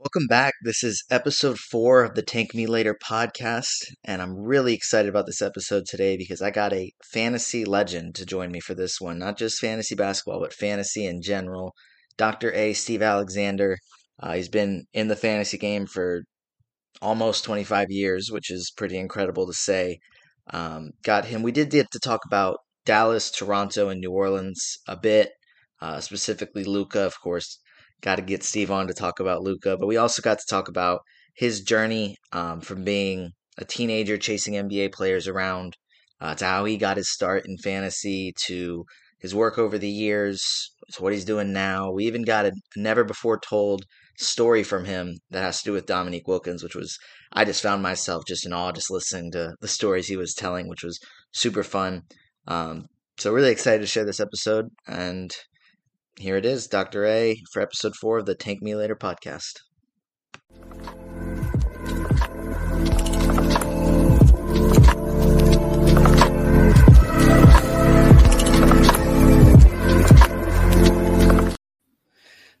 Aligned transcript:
Welcome 0.00 0.28
back. 0.28 0.54
This 0.62 0.84
is 0.84 1.02
episode 1.10 1.58
four 1.58 2.04
of 2.04 2.14
the 2.14 2.22
Tank 2.22 2.54
Me 2.54 2.68
Later 2.68 2.96
podcast, 3.04 3.84
and 4.04 4.22
I'm 4.22 4.36
really 4.36 4.72
excited 4.72 5.08
about 5.08 5.26
this 5.26 5.42
episode 5.42 5.86
today 5.86 6.16
because 6.16 6.40
I 6.40 6.52
got 6.52 6.72
a 6.72 6.92
fantasy 7.12 7.64
legend 7.64 8.14
to 8.14 8.24
join 8.24 8.52
me 8.52 8.60
for 8.60 8.76
this 8.76 9.00
one. 9.00 9.18
Not 9.18 9.36
just 9.36 9.58
fantasy 9.58 9.96
basketball, 9.96 10.38
but 10.38 10.52
fantasy 10.52 11.04
in 11.04 11.20
general. 11.20 11.72
Dr. 12.16 12.52
A. 12.52 12.74
Steve 12.74 13.02
Alexander. 13.02 13.76
Uh, 14.22 14.34
he's 14.34 14.48
been 14.48 14.84
in 14.92 15.08
the 15.08 15.16
fantasy 15.16 15.58
game 15.58 15.84
for 15.84 16.22
almost 17.02 17.42
25 17.42 17.90
years, 17.90 18.30
which 18.30 18.52
is 18.52 18.72
pretty 18.76 18.98
incredible 18.98 19.48
to 19.48 19.52
say. 19.52 19.98
Um, 20.52 20.90
got 21.02 21.24
him. 21.24 21.42
We 21.42 21.50
did 21.50 21.70
get 21.70 21.90
to 21.90 21.98
talk 21.98 22.20
about 22.24 22.58
Dallas, 22.86 23.32
Toronto, 23.32 23.88
and 23.88 24.00
New 24.00 24.12
Orleans 24.12 24.78
a 24.86 24.96
bit, 24.96 25.32
uh, 25.80 25.98
specifically 25.98 26.62
Luka, 26.62 27.00
of 27.00 27.20
course 27.20 27.58
got 28.02 28.16
to 28.16 28.22
get 28.22 28.42
Steve 28.44 28.70
on 28.70 28.86
to 28.86 28.94
talk 28.94 29.20
about 29.20 29.42
Luka, 29.42 29.76
but 29.76 29.86
we 29.86 29.96
also 29.96 30.22
got 30.22 30.38
to 30.38 30.46
talk 30.48 30.68
about 30.68 31.00
his 31.34 31.60
journey 31.60 32.16
um, 32.32 32.60
from 32.60 32.84
being 32.84 33.30
a 33.58 33.64
teenager 33.64 34.16
chasing 34.16 34.54
NBA 34.54 34.92
players 34.92 35.28
around 35.28 35.76
uh, 36.20 36.34
to 36.34 36.44
how 36.44 36.64
he 36.64 36.76
got 36.76 36.96
his 36.96 37.10
start 37.10 37.46
in 37.46 37.56
fantasy 37.58 38.32
to 38.46 38.84
his 39.20 39.34
work 39.34 39.58
over 39.58 39.78
the 39.78 39.88
years 39.88 40.72
to 40.92 41.02
what 41.02 41.12
he's 41.12 41.24
doing 41.24 41.52
now. 41.52 41.90
We 41.90 42.06
even 42.06 42.22
got 42.22 42.46
a 42.46 42.52
never 42.76 43.04
before 43.04 43.40
told 43.40 43.84
story 44.16 44.62
from 44.62 44.84
him 44.84 45.18
that 45.30 45.42
has 45.42 45.58
to 45.58 45.64
do 45.64 45.72
with 45.72 45.86
Dominique 45.86 46.26
Wilkins, 46.28 46.62
which 46.62 46.74
was 46.74 46.98
I 47.32 47.44
just 47.44 47.62
found 47.62 47.82
myself 47.82 48.24
just 48.26 48.46
in 48.46 48.52
awe 48.52 48.72
just 48.72 48.90
listening 48.90 49.30
to 49.32 49.54
the 49.60 49.68
stories 49.68 50.08
he 50.08 50.16
was 50.16 50.34
telling, 50.34 50.68
which 50.68 50.82
was 50.82 50.98
super 51.32 51.62
fun. 51.62 52.02
Um, 52.46 52.86
so 53.18 53.32
really 53.32 53.50
excited 53.50 53.80
to 53.80 53.86
share 53.86 54.04
this 54.04 54.20
episode 54.20 54.68
and 54.86 55.32
here 56.18 56.36
it 56.36 56.44
is, 56.44 56.66
Dr. 56.66 57.06
A, 57.06 57.40
for 57.52 57.62
episode 57.62 57.94
four 57.94 58.18
of 58.18 58.26
the 58.26 58.34
Tank 58.34 58.60
Me 58.60 58.74
Later 58.74 58.96
podcast. 58.96 59.60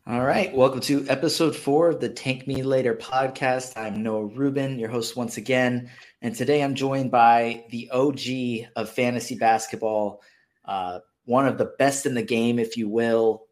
All 0.06 0.24
right, 0.24 0.54
welcome 0.54 0.80
to 0.82 1.04
episode 1.08 1.56
four 1.56 1.90
of 1.90 2.00
the 2.00 2.08
Tank 2.08 2.46
Me 2.46 2.62
Later 2.62 2.94
podcast. 2.94 3.76
I'm 3.76 4.04
Noah 4.04 4.26
Rubin, 4.26 4.78
your 4.78 4.88
host 4.88 5.16
once 5.16 5.36
again, 5.36 5.90
and 6.22 6.34
today 6.34 6.62
I'm 6.62 6.76
joined 6.76 7.10
by 7.10 7.64
the 7.70 7.90
OG 7.90 8.70
of 8.76 8.88
fantasy 8.88 9.34
basketball, 9.34 10.22
uh, 10.64 11.00
one 11.24 11.48
of 11.48 11.58
the 11.58 11.72
best 11.78 12.06
in 12.06 12.14
the 12.14 12.22
game, 12.22 12.60
if 12.60 12.76
you 12.76 12.88
will, 12.88 13.47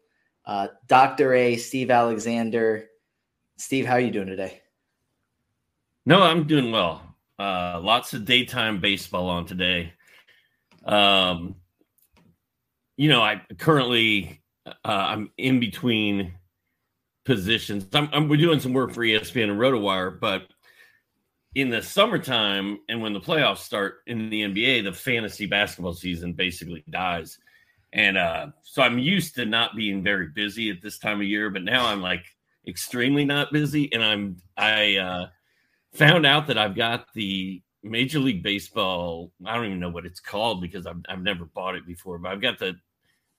uh, 0.47 0.69
Dr. 0.87 1.33
A, 1.33 1.57
Steve 1.57 1.91
Alexander. 1.91 2.85
Steve, 3.57 3.85
how 3.85 3.93
are 3.93 3.99
you 3.99 4.11
doing 4.11 4.27
today? 4.27 4.61
No, 6.05 6.23
I'm 6.23 6.47
doing 6.47 6.71
well. 6.71 7.01
Uh, 7.37 7.79
lots 7.83 8.13
of 8.13 8.25
daytime 8.25 8.79
baseball 8.79 9.29
on 9.29 9.45
today. 9.45 9.93
Um, 10.85 11.55
you 12.95 13.09
know, 13.09 13.21
I 13.21 13.41
currently 13.57 14.41
uh, 14.65 14.71
I'm 14.83 15.31
in 15.37 15.59
between 15.59 16.33
positions. 17.25 17.85
I'm, 17.93 18.09
I'm, 18.13 18.29
we're 18.29 18.37
doing 18.37 18.61
some 18.61 18.73
work 18.73 18.93
for 18.93 19.01
ESPN 19.01 19.51
and 19.51 19.59
RotoWire, 19.59 20.17
but 20.19 20.47
in 21.55 21.69
the 21.69 21.81
summertime 21.81 22.79
and 22.87 23.01
when 23.01 23.13
the 23.13 23.19
playoffs 23.19 23.59
start 23.59 23.97
in 24.07 24.29
the 24.29 24.43
NBA, 24.43 24.85
the 24.85 24.93
fantasy 24.93 25.45
basketball 25.45 25.93
season 25.93 26.33
basically 26.33 26.83
dies. 26.89 27.37
And 27.93 28.17
uh, 28.17 28.47
so 28.63 28.81
I'm 28.81 28.99
used 28.99 29.35
to 29.35 29.45
not 29.45 29.75
being 29.75 30.03
very 30.03 30.27
busy 30.27 30.69
at 30.69 30.81
this 30.81 30.99
time 30.99 31.21
of 31.21 31.27
year, 31.27 31.49
but 31.49 31.63
now 31.63 31.85
I'm 31.85 32.01
like 32.01 32.25
extremely 32.67 33.25
not 33.25 33.51
busy. 33.51 33.91
And 33.93 34.03
I'm 34.03 34.37
I 34.57 34.97
uh, 34.97 35.27
found 35.93 36.25
out 36.25 36.47
that 36.47 36.57
I've 36.57 36.75
got 36.75 37.13
the 37.13 37.61
Major 37.83 38.19
League 38.19 38.43
Baseball. 38.43 39.31
I 39.45 39.55
don't 39.55 39.65
even 39.65 39.79
know 39.79 39.89
what 39.89 40.05
it's 40.05 40.19
called 40.19 40.61
because 40.61 40.85
I've 40.85 41.01
I've 41.07 41.21
never 41.21 41.45
bought 41.45 41.75
it 41.75 41.87
before, 41.87 42.17
but 42.17 42.31
I've 42.31 42.41
got 42.41 42.59
the 42.59 42.75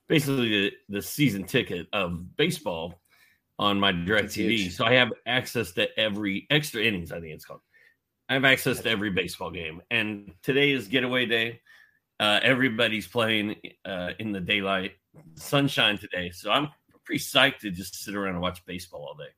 basically 0.09 0.49
the, 0.49 0.73
the 0.89 1.03
season 1.03 1.45
ticket 1.45 1.87
of 1.93 2.37
baseball 2.37 3.01
on 3.59 3.79
my 3.79 3.93
DirecTV. 3.93 4.71
So 4.71 4.85
I 4.85 4.95
have 4.95 5.13
access 5.27 5.73
to 5.73 5.99
every 5.99 6.47
extra 6.51 6.83
innings, 6.83 7.13
I 7.13 7.21
think 7.21 7.35
it's 7.35 7.45
called. 7.45 7.61
I 8.29 8.35
have 8.35 8.45
access 8.45 8.81
to 8.81 8.91
every 8.91 9.11
baseball 9.11 9.51
game. 9.51 9.83
And 9.91 10.33
today 10.43 10.71
is 10.71 10.87
getaway 10.89 11.27
day. 11.27 11.61
Uh, 12.21 12.41
everybody's 12.43 13.07
playing 13.07 13.57
uh, 13.85 14.11
in 14.19 14.33
the 14.33 14.41
daylight, 14.41 14.93
sunshine 15.35 15.99
today. 15.99 16.31
So 16.31 16.51
I'm 16.51 16.69
pretty 17.05 17.21
psyched 17.21 17.59
to 17.59 17.71
just 17.71 17.95
sit 17.95 18.15
around 18.15 18.35
and 18.35 18.41
watch 18.41 18.65
baseball 18.67 19.07
all 19.09 19.15
day. 19.15 19.31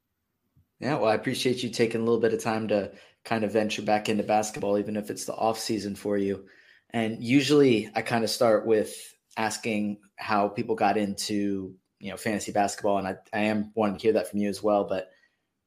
Yeah, 0.80 0.96
well, 0.96 1.10
I 1.10 1.14
appreciate 1.14 1.62
you 1.62 1.68
taking 1.68 2.00
a 2.00 2.04
little 2.04 2.20
bit 2.20 2.32
of 2.32 2.42
time 2.42 2.68
to 2.68 2.90
kind 3.24 3.44
of 3.44 3.52
venture 3.52 3.82
back 3.82 4.08
into 4.08 4.22
basketball, 4.22 4.78
even 4.78 4.96
if 4.96 5.10
it's 5.10 5.26
the 5.26 5.34
off 5.34 5.58
season 5.58 5.94
for 5.94 6.16
you. 6.16 6.46
And 6.90 7.22
usually, 7.22 7.90
I 7.94 8.02
kind 8.02 8.24
of 8.24 8.30
start 8.30 8.66
with 8.66 8.94
asking 9.36 9.98
how 10.16 10.48
people 10.48 10.74
got 10.74 10.96
into 10.96 11.74
you 12.00 12.10
know 12.10 12.16
fantasy 12.16 12.50
basketball, 12.50 12.98
and 12.98 13.06
I, 13.06 13.16
I 13.32 13.40
am 13.40 13.72
wanting 13.74 13.96
to 13.96 14.02
hear 14.02 14.12
that 14.14 14.30
from 14.30 14.40
you 14.40 14.48
as 14.48 14.62
well. 14.62 14.84
But 14.84 15.10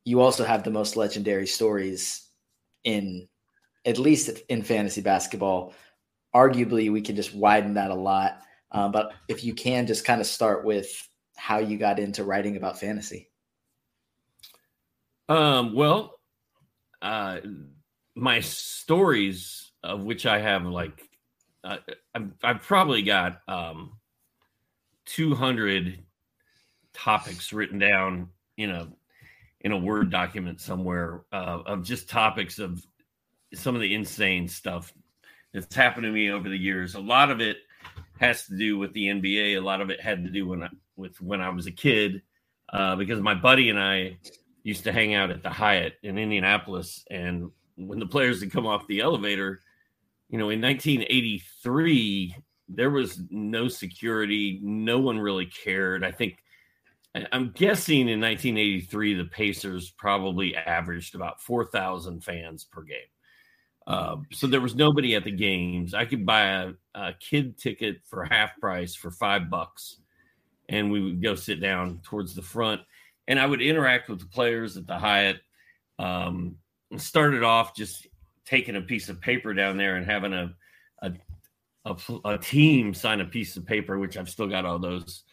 you 0.03 0.19
also 0.19 0.43
have 0.43 0.63
the 0.63 0.71
most 0.71 0.97
legendary 0.97 1.47
stories 1.47 2.27
in 2.83 3.27
at 3.85 3.97
least 3.97 4.29
in 4.49 4.63
fantasy 4.63 5.01
basketball 5.01 5.73
arguably 6.35 6.91
we 6.91 7.01
can 7.01 7.15
just 7.15 7.33
widen 7.33 7.75
that 7.75 7.91
a 7.91 7.95
lot. 7.95 8.39
Um, 8.71 8.91
but 8.91 9.13
if 9.27 9.43
you 9.43 9.53
can 9.53 9.85
just 9.85 10.05
kind 10.05 10.19
of 10.19 10.27
start 10.27 10.65
with 10.65 11.07
how 11.35 11.59
you 11.59 11.77
got 11.77 11.99
into 11.99 12.23
writing 12.23 12.57
about 12.57 12.79
fantasy. 12.79 13.29
Um, 15.29 15.73
well, 15.73 16.19
uh, 17.01 17.39
my 18.15 18.39
stories 18.39 19.71
of 19.83 20.03
which 20.03 20.25
I 20.25 20.39
have 20.39 20.65
like, 20.65 21.09
uh, 21.63 21.77
I've, 22.13 22.31
I've, 22.43 22.61
probably 22.61 23.01
got 23.01 23.41
um, 23.47 23.97
200 25.05 26.03
topics 26.93 27.53
written 27.53 27.79
down 27.79 28.29
in 28.57 28.69
a 28.69 28.89
in 29.61 29.71
a 29.71 29.77
word 29.77 30.11
document 30.11 30.59
somewhere 30.59 31.23
uh, 31.31 31.59
of 31.65 31.83
just 31.83 32.09
topics 32.09 32.59
of 32.59 32.85
some 33.53 33.75
of 33.75 33.81
the 33.81 33.93
insane 33.93 34.47
stuff 34.47 34.93
that's 35.53 35.75
happened 35.75 36.03
to 36.03 36.11
me 36.11 36.31
over 36.31 36.49
the 36.49 36.57
years. 36.57 36.95
A 36.95 36.99
lot 36.99 37.29
of 37.29 37.39
it 37.39 37.57
has 38.19 38.45
to 38.47 38.57
do 38.57 38.77
with 38.77 38.93
the 38.93 39.05
NBA. 39.05 39.57
A 39.57 39.59
lot 39.59 39.81
of 39.81 39.89
it 39.89 40.01
had 40.01 40.23
to 40.23 40.29
do 40.29 40.47
when 40.47 40.63
I, 40.63 40.69
with 40.95 41.19
when 41.21 41.41
I 41.41 41.49
was 41.49 41.67
a 41.67 41.71
kid, 41.71 42.21
uh, 42.71 42.95
because 42.95 43.21
my 43.21 43.35
buddy 43.35 43.69
and 43.69 43.79
I 43.79 44.17
used 44.63 44.83
to 44.85 44.91
hang 44.91 45.13
out 45.13 45.31
at 45.31 45.43
the 45.43 45.49
Hyatt 45.49 45.95
in 46.03 46.17
Indianapolis, 46.17 47.05
and 47.11 47.51
when 47.75 47.99
the 47.99 48.05
players 48.05 48.39
would 48.39 48.51
come 48.51 48.65
off 48.65 48.87
the 48.87 49.01
elevator, 49.01 49.61
you 50.29 50.37
know, 50.37 50.49
in 50.49 50.61
1983 50.61 52.35
there 52.69 52.89
was 52.89 53.21
no 53.29 53.67
security. 53.67 54.59
No 54.63 54.99
one 54.99 55.19
really 55.19 55.45
cared. 55.45 56.03
I 56.03 56.11
think 56.11 56.37
I'm 57.31 57.51
guessing 57.51 58.09
in 58.09 58.19
1983 58.19 59.15
the 59.15 59.25
Pacers 59.25 59.91
probably 59.91 60.55
averaged 60.55 61.15
about 61.15 61.41
4,000 61.41 62.23
fans 62.23 62.63
per 62.63 62.81
game. 62.81 62.97
Uh, 63.85 64.17
so 64.31 64.47
there 64.47 64.61
was 64.61 64.75
nobody 64.75 65.15
at 65.15 65.23
the 65.23 65.31
games. 65.31 65.93
I 65.93 66.05
could 66.05 66.25
buy 66.25 66.45
a, 66.45 66.73
a, 66.95 67.13
kid 67.19 67.57
ticket 67.57 67.97
for 68.05 68.23
half 68.23 68.57
price 68.59 68.95
for 68.95 69.11
five 69.11 69.49
bucks, 69.49 69.97
and 70.69 70.89
we 70.89 71.01
would 71.01 71.21
go 71.21 71.35
sit 71.35 71.59
down 71.59 71.99
towards 72.03 72.33
the 72.33 72.41
front, 72.41 72.81
and 73.27 73.37
I 73.37 73.45
would 73.45 73.61
interact 73.61 74.09
with 74.09 74.19
the 74.19 74.27
players 74.27 74.77
at 74.77 74.87
the 74.87 74.97
Hyatt. 74.97 75.41
Um, 75.99 76.55
started 76.95 77.43
off 77.43 77.75
just 77.75 78.07
taking 78.45 78.77
a 78.77 78.81
piece 78.81 79.09
of 79.09 79.19
paper 79.19 79.53
down 79.53 79.77
there 79.77 79.95
and 79.95 80.05
having 80.05 80.33
a, 80.33 80.53
a 81.01 81.11
a, 81.85 81.95
a 82.25 82.37
team 82.37 82.93
sign 82.93 83.21
a 83.21 83.25
piece 83.25 83.57
of 83.57 83.65
paper, 83.65 83.99
which 83.99 84.17
I've 84.17 84.29
still 84.29 84.47
got 84.47 84.65
all 84.65 84.79
those 84.79 85.23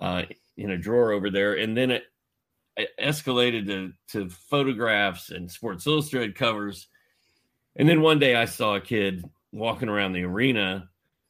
uh, 0.00 0.22
in 0.56 0.70
a 0.70 0.78
drawer 0.78 1.12
over 1.12 1.30
there, 1.30 1.54
and 1.54 1.76
then 1.76 1.90
it, 1.90 2.04
it 2.76 2.90
escalated 3.00 3.66
to 3.66 3.92
to 4.12 4.30
photographs 4.30 5.30
and 5.30 5.50
Sports 5.50 5.86
Illustrated 5.86 6.34
covers 6.34 6.88
and 7.76 7.88
then 7.88 8.00
one 8.00 8.18
day 8.18 8.34
I 8.34 8.44
saw 8.44 8.76
a 8.76 8.80
kid 8.80 9.24
walking 9.52 9.88
around 9.88 10.12
the 10.12 10.24
arena 10.24 10.88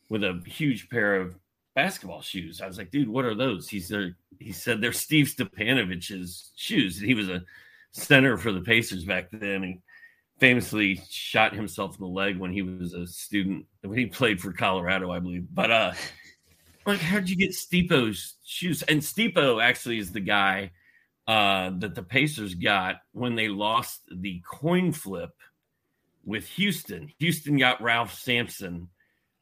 with 0.08 0.24
a 0.24 0.42
huge 0.46 0.88
pair 0.88 1.16
of 1.16 1.36
basketball 1.74 2.20
shoes. 2.22 2.60
I 2.60 2.66
was 2.66 2.78
like, 2.78 2.90
dude, 2.90 3.08
what 3.08 3.24
are 3.24 3.34
those? 3.34 3.68
He's 3.68 3.88
there. 3.88 4.16
He 4.38 4.52
said 4.52 4.80
they're 4.80 4.92
Steve 4.92 5.28
Stipanovich's 5.28 6.50
shoes. 6.56 6.98
And 6.98 7.06
He 7.06 7.14
was 7.14 7.28
a 7.28 7.42
center 7.92 8.36
for 8.36 8.52
the 8.52 8.60
Pacers 8.60 9.04
back 9.04 9.30
then. 9.30 9.62
He 9.62 9.80
famously 10.38 11.00
shot 11.10 11.54
himself 11.54 11.96
in 11.96 12.00
the 12.00 12.10
leg 12.10 12.38
when 12.38 12.52
he 12.52 12.62
was 12.62 12.94
a 12.94 13.06
student 13.06 13.66
when 13.82 13.98
he 13.98 14.06
played 14.06 14.40
for 14.40 14.52
Colorado, 14.52 15.10
I 15.10 15.18
believe. 15.18 15.46
But 15.52 15.70
uh 15.70 15.92
like 16.86 17.00
how'd 17.00 17.28
you 17.28 17.36
get 17.36 17.50
Stipo's 17.50 18.36
shoes? 18.44 18.82
And 18.82 19.00
Stipo 19.00 19.62
actually 19.62 19.98
is 19.98 20.12
the 20.12 20.20
guy 20.20 20.72
uh 21.28 21.70
that 21.78 21.94
the 21.94 22.02
Pacers 22.02 22.54
got 22.54 22.96
when 23.12 23.34
they 23.34 23.48
lost 23.48 24.00
the 24.10 24.42
coin 24.50 24.92
flip 24.92 25.30
with 26.30 26.46
Houston. 26.50 27.12
Houston 27.18 27.58
got 27.58 27.82
Ralph 27.82 28.14
Sampson. 28.14 28.88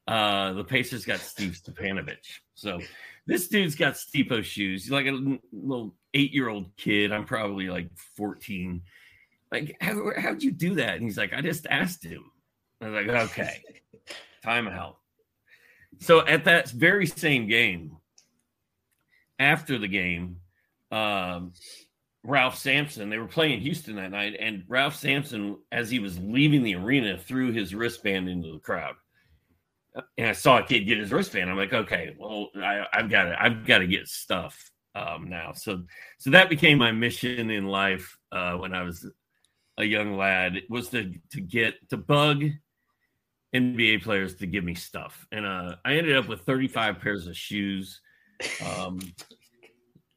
Uh, 0.06 0.55
the 0.55 0.64
Pacers 0.64 1.05
got 1.05 1.20
Steve 1.20 1.52
Stipanovich. 1.52 2.40
So 2.55 2.81
this 3.26 3.49
dude's 3.49 3.75
got 3.75 3.93
Stipo 3.93 4.43
shoes. 4.43 4.85
He's 4.85 4.90
like 4.90 5.05
a 5.05 5.38
little 5.52 5.94
eight 6.14 6.32
year 6.32 6.49
old 6.49 6.75
kid. 6.79 7.12
I'm 7.12 7.26
probably 7.26 7.69
like 7.69 7.90
14. 8.17 8.81
Like, 9.52 9.76
how, 9.82 10.12
how'd 10.17 10.43
you 10.43 10.50
do 10.50 10.76
that? 10.76 10.94
And 10.94 11.05
he's 11.05 11.19
like, 11.19 11.35
I 11.35 11.43
just 11.43 11.67
asked 11.69 12.02
him. 12.02 12.25
I 12.81 12.88
was 12.88 13.06
like, 13.06 13.17
okay, 13.31 13.62
time 14.43 14.67
out. 14.67 14.96
So 16.00 16.26
at 16.26 16.46
that 16.46 16.70
very 16.70 17.06
same 17.06 17.49
game, 17.49 17.99
after 19.38 19.79
the 19.79 19.88
game, 19.88 20.38
um, 20.90 21.52
Ralph 22.29 22.59
Sampson, 22.59 23.09
they 23.09 23.17
were 23.17 23.27
playing 23.27 23.61
Houston 23.61 23.97
that 23.97 24.11
night, 24.11 24.37
and 24.39 24.63
Ralph 24.69 24.95
Sampson, 24.95 25.57
as 25.73 25.91
he 25.91 25.99
was 25.99 26.19
leaving 26.19 26.63
the 26.63 26.75
arena, 26.75 27.17
threw 27.17 27.53
his 27.53 27.75
wristband 27.75 28.29
into 28.29 28.53
the 28.53 28.59
crowd. 28.59 28.95
And 30.19 30.29
I 30.29 30.33
saw 30.33 30.59
a 30.59 30.63
kid 30.63 30.81
get 30.81 30.99
his 30.99 31.11
wristband. 31.11 31.49
I'm 31.49 31.57
like, 31.57 31.73
okay, 31.73 32.15
well, 32.19 32.51
I, 32.55 32.85
have 32.93 33.09
got 33.09 33.25
to, 33.25 33.43
I've 33.43 33.67
got 33.67 33.79
to 33.79 33.87
get 33.87 34.09
stuff 34.09 34.71
um, 34.95 35.31
now. 35.31 35.53
So, 35.55 35.85
so 36.19 36.31
that 36.31 36.51
became 36.51 36.77
my 36.77 36.93
mission 36.93 37.51
in 37.51 37.67
life 37.67 38.19
uh, 38.31 38.53
when 38.53 38.75
I 38.75 38.83
was 38.83 39.11
a 39.79 39.85
young 39.85 40.17
lad. 40.19 40.57
It 40.57 40.69
was 40.69 40.91
to 40.91 41.15
to 41.31 41.41
get 41.41 41.77
to 41.89 41.97
bug 41.97 42.45
NBA 43.55 44.03
players 44.03 44.35
to 44.37 44.47
give 44.47 44.65
me 44.65 44.75
stuff, 44.75 45.27
and 45.33 45.47
uh, 45.47 45.77
I 45.85 45.95
ended 45.95 46.17
up 46.17 46.29
with 46.29 46.43
35 46.43 47.01
pairs 47.01 47.27
of 47.27 47.37
shoes. 47.37 48.03
Um, 48.65 49.01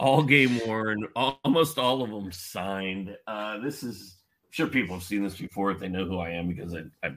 all 0.02 0.24
game 0.24 0.60
worn, 0.66 1.08
almost 1.16 1.78
all 1.78 2.02
of 2.02 2.10
them 2.10 2.32
signed. 2.32 3.16
Uh, 3.28 3.60
this 3.60 3.84
is 3.84 4.18
I'm 4.46 4.52
sure 4.52 4.68
people 4.68 4.96
have 4.96 5.04
seen 5.04 5.24
this 5.24 5.38
before 5.38 5.70
if 5.70 5.80
they 5.80 5.88
know 5.88 6.06
who 6.06 6.18
I 6.18 6.32
am 6.32 6.48
because 6.48 6.74
I, 6.74 6.82
I 7.08 7.12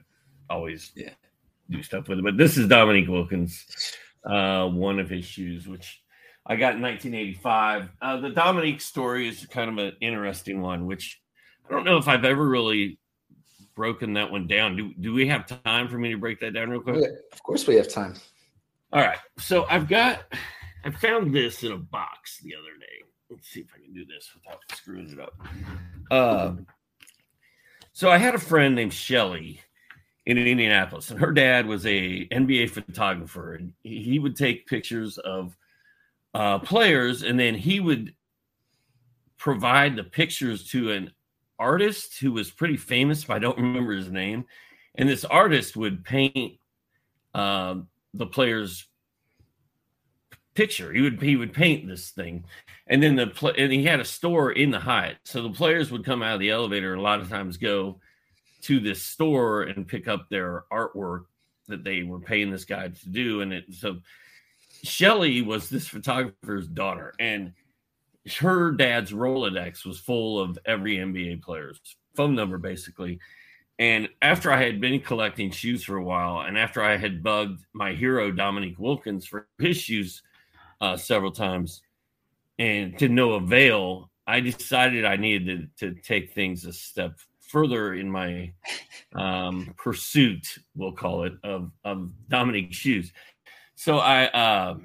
always 0.51 0.91
yeah. 0.95 1.09
do 1.69 1.81
stuff 1.81 2.07
with 2.07 2.19
it. 2.19 2.23
But 2.23 2.37
this 2.37 2.57
is 2.57 2.67
Dominique 2.67 3.09
Wilkins, 3.09 3.65
uh, 4.23 4.67
one 4.67 4.99
of 4.99 5.09
his 5.09 5.25
shoes, 5.25 5.67
which 5.67 6.03
I 6.45 6.55
got 6.55 6.75
in 6.75 6.81
1985. 6.83 7.89
Uh, 7.99 8.17
the 8.17 8.29
Dominique 8.29 8.81
story 8.81 9.27
is 9.27 9.47
kind 9.47 9.71
of 9.71 9.77
an 9.79 9.93
interesting 9.99 10.61
one, 10.61 10.85
which 10.85 11.19
I 11.67 11.73
don't 11.73 11.85
know 11.85 11.97
if 11.97 12.07
I've 12.07 12.23
ever 12.23 12.47
really 12.47 12.99
broken 13.75 14.13
that 14.13 14.29
one 14.31 14.45
down. 14.45 14.75
Do, 14.75 14.93
do 15.01 15.11
we 15.11 15.27
have 15.27 15.47
time 15.63 15.87
for 15.87 15.97
me 15.97 16.11
to 16.11 16.17
break 16.17 16.39
that 16.41 16.53
down 16.53 16.69
real 16.69 16.81
quick? 16.81 17.03
Of 17.33 17.41
course, 17.41 17.65
we 17.65 17.75
have 17.77 17.89
time. 17.89 18.13
All 18.93 19.01
right. 19.01 19.17
So 19.39 19.65
I've 19.71 19.87
got 19.87 20.23
I 20.85 20.91
found 20.91 21.33
this 21.33 21.63
in 21.63 21.71
a 21.71 21.77
box 21.77 22.39
the 22.43 22.53
other 22.53 22.77
day. 22.79 23.03
Let's 23.31 23.49
see 23.49 23.61
if 23.61 23.67
I 23.75 23.83
can 23.83 23.91
do 23.91 24.05
this 24.05 24.29
without 24.35 24.59
screwing 24.71 25.09
it 25.09 25.19
up. 25.19 25.33
Uh, 26.11 26.53
so 27.91 28.11
I 28.11 28.19
had 28.19 28.35
a 28.35 28.39
friend 28.39 28.75
named 28.75 28.93
Shelly 28.93 29.61
in 30.27 30.37
Indianapolis, 30.37 31.09
and 31.09 31.19
her 31.19 31.31
dad 31.31 31.65
was 31.65 31.87
a 31.87 32.27
NBA 32.27 32.69
photographer, 32.69 33.55
and 33.55 33.73
he 33.81 34.19
would 34.19 34.35
take 34.35 34.67
pictures 34.67 35.17
of 35.17 35.57
uh, 36.35 36.59
players, 36.59 37.23
and 37.23 37.39
then 37.39 37.55
he 37.55 37.79
would 37.79 38.13
provide 39.37 39.95
the 39.95 40.03
pictures 40.03 40.69
to 40.69 40.91
an 40.91 41.11
artist 41.57 42.19
who 42.19 42.31
was 42.31 42.51
pretty 42.51 42.77
famous, 42.77 43.23
but 43.23 43.35
I 43.35 43.39
don't 43.39 43.57
remember 43.57 43.93
his 43.93 44.11
name. 44.11 44.45
And 44.95 45.09
this 45.09 45.25
artist 45.25 45.75
would 45.75 46.03
paint 46.03 46.59
uh, 47.33 47.75
the 48.13 48.27
players' 48.27 48.87
picture. 50.55 50.91
He 50.91 51.01
would 51.01 51.21
he 51.21 51.35
would 51.35 51.53
paint 51.53 51.87
this 51.87 52.09
thing, 52.09 52.45
and 52.87 53.03
then 53.03 53.15
the 53.15 53.53
and 53.57 53.71
he 53.71 53.83
had 53.83 53.99
a 53.99 54.05
store 54.05 54.51
in 54.51 54.71
the 54.71 54.79
Hyatt. 54.79 55.17
So 55.25 55.43
the 55.43 55.49
players 55.49 55.91
would 55.91 56.05
come 56.05 56.23
out 56.23 56.35
of 56.35 56.39
the 56.39 56.49
elevator 56.49 56.95
a 56.95 57.01
lot 57.01 57.19
of 57.19 57.29
times 57.29 57.57
go 57.57 57.99
to 58.63 58.79
this 58.79 59.03
store 59.03 59.63
and 59.63 59.87
pick 59.87 60.07
up 60.07 60.27
their 60.29 60.63
artwork 60.71 61.25
that 61.67 61.83
they 61.83 62.03
were 62.03 62.19
paying 62.19 62.49
this 62.49 62.65
guy 62.65 62.87
to 62.87 63.09
do. 63.09 63.41
And 63.41 63.53
it 63.53 63.65
so 63.73 63.97
Shelly 64.83 65.41
was 65.41 65.69
this 65.69 65.87
photographer's 65.87 66.67
daughter, 66.67 67.13
and 67.19 67.53
her 68.39 68.71
dad's 68.71 69.11
Rolodex 69.11 69.85
was 69.85 69.99
full 69.99 70.39
of 70.39 70.57
every 70.65 70.97
NBA 70.97 71.43
player's 71.43 71.79
phone 72.15 72.35
number, 72.35 72.57
basically. 72.57 73.19
And 73.77 74.07
after 74.21 74.51
I 74.51 74.63
had 74.63 74.79
been 74.79 75.01
collecting 75.01 75.51
shoes 75.51 75.83
for 75.83 75.97
a 75.97 76.03
while, 76.03 76.41
and 76.41 76.57
after 76.57 76.81
I 76.81 76.95
had 76.95 77.21
bugged 77.21 77.65
my 77.73 77.93
hero 77.93 78.31
Dominique 78.31 78.79
Wilkins 78.79 79.25
for 79.25 79.47
his 79.59 79.77
shoes 79.77 80.23
uh, 80.81 80.97
several 80.97 81.31
times, 81.31 81.81
and 82.57 82.97
to 82.99 83.09
no 83.09 83.33
avail, 83.33 84.09
I 84.27 84.39
decided 84.39 85.05
I 85.05 85.17
needed 85.17 85.69
to, 85.77 85.91
to 85.93 86.01
take 86.01 86.33
things 86.33 86.65
a 86.65 86.73
step 86.73 87.19
further 87.41 87.93
in 87.93 88.09
my 88.09 88.51
um, 89.13 89.73
pursuit, 89.77 90.57
we'll 90.75 90.91
call 90.91 91.23
it, 91.23 91.33
of, 91.43 91.71
of 91.83 92.11
Dominique's 92.27 92.75
shoes. 92.75 93.11
So 93.75 93.97
I 93.99 94.25
uh, 94.27 94.77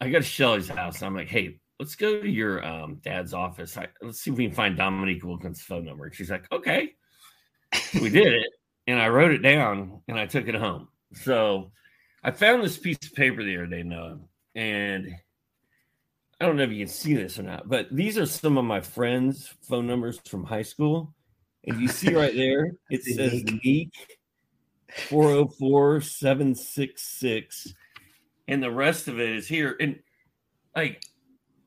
I 0.00 0.08
go 0.08 0.18
to 0.18 0.24
Shelly's 0.24 0.68
house. 0.68 1.02
I'm 1.02 1.14
like, 1.14 1.28
hey, 1.28 1.60
let's 1.78 1.94
go 1.94 2.20
to 2.20 2.28
your 2.28 2.64
um, 2.64 3.00
dad's 3.02 3.34
office. 3.34 3.76
I, 3.76 3.88
let's 4.02 4.20
see 4.20 4.30
if 4.30 4.36
we 4.36 4.46
can 4.46 4.54
find 4.54 4.76
Dominique 4.76 5.24
Wilkins' 5.24 5.62
phone 5.62 5.84
number. 5.84 6.06
And 6.06 6.14
she's 6.14 6.30
like, 6.30 6.50
okay. 6.50 6.94
we 8.00 8.10
did 8.10 8.32
it, 8.32 8.48
and 8.86 9.00
I 9.00 9.08
wrote 9.08 9.30
it 9.30 9.42
down, 9.42 10.00
and 10.08 10.18
I 10.18 10.26
took 10.26 10.48
it 10.48 10.54
home. 10.54 10.88
So 11.14 11.70
I 12.24 12.32
found 12.32 12.64
this 12.64 12.78
piece 12.78 12.98
of 13.04 13.14
paper 13.14 13.44
the 13.44 13.56
other 13.56 13.66
day, 13.66 13.82
Noah, 13.82 14.18
and 14.54 15.14
I 16.40 16.46
don't 16.46 16.56
know 16.56 16.62
if 16.62 16.70
you 16.70 16.78
can 16.78 16.92
see 16.92 17.14
this 17.14 17.38
or 17.38 17.42
not, 17.42 17.68
but 17.68 17.88
these 17.94 18.16
are 18.16 18.26
some 18.26 18.56
of 18.56 18.64
my 18.64 18.80
friends' 18.80 19.52
phone 19.62 19.86
numbers 19.86 20.20
from 20.26 20.44
high 20.44 20.62
school. 20.62 21.14
And 21.66 21.80
you 21.80 21.88
see 21.88 22.14
right 22.14 22.34
there, 22.34 22.72
it 22.90 23.04
says 23.04 23.44
Neek 23.62 23.92
404 25.08 26.00
766. 26.00 27.74
And 28.48 28.62
the 28.62 28.70
rest 28.70 29.06
of 29.06 29.20
it 29.20 29.28
is 29.28 29.46
here. 29.46 29.76
And 29.78 29.98
like, 30.74 31.04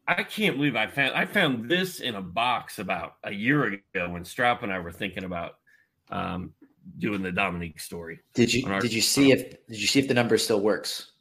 I 0.08 0.24
can't 0.24 0.58
believe 0.58 0.76
I 0.76 0.88
found 0.88 1.14
I 1.14 1.26
found 1.26 1.70
this 1.70 2.02
in 2.02 2.16
a 2.16 2.22
box 2.22 2.80
about 2.80 3.14
a 3.24 3.32
year 3.32 3.80
ago 3.96 4.10
when 4.10 4.26
Strap 4.26 4.64
and 4.64 4.74
I 4.74 4.80
were 4.80 4.92
thinking 4.92 5.24
about 5.24 5.54
um, 6.10 6.52
doing 6.98 7.22
the 7.22 7.32
Dominique 7.32 7.80
story. 7.80 8.20
Did 8.34 8.54
you 8.54 8.64
did 8.80 8.92
you 8.92 9.02
see 9.02 9.32
if 9.32 9.52
did 9.68 9.80
you 9.80 9.88
see 9.88 10.00
if 10.00 10.10
the 10.10 10.14
number 10.14 10.38
still 10.38 10.60
works? 10.60 11.13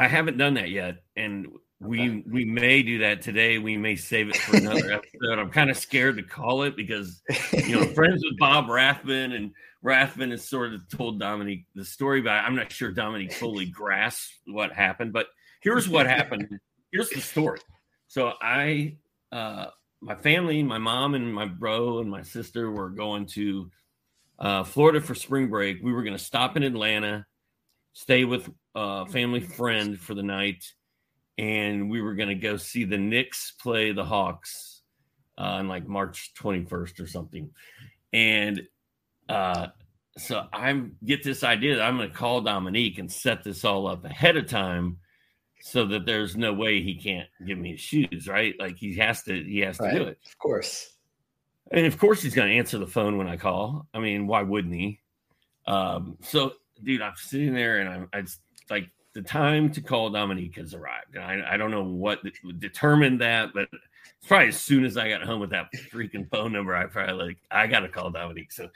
I 0.00 0.08
haven't 0.08 0.38
done 0.38 0.54
that 0.54 0.70
yet, 0.70 1.02
and 1.14 1.46
we 1.78 2.24
we 2.26 2.46
may 2.46 2.82
do 2.82 3.00
that 3.00 3.20
today. 3.20 3.58
We 3.58 3.76
may 3.76 3.96
save 3.96 4.30
it 4.30 4.36
for 4.38 4.56
another 4.56 4.92
episode. 4.94 5.38
I'm 5.38 5.50
kind 5.50 5.68
of 5.68 5.76
scared 5.76 6.16
to 6.16 6.22
call 6.22 6.62
it 6.62 6.74
because 6.74 7.20
you 7.52 7.78
know 7.78 7.84
friends 7.94 8.24
with 8.24 8.38
Bob 8.38 8.70
Rathbun, 8.70 9.32
and 9.32 9.50
Rathbun 9.82 10.30
has 10.30 10.48
sort 10.48 10.72
of 10.72 10.88
told 10.88 11.20
Dominique 11.20 11.66
the 11.74 11.84
story, 11.84 12.22
but 12.22 12.30
I'm 12.30 12.56
not 12.56 12.72
sure 12.72 12.90
Dominique 12.90 13.34
fully 13.34 13.66
grasps 13.66 14.38
what 14.46 14.72
happened. 14.72 15.12
But 15.12 15.26
here's 15.60 15.86
what 15.86 16.06
happened. 16.06 16.48
Here's 16.90 17.10
the 17.10 17.20
story. 17.20 17.60
So 18.08 18.32
I, 18.40 18.96
uh, 19.30 19.66
my 20.00 20.14
family, 20.14 20.62
my 20.62 20.78
mom 20.78 21.14
and 21.14 21.32
my 21.32 21.44
bro 21.44 21.98
and 21.98 22.10
my 22.10 22.22
sister 22.22 22.70
were 22.70 22.88
going 22.88 23.26
to 23.26 23.70
uh, 24.38 24.64
Florida 24.64 25.02
for 25.02 25.14
spring 25.14 25.48
break. 25.50 25.82
We 25.82 25.92
were 25.92 26.02
going 26.02 26.16
to 26.16 26.24
stop 26.24 26.56
in 26.56 26.62
Atlanta 26.62 27.26
stay 27.92 28.24
with 28.24 28.48
a 28.74 29.06
family 29.06 29.40
friend 29.40 29.98
for 29.98 30.14
the 30.14 30.22
night, 30.22 30.64
and 31.38 31.90
we 31.90 32.00
were 32.00 32.14
going 32.14 32.28
to 32.28 32.34
go 32.34 32.56
see 32.56 32.84
the 32.84 32.98
Knicks 32.98 33.52
play 33.52 33.92
the 33.92 34.04
Hawks 34.04 34.82
uh, 35.38 35.42
on 35.42 35.68
like 35.68 35.88
March 35.88 36.32
21st 36.38 37.00
or 37.00 37.06
something. 37.06 37.50
And 38.12 38.62
uh, 39.28 39.68
so 40.18 40.46
I 40.52 40.82
get 41.04 41.22
this 41.22 41.44
idea 41.44 41.76
that 41.76 41.82
I'm 41.82 41.96
going 41.96 42.10
to 42.10 42.14
call 42.14 42.40
Dominique 42.40 42.98
and 42.98 43.10
set 43.10 43.42
this 43.42 43.64
all 43.64 43.86
up 43.86 44.04
ahead 44.04 44.36
of 44.36 44.46
time 44.46 44.98
so 45.62 45.86
that 45.86 46.06
there's 46.06 46.36
no 46.36 46.52
way 46.52 46.82
he 46.82 46.94
can't 46.94 47.28
give 47.46 47.58
me 47.58 47.72
his 47.72 47.80
shoes, 47.80 48.26
right? 48.26 48.54
Like 48.58 48.76
he 48.76 48.96
has 48.96 49.22
to, 49.24 49.42
he 49.42 49.60
has 49.60 49.78
to 49.78 49.84
right. 49.84 49.94
do 49.94 50.02
it. 50.04 50.18
Of 50.26 50.38
course. 50.38 50.96
And 51.70 51.86
of 51.86 51.98
course 51.98 52.22
he's 52.22 52.34
going 52.34 52.48
to 52.48 52.56
answer 52.56 52.78
the 52.78 52.86
phone 52.86 53.16
when 53.16 53.28
I 53.28 53.36
call. 53.36 53.86
I 53.94 54.00
mean, 54.00 54.26
why 54.26 54.42
wouldn't 54.42 54.74
he? 54.74 55.00
Um, 55.66 56.16
so 56.22 56.54
dude, 56.84 57.02
I'm 57.02 57.14
sitting 57.16 57.54
there 57.54 57.78
and 57.80 57.88
I'm 57.88 58.08
I 58.12 58.22
just, 58.22 58.40
like 58.68 58.88
the 59.12 59.22
time 59.22 59.70
to 59.72 59.80
call 59.80 60.10
Dominique 60.10 60.56
has 60.56 60.74
arrived. 60.74 61.16
And 61.16 61.24
I, 61.24 61.54
I 61.54 61.56
don't 61.56 61.70
know 61.70 61.82
what 61.82 62.20
determined 62.58 63.20
that, 63.20 63.50
but 63.52 63.68
it's 63.72 64.26
probably 64.26 64.48
as 64.48 64.60
soon 64.60 64.84
as 64.84 64.96
I 64.96 65.08
got 65.08 65.22
home 65.22 65.40
with 65.40 65.50
that 65.50 65.72
freaking 65.92 66.30
phone 66.30 66.52
number, 66.52 66.74
I 66.74 66.86
probably 66.86 67.26
like 67.26 67.38
I 67.50 67.66
got 67.66 67.80
to 67.80 67.88
call 67.88 68.10
Dominique. 68.10 68.52
So 68.52 68.68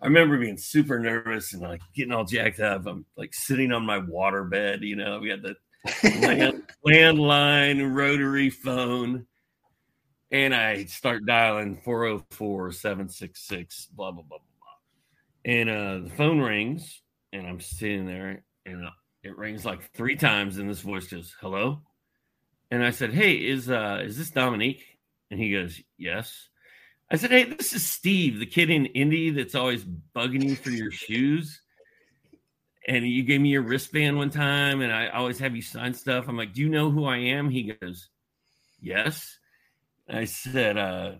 I 0.00 0.06
remember 0.06 0.38
being 0.38 0.56
super 0.56 0.98
nervous 0.98 1.52
and 1.52 1.62
like 1.62 1.82
getting 1.94 2.12
all 2.12 2.24
jacked 2.24 2.60
up. 2.60 2.86
I'm 2.86 3.04
like 3.16 3.34
sitting 3.34 3.72
on 3.72 3.84
my 3.84 3.98
water 3.98 4.44
bed, 4.44 4.82
you 4.82 4.96
know. 4.96 5.18
We 5.18 5.30
had 5.30 5.42
the 5.42 5.56
land, 6.20 6.62
landline 6.86 7.94
rotary 7.94 8.50
phone. 8.50 9.26
And 10.30 10.52
I 10.52 10.86
start 10.86 11.26
dialing 11.26 11.80
404 11.84 12.72
766, 12.72 13.86
blah, 13.92 14.10
blah, 14.10 14.22
blah, 14.22 14.38
blah, 14.38 14.38
blah. 14.38 15.52
And 15.52 15.70
uh, 15.70 16.08
the 16.08 16.14
phone 16.16 16.40
rings 16.40 17.02
and 17.34 17.46
I'm 17.46 17.60
sitting 17.60 18.06
there 18.06 18.42
and 18.64 18.88
it 19.22 19.36
rings 19.36 19.64
like 19.64 19.92
three 19.92 20.16
times 20.16 20.56
and 20.56 20.70
this 20.70 20.80
voice 20.80 21.08
goes, 21.08 21.34
"Hello?" 21.40 21.82
And 22.70 22.82
I 22.82 22.90
said, 22.90 23.12
"Hey, 23.12 23.34
is 23.34 23.68
uh 23.68 24.00
is 24.02 24.16
this 24.16 24.30
Dominique?" 24.30 24.84
And 25.30 25.38
he 25.38 25.52
goes, 25.52 25.80
"Yes." 25.98 26.48
I 27.10 27.16
said, 27.16 27.30
"Hey, 27.30 27.44
this 27.44 27.74
is 27.74 27.86
Steve, 27.86 28.38
the 28.38 28.46
kid 28.46 28.70
in 28.70 28.86
Indy 28.86 29.30
that's 29.30 29.54
always 29.54 29.84
bugging 29.84 30.44
you 30.44 30.56
for 30.56 30.70
your 30.70 30.90
shoes." 30.90 31.60
and 32.86 33.06
you 33.06 33.22
gave 33.22 33.40
me 33.40 33.48
your 33.50 33.62
wristband 33.62 34.16
one 34.16 34.30
time, 34.30 34.82
and 34.82 34.92
I 34.92 35.08
always 35.08 35.38
have 35.38 35.56
you 35.56 35.62
sign 35.62 35.94
stuff. 35.94 36.28
I'm 36.28 36.36
like, 36.36 36.52
do 36.52 36.60
you 36.60 36.68
know 36.68 36.90
who 36.90 37.06
I 37.06 37.16
am? 37.16 37.48
He 37.48 37.72
goes, 37.72 38.10
yes. 38.80 39.38
I 40.08 40.26
said, 40.26 40.76
uh, 40.76 41.12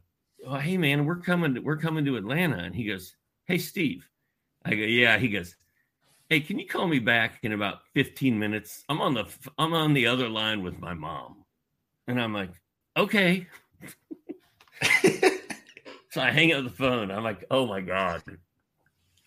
well, 0.44 0.60
hey 0.60 0.76
man, 0.76 1.06
we're 1.06 1.16
coming, 1.16 1.62
we're 1.64 1.78
coming 1.78 2.04
to 2.04 2.16
Atlanta. 2.16 2.58
And 2.58 2.74
he 2.74 2.84
goes, 2.84 3.16
hey 3.46 3.58
Steve. 3.58 4.06
I 4.64 4.70
go, 4.70 4.82
yeah. 4.82 5.18
He 5.18 5.28
goes, 5.28 5.56
hey, 6.34 6.40
can 6.40 6.58
you 6.58 6.66
call 6.66 6.88
me 6.88 6.98
back 6.98 7.38
in 7.44 7.52
about 7.52 7.82
15 7.94 8.36
minutes? 8.36 8.84
I'm 8.88 9.00
on 9.00 9.14
the, 9.14 9.24
I'm 9.56 9.72
on 9.72 9.94
the 9.94 10.08
other 10.08 10.28
line 10.28 10.64
with 10.64 10.80
my 10.80 10.92
mom. 10.92 11.44
And 12.08 12.20
I'm 12.20 12.34
like, 12.34 12.50
okay. 12.96 13.46
so 16.10 16.20
I 16.20 16.32
hang 16.32 16.52
up 16.52 16.64
the 16.64 16.70
phone. 16.70 17.12
I'm 17.12 17.22
like, 17.22 17.44
oh 17.52 17.66
my 17.66 17.80
God. 17.80 18.24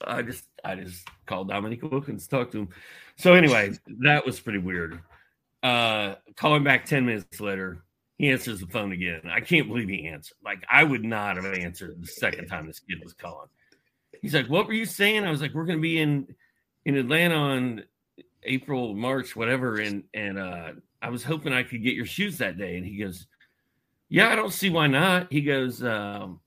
I 0.06 0.22
just 0.22 0.44
I 0.66 0.76
just 0.76 1.08
called 1.26 1.48
Dominique 1.48 1.82
Wilkins, 1.82 2.28
talked 2.28 2.52
to 2.52 2.60
him. 2.60 2.70
So 3.16 3.34
anyway, 3.36 3.72
that 4.02 4.26
was 4.26 4.40
pretty 4.42 4.60
weird. 4.60 5.00
Uh 5.64 6.16
calling 6.36 6.64
back 6.64 6.86
10 6.86 7.06
minutes 7.06 7.40
later, 7.40 7.84
he 8.18 8.30
answers 8.30 8.60
the 8.60 8.68
phone 8.68 8.92
again. 8.92 9.22
I 9.32 9.40
can't 9.40 9.70
believe 9.70 9.88
he 9.88 10.08
answered. 10.08 10.38
Like 10.44 10.66
I 10.70 10.84
would 10.84 11.06
not 11.06 11.38
have 11.38 11.46
answered 11.46 11.96
the 12.02 12.08
second 12.08 12.48
time 12.48 12.68
this 12.68 12.82
kid 12.82 13.00
was 13.02 13.14
calling. 13.14 13.48
He's 14.22 14.36
like, 14.36 14.50
What 14.50 14.68
were 14.68 14.74
you 14.74 14.86
saying? 14.86 15.24
I 15.24 15.32
was 15.32 15.42
like, 15.42 15.54
We're 15.54 15.66
gonna 15.66 15.80
be 15.80 16.00
in 16.00 16.28
in 16.88 16.96
Atlanta 16.96 17.36
on 17.36 17.84
April, 18.44 18.96
March, 18.96 19.36
whatever, 19.36 19.78
and 19.78 20.06
and 20.14 20.40
uh 20.40 20.72
I 21.02 21.10
was 21.10 21.24
hoping 21.24 21.54
I 21.54 21.64
could 21.64 21.84
get 21.84 21.94
your 21.94 22.06
shoes 22.06 22.38
that 22.40 22.58
day. 22.58 22.78
And 22.78 22.86
he 22.86 22.98
goes, 22.98 23.28
Yeah, 24.10 24.30
I 24.30 24.36
don't 24.36 24.54
see 24.54 24.70
why 24.70 24.88
not. 24.88 25.32
He 25.32 25.42
goes, 25.42 25.84
um, 25.84 26.40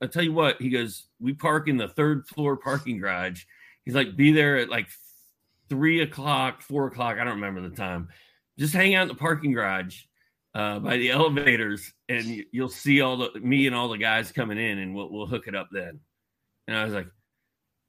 I'll 0.00 0.08
tell 0.08 0.22
you 0.22 0.32
what, 0.32 0.62
he 0.62 0.70
goes, 0.70 1.08
we 1.20 1.34
park 1.34 1.68
in 1.68 1.76
the 1.76 1.88
third 1.88 2.26
floor 2.26 2.56
parking 2.56 2.98
garage. 2.98 3.44
He's 3.84 3.94
like, 3.94 4.16
be 4.16 4.32
there 4.32 4.56
at 4.58 4.70
like 4.70 4.88
three 5.68 6.00
o'clock, 6.00 6.62
four 6.62 6.86
o'clock. 6.86 7.18
I 7.18 7.24
don't 7.24 7.34
remember 7.34 7.60
the 7.60 7.76
time. 7.76 8.08
Just 8.58 8.72
hang 8.72 8.94
out 8.94 9.02
in 9.02 9.08
the 9.08 9.14
parking 9.14 9.52
garage 9.52 10.02
uh, 10.54 10.78
by 10.78 10.96
the 10.96 11.10
elevators, 11.10 11.92
and 12.08 12.44
you'll 12.52 12.68
see 12.68 13.00
all 13.00 13.16
the 13.16 13.40
me 13.40 13.66
and 13.66 13.74
all 13.74 13.88
the 13.88 13.98
guys 13.98 14.32
coming 14.32 14.58
in, 14.58 14.78
and 14.78 14.94
we'll 14.94 15.10
we'll 15.10 15.26
hook 15.26 15.48
it 15.48 15.54
up 15.54 15.68
then. 15.72 16.00
And 16.68 16.76
I 16.76 16.84
was 16.84 16.94
like, 16.94 17.08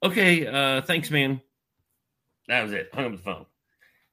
okay, 0.02 0.46
uh, 0.46 0.82
thanks, 0.82 1.10
man. 1.10 1.40
That 2.48 2.62
was 2.62 2.72
it. 2.72 2.90
Hung 2.92 3.06
up 3.06 3.12
the 3.12 3.18
phone. 3.18 3.46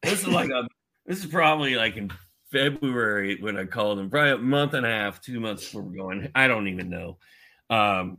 This 0.04 0.22
is 0.22 0.28
like 0.28 0.50
a, 0.50 0.68
this 1.06 1.20
is 1.20 1.26
probably 1.26 1.76
like 1.76 1.98
in 1.98 2.12
February 2.52 3.38
when 3.40 3.58
I 3.58 3.66
called 3.66 4.00
him, 4.00 4.10
probably 4.10 4.32
a 4.32 4.38
month 4.38 4.74
and 4.74 4.86
a 4.86 4.90
half, 4.90 5.22
two 5.22 5.40
months 5.40 5.66
before 5.66 5.84
we're 5.84 5.98
going. 5.98 6.32
I 6.36 6.48
don't 6.48 6.68
even 6.68 6.90
know 6.90 7.18
um, 7.72 8.18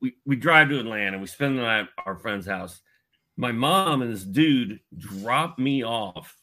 we, 0.00 0.16
we 0.26 0.36
drive 0.36 0.68
to 0.68 0.80
Atlanta. 0.80 1.18
We 1.18 1.26
spend 1.26 1.56
the 1.56 1.62
night 1.62 1.88
at 1.96 2.04
our 2.04 2.16
friend's 2.16 2.46
house. 2.46 2.80
My 3.36 3.52
mom 3.52 4.02
and 4.02 4.12
this 4.12 4.24
dude 4.24 4.80
dropped 4.98 5.58
me 5.58 5.84
off 5.84 6.36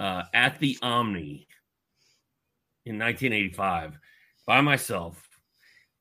uh, 0.00 0.24
at 0.34 0.58
the 0.58 0.76
Omni 0.82 1.46
in 2.86 2.98
1985 2.98 3.98
by 4.46 4.60
myself. 4.62 5.27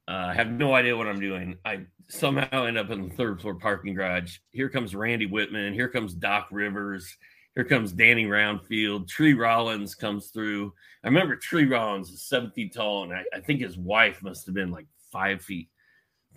Uh, 0.07 0.27
I 0.29 0.33
have 0.33 0.49
no 0.49 0.73
idea 0.73 0.95
what 0.95 1.07
I'm 1.07 1.19
doing. 1.19 1.57
I 1.65 1.81
somehow 2.07 2.65
end 2.65 2.77
up 2.77 2.89
in 2.91 3.09
the 3.09 3.15
third 3.15 3.41
floor 3.41 3.55
parking 3.55 3.93
garage. 3.93 4.37
Here 4.51 4.69
comes 4.69 4.95
Randy 4.95 5.27
Wittman. 5.27 5.73
Here 5.73 5.89
comes 5.89 6.13
Doc 6.13 6.47
Rivers. 6.51 7.13
Here 7.55 7.65
comes 7.65 7.91
Danny 7.91 8.25
Roundfield. 8.25 9.07
Tree 9.07 9.33
Rollins 9.33 9.95
comes 9.95 10.27
through. 10.27 10.73
I 11.03 11.07
remember 11.07 11.35
Tree 11.35 11.65
Rollins 11.65 12.09
is 12.09 12.21
seven 12.21 12.51
feet 12.51 12.73
tall, 12.73 13.03
and 13.03 13.13
I, 13.13 13.23
I 13.33 13.41
think 13.41 13.61
his 13.61 13.77
wife 13.77 14.23
must 14.23 14.45
have 14.45 14.55
been 14.55 14.71
like 14.71 14.85
five 15.11 15.41
feet, 15.41 15.69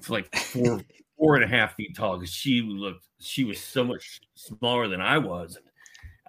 like 0.08 0.34
four 0.34 0.80
four 1.18 1.34
and 1.36 1.44
a 1.44 1.46
half 1.46 1.74
feet 1.74 1.94
tall 1.94 2.16
because 2.16 2.32
she 2.32 2.62
looked 2.62 3.06
she 3.20 3.44
was 3.44 3.60
so 3.60 3.84
much 3.84 4.20
smaller 4.34 4.88
than 4.88 5.00
I 5.00 5.18
was. 5.18 5.58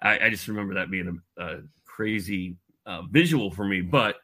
I, 0.02 0.26
I 0.26 0.30
just 0.30 0.46
remember 0.46 0.74
that 0.74 0.90
being 0.90 1.20
a, 1.38 1.42
a 1.42 1.60
crazy 1.86 2.56
uh, 2.86 3.02
visual 3.10 3.50
for 3.50 3.64
me. 3.64 3.80
But 3.80 4.16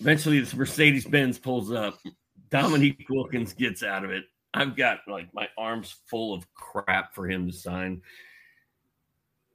eventually, 0.00 0.40
this 0.40 0.54
Mercedes 0.54 1.06
Benz 1.06 1.38
pulls 1.38 1.72
up. 1.72 1.98
Dominique 2.50 3.06
Wilkins 3.08 3.52
gets 3.54 3.82
out 3.82 4.04
of 4.04 4.10
it. 4.10 4.24
I've 4.54 4.76
got 4.76 4.98
like 5.08 5.32
my 5.32 5.48
arms 5.56 5.94
full 6.06 6.34
of 6.34 6.46
crap 6.54 7.14
for 7.14 7.28
him 7.28 7.46
to 7.46 7.52
sign. 7.52 8.02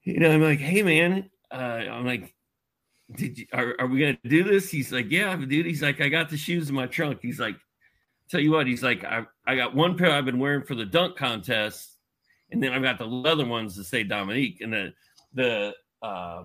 You 0.04 0.20
know, 0.20 0.32
I'm 0.32 0.42
like, 0.42 0.60
hey 0.60 0.82
man, 0.82 1.30
uh, 1.52 1.56
I'm 1.56 2.06
like, 2.06 2.34
did 3.14 3.38
you 3.38 3.46
are, 3.54 3.76
are 3.80 3.88
we 3.88 4.00
gonna 4.00 4.18
do 4.24 4.44
this? 4.44 4.70
He's 4.70 4.92
like, 4.92 5.12
Yeah, 5.12 5.36
dude. 5.36 5.66
He's 5.66 5.84
like, 5.84 6.02
I 6.02 6.10
got 6.10 6.30
the 6.30 6.38
shoes 6.38 6.70
in 6.70 6.76
my 6.76 6.88
trunk. 6.88 7.20
He's 7.22 7.40
like, 7.40 7.56
tell 8.30 8.42
you 8.42 8.52
what, 8.52 8.68
he's 8.68 8.84
like, 8.84 9.04
I, 9.04 9.26
I 9.46 9.56
got 9.56 9.76
one 9.76 9.98
pair 9.98 10.12
I've 10.12 10.26
been 10.26 10.40
wearing 10.40 10.64
for 10.64 10.76
the 10.76 10.86
dunk 10.86 11.16
contest, 11.16 11.98
and 12.52 12.62
then 12.62 12.74
I've 12.74 12.84
got 12.84 12.98
the 12.98 13.06
leather 13.06 13.46
ones 13.46 13.76
to 13.76 13.84
say 13.84 14.04
Dominique. 14.04 14.62
And 14.62 14.74
the 14.74 14.94
the 15.34 15.74
uh 16.02 16.44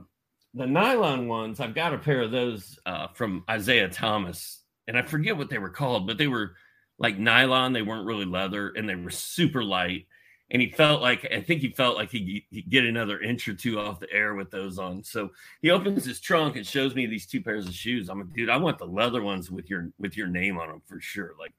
the 0.54 0.66
nylon 0.66 1.28
ones, 1.28 1.60
I've 1.60 1.74
got 1.74 1.94
a 1.94 1.98
pair 1.98 2.22
of 2.22 2.30
those 2.30 2.78
uh 2.86 3.08
from 3.08 3.44
Isiah 3.52 3.88
Thomas, 3.88 4.62
and 4.86 4.98
I 4.98 5.02
forget 5.02 5.36
what 5.36 5.50
they 5.50 5.58
were 5.58 5.70
called, 5.70 6.06
but 6.06 6.18
they 6.18 6.28
were 6.28 6.54
like 6.98 7.18
nylon, 7.18 7.72
they 7.72 7.82
weren't 7.82 8.06
really 8.06 8.26
leather, 8.26 8.70
and 8.70 8.88
they 8.88 8.94
were 8.94 9.10
super 9.10 9.64
light 9.64 10.06
and 10.52 10.60
he 10.60 10.68
felt 10.68 11.00
like 11.00 11.26
I 11.32 11.40
think 11.40 11.62
he 11.62 11.70
felt 11.70 11.96
like 11.96 12.10
he 12.10 12.44
could 12.52 12.70
get 12.70 12.84
another 12.84 13.20
inch 13.20 13.48
or 13.48 13.54
two 13.54 13.80
off 13.80 14.00
the 14.00 14.12
air 14.12 14.34
with 14.34 14.50
those 14.50 14.78
on. 14.78 15.02
So 15.02 15.30
he 15.62 15.70
opens 15.70 16.04
his 16.04 16.20
trunk 16.20 16.56
and 16.56 16.66
shows 16.66 16.94
me 16.94 17.06
these 17.06 17.26
two 17.26 17.40
pairs 17.40 17.66
of 17.66 17.74
shoes. 17.74 18.10
I'm 18.10 18.20
like, 18.20 18.34
dude, 18.34 18.50
I 18.50 18.58
want 18.58 18.78
the 18.78 18.86
leather 18.86 19.22
ones 19.22 19.50
with 19.50 19.70
your 19.70 19.90
with 19.98 20.14
your 20.14 20.26
name 20.26 20.58
on 20.58 20.68
them 20.68 20.82
for 20.86 21.00
sure. 21.00 21.32
Like 21.40 21.54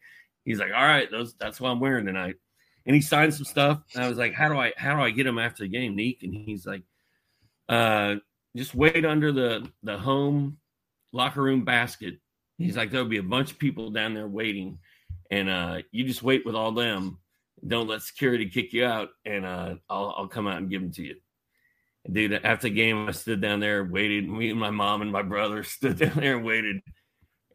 he's 0.45 0.59
like, 0.59 0.71
all 0.75 0.85
right, 0.85 1.09
those 1.09 1.33
that's 1.33 1.59
what 1.59 1.69
I'm 1.71 1.79
wearing 1.79 2.05
tonight. 2.05 2.35
And 2.85 2.95
he 2.95 3.01
signed 3.01 3.33
some 3.33 3.45
stuff. 3.45 3.81
And 3.95 4.03
I 4.03 4.07
was 4.07 4.19
like, 4.19 4.35
how 4.35 4.47
do 4.47 4.59
I 4.59 4.73
how 4.77 4.95
do 4.95 5.01
I 5.01 5.09
get 5.09 5.23
them 5.23 5.39
after 5.39 5.63
the 5.63 5.69
game, 5.69 5.95
Neek? 5.95 6.21
And 6.21 6.31
he's 6.31 6.67
like, 6.67 6.83
uh, 7.67 8.17
just 8.55 8.75
wait 8.75 9.05
under 9.05 9.31
the 9.31 9.69
the 9.83 9.97
home 9.97 10.57
locker 11.11 11.41
room 11.41 11.63
basket. 11.65 12.15
He's 12.57 12.77
like, 12.77 12.91
there'll 12.91 13.07
be 13.07 13.17
a 13.17 13.23
bunch 13.23 13.51
of 13.51 13.59
people 13.59 13.89
down 13.89 14.13
there 14.13 14.27
waiting, 14.27 14.79
and 15.31 15.49
uh, 15.49 15.77
you 15.91 16.05
just 16.05 16.23
wait 16.23 16.45
with 16.45 16.55
all 16.55 16.71
them 16.71 17.19
don't 17.67 17.87
let 17.87 18.01
security 18.01 18.49
kick 18.49 18.73
you 18.73 18.85
out, 18.85 19.09
and 19.25 19.45
uh, 19.45 19.75
I'll 19.89 20.13
I'll 20.17 20.27
come 20.27 20.47
out 20.47 20.57
and 20.57 20.69
give 20.69 20.81
them 20.81 20.91
to 20.93 21.03
you. 21.03 21.15
Dude, 22.11 22.33
after 22.43 22.67
the 22.67 22.75
game, 22.75 23.07
I 23.07 23.11
stood 23.11 23.41
down 23.41 23.61
there, 23.61 23.83
waited. 23.83 24.27
Me 24.27 24.49
and 24.49 24.59
my 24.59 24.71
mom 24.71 25.01
and 25.01 25.11
my 25.11 25.21
brother 25.21 25.63
stood 25.63 25.97
down 25.97 26.15
there 26.15 26.35
and 26.37 26.45
waited. 26.45 26.81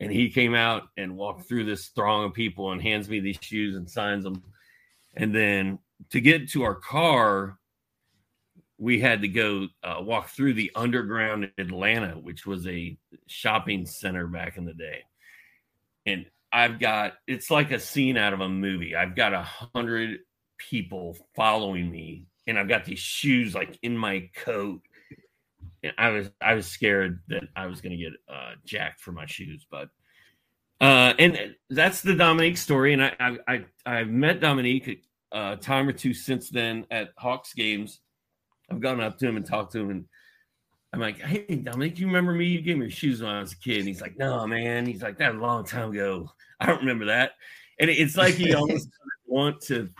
And 0.00 0.12
he 0.12 0.30
came 0.30 0.54
out 0.54 0.84
and 0.96 1.16
walked 1.16 1.48
through 1.48 1.64
this 1.64 1.88
throng 1.88 2.24
of 2.24 2.32
people 2.32 2.70
and 2.70 2.80
hands 2.80 3.08
me 3.08 3.18
these 3.18 3.38
shoes 3.40 3.74
and 3.74 3.90
signs 3.90 4.22
them. 4.22 4.42
And 5.16 5.34
then 5.34 5.80
to 6.10 6.20
get 6.20 6.50
to 6.50 6.62
our 6.62 6.76
car, 6.76 7.58
we 8.78 9.00
had 9.00 9.22
to 9.22 9.28
go 9.28 9.66
uh, 9.82 9.96
walk 10.00 10.28
through 10.28 10.54
the 10.54 10.70
underground 10.74 11.50
Atlanta, 11.58 12.12
which 12.12 12.46
was 12.46 12.66
a 12.66 12.96
shopping 13.26 13.84
center 13.86 14.26
back 14.26 14.56
in 14.56 14.64
the 14.64 14.74
day. 14.74 15.02
And 16.06 16.26
I've 16.52 16.78
got 16.78 17.14
it's 17.26 17.50
like 17.50 17.72
a 17.72 17.80
scene 17.80 18.16
out 18.16 18.32
of 18.32 18.40
a 18.40 18.48
movie. 18.48 18.94
I've 18.96 19.16
got 19.16 19.34
a 19.34 19.42
hundred 19.42 20.20
people 20.56 21.16
following 21.36 21.90
me, 21.90 22.26
and 22.46 22.58
I've 22.58 22.68
got 22.68 22.84
these 22.84 23.00
shoes 23.00 23.54
like 23.54 23.78
in 23.82 23.96
my 23.96 24.30
coat. 24.34 24.80
And 25.82 25.92
I 25.98 26.10
was 26.10 26.30
I 26.40 26.54
was 26.54 26.66
scared 26.66 27.20
that 27.28 27.44
I 27.54 27.66
was 27.66 27.80
going 27.80 27.96
to 27.96 28.02
get 28.02 28.12
uh, 28.32 28.52
jacked 28.64 29.00
for 29.00 29.12
my 29.12 29.26
shoes, 29.26 29.66
but 29.70 29.88
uh, 30.80 31.14
and 31.18 31.54
that's 31.68 32.00
the 32.02 32.14
Dominique 32.14 32.56
story. 32.56 32.92
And 32.94 33.02
I 33.02 33.14
I 33.18 33.38
I 33.46 33.64
I've 33.84 34.08
met 34.08 34.40
Dominique 34.40 35.04
a 35.32 35.56
time 35.56 35.88
or 35.88 35.92
two 35.92 36.14
since 36.14 36.48
then 36.48 36.86
at 36.90 37.10
Hawks 37.18 37.52
games. 37.52 38.00
I've 38.70 38.80
gone 38.80 39.00
up 39.00 39.18
to 39.18 39.28
him 39.28 39.36
and 39.36 39.46
talked 39.46 39.72
to 39.72 39.80
him, 39.80 39.90
and 39.90 40.04
I'm 40.92 41.00
like, 41.00 41.20
hey, 41.20 41.56
Dominique, 41.56 41.98
you 41.98 42.06
remember 42.06 42.32
me? 42.32 42.46
You 42.46 42.62
gave 42.62 42.76
me 42.76 42.84
your 42.86 42.90
shoes 42.90 43.20
when 43.20 43.30
I 43.30 43.40
was 43.40 43.52
a 43.52 43.58
kid. 43.58 43.78
And 43.78 43.88
he's 43.88 44.00
like, 44.00 44.16
no, 44.16 44.46
man. 44.46 44.86
He's 44.86 45.02
like, 45.02 45.18
that 45.18 45.34
a 45.34 45.38
long 45.38 45.64
time 45.64 45.90
ago. 45.90 46.30
I 46.60 46.66
don't 46.66 46.80
remember 46.80 47.06
that. 47.06 47.32
And 47.78 47.90
it's 47.90 48.16
like 48.16 48.34
he 48.34 48.54
almost 48.54 48.88
want 49.26 49.60
to 49.62 49.90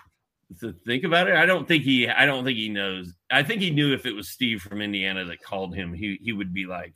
to 0.61 0.73
think 0.87 1.05
about 1.05 1.29
it. 1.29 1.37
I 1.37 1.45
don't 1.45 1.69
think 1.69 1.85
he 1.85 2.09
I 2.09 2.25
don't 2.25 2.45
think 2.45 2.57
he 2.57 2.69
knows. 2.69 3.13
I 3.31 3.43
think 3.43 3.61
he 3.61 3.71
knew 3.71 3.93
if 3.93 4.07
it 4.07 4.15
was 4.15 4.31
Steve 4.31 4.63
from 4.63 4.81
Indiana 4.81 5.25
that 5.27 5.43
called 5.43 5.75
him, 5.75 5.93
he 5.93 6.19
he 6.23 6.33
would 6.33 6.55
be 6.55 6.65
like, 6.65 6.95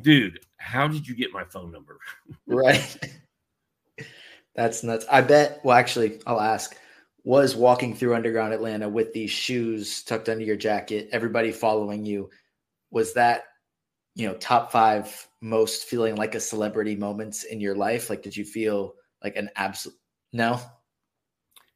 dude, 0.00 0.40
how 0.56 0.88
did 0.88 1.06
you 1.06 1.14
get 1.14 1.32
my 1.32 1.44
phone 1.44 1.70
number? 1.70 1.98
right. 2.46 2.96
That's 4.56 4.82
nuts. 4.82 5.06
I 5.10 5.20
bet 5.20 5.60
well 5.62 5.76
actually 5.76 6.20
I'll 6.26 6.40
ask 6.40 6.76
was 7.24 7.54
walking 7.54 7.94
through 7.94 8.14
underground 8.14 8.52
Atlanta 8.52 8.88
with 8.88 9.12
these 9.12 9.30
shoes 9.30 10.02
tucked 10.02 10.28
under 10.28 10.44
your 10.44 10.56
jacket, 10.56 11.08
everybody 11.12 11.52
following 11.52 12.04
you 12.04 12.30
was 12.90 13.14
that 13.14 13.44
you 14.14 14.26
know 14.26 14.34
top 14.34 14.72
five 14.72 15.28
most 15.40 15.84
feeling 15.84 16.16
like 16.16 16.34
a 16.34 16.40
celebrity 16.40 16.96
moments 16.96 17.44
in 17.44 17.60
your 17.60 17.74
life? 17.74 18.10
Like 18.10 18.22
did 18.22 18.36
you 18.36 18.44
feel 18.44 18.94
like 19.22 19.36
an 19.36 19.50
absolute 19.56 19.96
no? 20.32 20.60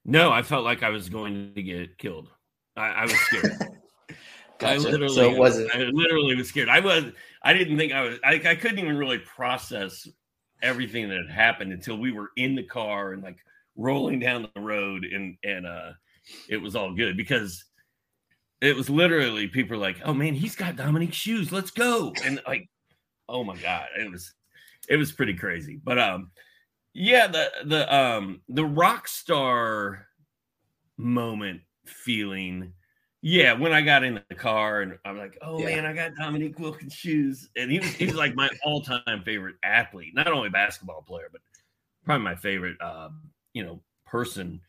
No 0.05 0.31
i 0.31 0.43
felt 0.43 0.65
like 0.65 0.83
i 0.83 0.91
was 0.91 1.09
going 1.09 1.53
to 1.55 1.63
get 1.63 1.99
killed. 1.99 2.31
I, 2.77 2.89
I 2.89 3.03
was 3.03 3.19
scared. 3.21 3.53
Gotcha. 4.59 4.75
i 4.75 4.77
literally 4.79 5.15
so 5.15 5.31
it 5.31 5.39
wasn't 5.39 5.75
i 5.75 5.79
literally 5.79 6.35
was 6.35 6.49
scared. 6.49 6.69
I 6.69 6.81
was 6.81 7.05
i 7.43 7.53
didn't 7.53 7.77
think 7.77 7.93
i 7.93 8.03
was 8.03 8.19
I, 8.25 8.35
I 8.35 8.55
couldn't 8.55 8.79
even 8.79 8.97
really 8.97 9.19
process 9.19 10.09
everything 10.63 11.09
that 11.09 11.19
had 11.19 11.31
happened 11.31 11.73
until 11.73 11.99
we 11.99 12.13
were 12.13 12.31
in 12.37 12.55
the 12.55 12.63
car 12.63 13.13
and 13.13 13.23
like 13.23 13.39
rolling 13.77 14.19
down 14.19 14.49
the 14.55 14.61
road 14.61 15.05
and 15.05 15.37
and 15.45 15.67
uh 15.67 15.93
it 16.49 16.57
was 16.57 16.75
all 16.75 16.95
good 16.95 17.17
because 17.17 17.65
it 18.61 18.75
was 18.75 18.89
literally 18.89 19.47
people 19.49 19.79
like, 19.79 20.01
"Oh 20.05 20.15
man, 20.15 20.35
he's 20.35 20.57
got 20.57 20.77
Dominique's 20.77 21.17
shoes. 21.17 21.53
Let's 21.53 21.71
go!" 21.71 22.13
And 22.25 22.41
like, 22.47 22.69
oh 23.29 23.45
my 23.45 23.57
god, 23.57 23.89
it 23.99 24.11
was 24.11 24.33
it 24.89 24.97
was 24.97 25.13
pretty 25.13 25.35
crazy. 25.35 25.79
But 25.83 25.99
um, 25.99 26.31
yeah, 26.95 27.27
the 27.27 27.51
the 27.65 27.95
um 27.95 28.41
the 28.49 28.65
rock 28.65 29.09
star 29.09 30.09
moment 30.97 31.61
feeling. 31.85 32.73
Yeah, 33.23 33.55
when 33.55 33.73
I 33.73 33.81
got 33.83 34.05
in 34.05 34.23
the 34.29 34.35
car 34.35 34.83
and 34.83 34.99
I'm 35.05 35.19
like, 35.19 35.37
oh 35.43 35.59
Yeah. 35.59 35.67
man, 35.67 35.87
I 35.87 35.93
got 35.93 36.15
Dominique 36.15 36.59
Wilkins 36.59 36.95
shoes, 36.95 37.49
and 37.57 37.71
he 37.71 37.79
was 37.81 37.93
he 37.95 38.07
was 38.07 38.15
like 38.15 38.35
my 38.35 38.49
all 38.65 38.81
time 38.81 39.23
favorite 39.25 39.57
athlete, 39.65 40.15
not 40.15 40.29
only 40.29 40.49
basketball 40.49 41.03
player, 41.03 41.29
but 41.33 41.41
probably 42.05 42.25
my 42.25 42.37
favorite, 42.37 42.81
uh, 42.81 43.11
you 43.57 43.65
know, 43.65 43.81
person, 44.05 44.61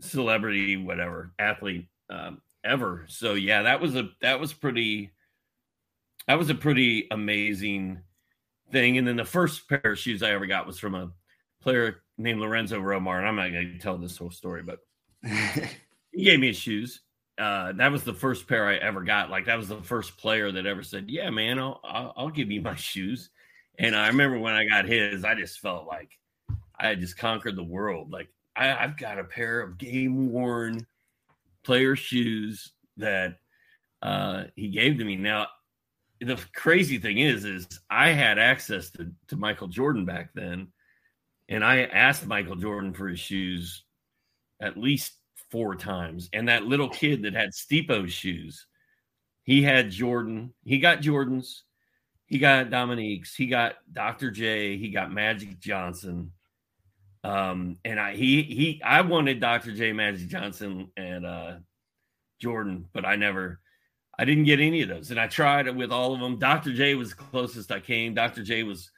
celebrity, 0.00 0.76
whatever, 0.76 1.32
athlete 1.36 1.88
um, 2.10 2.40
ever. 2.64 3.04
So 3.08 3.34
yeah, 3.34 3.62
that 3.62 3.80
was 3.80 3.96
a 3.96 4.10
that 4.22 4.38
was 4.38 4.52
pretty, 4.52 5.10
that 6.28 6.38
was 6.38 6.48
a 6.48 6.54
pretty 6.54 7.08
amazing 7.10 7.98
thing. 8.70 8.98
And 8.98 9.08
then 9.08 9.16
the 9.16 9.24
first 9.24 9.68
pair 9.68 9.80
of 9.82 9.98
shoes 9.98 10.22
I 10.22 10.30
ever 10.30 10.46
got 10.46 10.64
was 10.64 10.78
from 10.78 10.94
a 10.94 11.10
player 11.60 12.02
named 12.18 12.40
Lorenzo 12.40 12.80
Romar, 12.80 13.18
and 13.18 13.26
I'm 13.26 13.34
not 13.34 13.50
going 13.50 13.72
to 13.72 13.78
tell 13.80 13.98
this 13.98 14.16
whole 14.16 14.30
story, 14.30 14.62
but 14.62 14.78
he 16.12 16.22
gave 16.24 16.38
me 16.38 16.46
his 16.46 16.56
shoes. 16.56 17.00
Uh, 17.36 17.72
that 17.72 17.90
was 17.90 18.04
the 18.04 18.14
first 18.14 18.46
pair 18.46 18.68
I 18.68 18.76
ever 18.76 19.02
got. 19.02 19.28
Like 19.28 19.46
that 19.46 19.58
was 19.58 19.68
the 19.68 19.82
first 19.82 20.16
player 20.18 20.52
that 20.52 20.66
ever 20.66 20.84
said, 20.84 21.06
"Yeah, 21.08 21.30
man, 21.30 21.58
I'll 21.58 21.80
I'll, 21.82 22.12
I'll 22.16 22.30
give 22.30 22.52
you 22.52 22.60
my 22.60 22.76
shoes." 22.76 23.30
And 23.76 23.96
I 23.96 24.06
remember 24.06 24.38
when 24.38 24.54
I 24.54 24.68
got 24.68 24.86
his, 24.86 25.24
I 25.24 25.34
just 25.34 25.58
felt 25.58 25.88
like 25.88 26.12
I 26.78 26.88
had 26.88 27.00
just 27.00 27.18
conquered 27.18 27.56
the 27.56 27.64
world. 27.64 28.12
Like 28.12 28.28
I, 28.56 28.74
I've 28.74 28.96
got 28.96 29.18
a 29.18 29.24
pair 29.24 29.60
of 29.60 29.78
game 29.78 30.30
worn 30.32 30.86
player 31.64 31.96
shoes 31.96 32.72
that 32.96 33.36
uh, 34.02 34.44
he 34.54 34.68
gave 34.68 34.98
to 34.98 35.04
me. 35.04 35.16
Now, 35.16 35.48
the 36.20 36.42
crazy 36.54 36.98
thing 36.98 37.18
is, 37.18 37.44
is 37.44 37.66
I 37.90 38.10
had 38.10 38.38
access 38.38 38.90
to, 38.92 39.10
to 39.28 39.36
Michael 39.36 39.68
Jordan 39.68 40.04
back 40.04 40.30
then, 40.34 40.68
and 41.48 41.64
I 41.64 41.82
asked 41.82 42.26
Michael 42.26 42.56
Jordan 42.56 42.94
for 42.94 43.08
his 43.08 43.20
shoes 43.20 43.84
at 44.60 44.76
least 44.76 45.12
four 45.50 45.74
times. 45.74 46.28
And 46.32 46.48
that 46.48 46.64
little 46.64 46.88
kid 46.88 47.22
that 47.22 47.34
had 47.34 47.50
Stipo's 47.50 48.12
shoes, 48.12 48.66
he 49.42 49.62
had 49.62 49.90
Jordan. 49.90 50.54
He 50.64 50.78
got 50.78 51.00
Jordans. 51.00 51.60
He 52.26 52.38
got 52.38 52.70
Dominique's. 52.70 53.34
He 53.34 53.46
got 53.46 53.74
Dr. 53.92 54.30
J. 54.30 54.76
He 54.76 54.90
got 54.90 55.12
Magic 55.12 55.60
Johnson. 55.60 56.32
Um, 57.26 57.76
and 57.84 57.98
I 57.98 58.14
he 58.14 58.42
he 58.42 58.80
I 58.84 59.00
wanted 59.00 59.40
Dr. 59.40 59.72
J, 59.72 59.92
Magic 59.92 60.28
Johnson, 60.28 60.92
and 60.96 61.26
uh 61.26 61.54
Jordan, 62.40 62.86
but 62.92 63.04
I 63.04 63.16
never 63.16 63.58
I 64.16 64.24
didn't 64.24 64.44
get 64.44 64.60
any 64.60 64.82
of 64.82 64.88
those. 64.88 65.10
And 65.10 65.18
I 65.18 65.26
tried 65.26 65.66
it 65.66 65.74
with 65.74 65.90
all 65.90 66.14
of 66.14 66.20
them. 66.20 66.38
Dr. 66.38 66.72
J 66.72 66.94
was 66.94 67.14
closest 67.14 67.72
I 67.72 67.80
came. 67.80 68.14
Dr. 68.14 68.44
J 68.44 68.62
was 68.62 68.90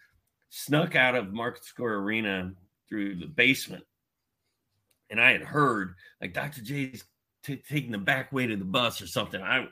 snuck 0.50 0.94
out 0.94 1.14
of 1.14 1.32
Market 1.32 1.64
Square 1.64 2.00
Arena 2.00 2.52
through 2.88 3.16
the 3.16 3.26
basement. 3.26 3.84
And 5.08 5.18
I 5.20 5.32
had 5.32 5.42
heard 5.42 5.94
like 6.20 6.34
Dr. 6.34 6.60
J's 6.60 7.04
t- 7.44 7.62
taking 7.66 7.92
the 7.92 7.98
back 7.98 8.30
way 8.30 8.46
to 8.46 8.56
the 8.56 8.64
bus 8.64 9.00
or 9.00 9.06
something. 9.06 9.40
I 9.40 9.66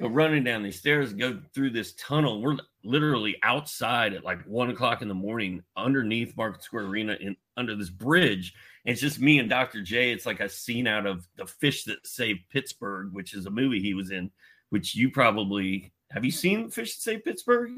go 0.00 0.08
running 0.08 0.44
down 0.44 0.62
these 0.62 0.78
stairs 0.78 1.12
go 1.12 1.40
through 1.54 1.70
this 1.70 1.94
tunnel. 1.94 2.40
We're 2.40 2.56
literally 2.84 3.36
outside 3.42 4.14
at 4.14 4.24
like 4.24 4.42
one 4.44 4.70
o'clock 4.70 5.02
in 5.02 5.08
the 5.08 5.14
morning 5.14 5.62
underneath 5.76 6.36
Market 6.36 6.62
Square 6.62 6.84
Arena 6.86 7.16
in 7.20 7.36
under 7.56 7.74
this 7.74 7.90
bridge. 7.90 8.54
And 8.84 8.92
it's 8.92 9.00
just 9.00 9.20
me 9.20 9.38
and 9.38 9.50
Dr. 9.50 9.82
J. 9.82 10.12
It's 10.12 10.26
like 10.26 10.40
a 10.40 10.48
scene 10.48 10.86
out 10.86 11.06
of 11.06 11.26
The 11.36 11.46
Fish 11.46 11.84
That 11.84 12.06
Saved 12.06 12.40
Pittsburgh, 12.50 13.12
which 13.12 13.34
is 13.34 13.46
a 13.46 13.50
movie 13.50 13.80
he 13.80 13.94
was 13.94 14.10
in, 14.10 14.30
which 14.70 14.94
you 14.94 15.10
probably 15.10 15.92
have 16.10 16.24
you 16.24 16.30
seen 16.30 16.70
Fish 16.70 16.94
That 16.94 17.02
Saved 17.02 17.24
Pittsburgh? 17.24 17.72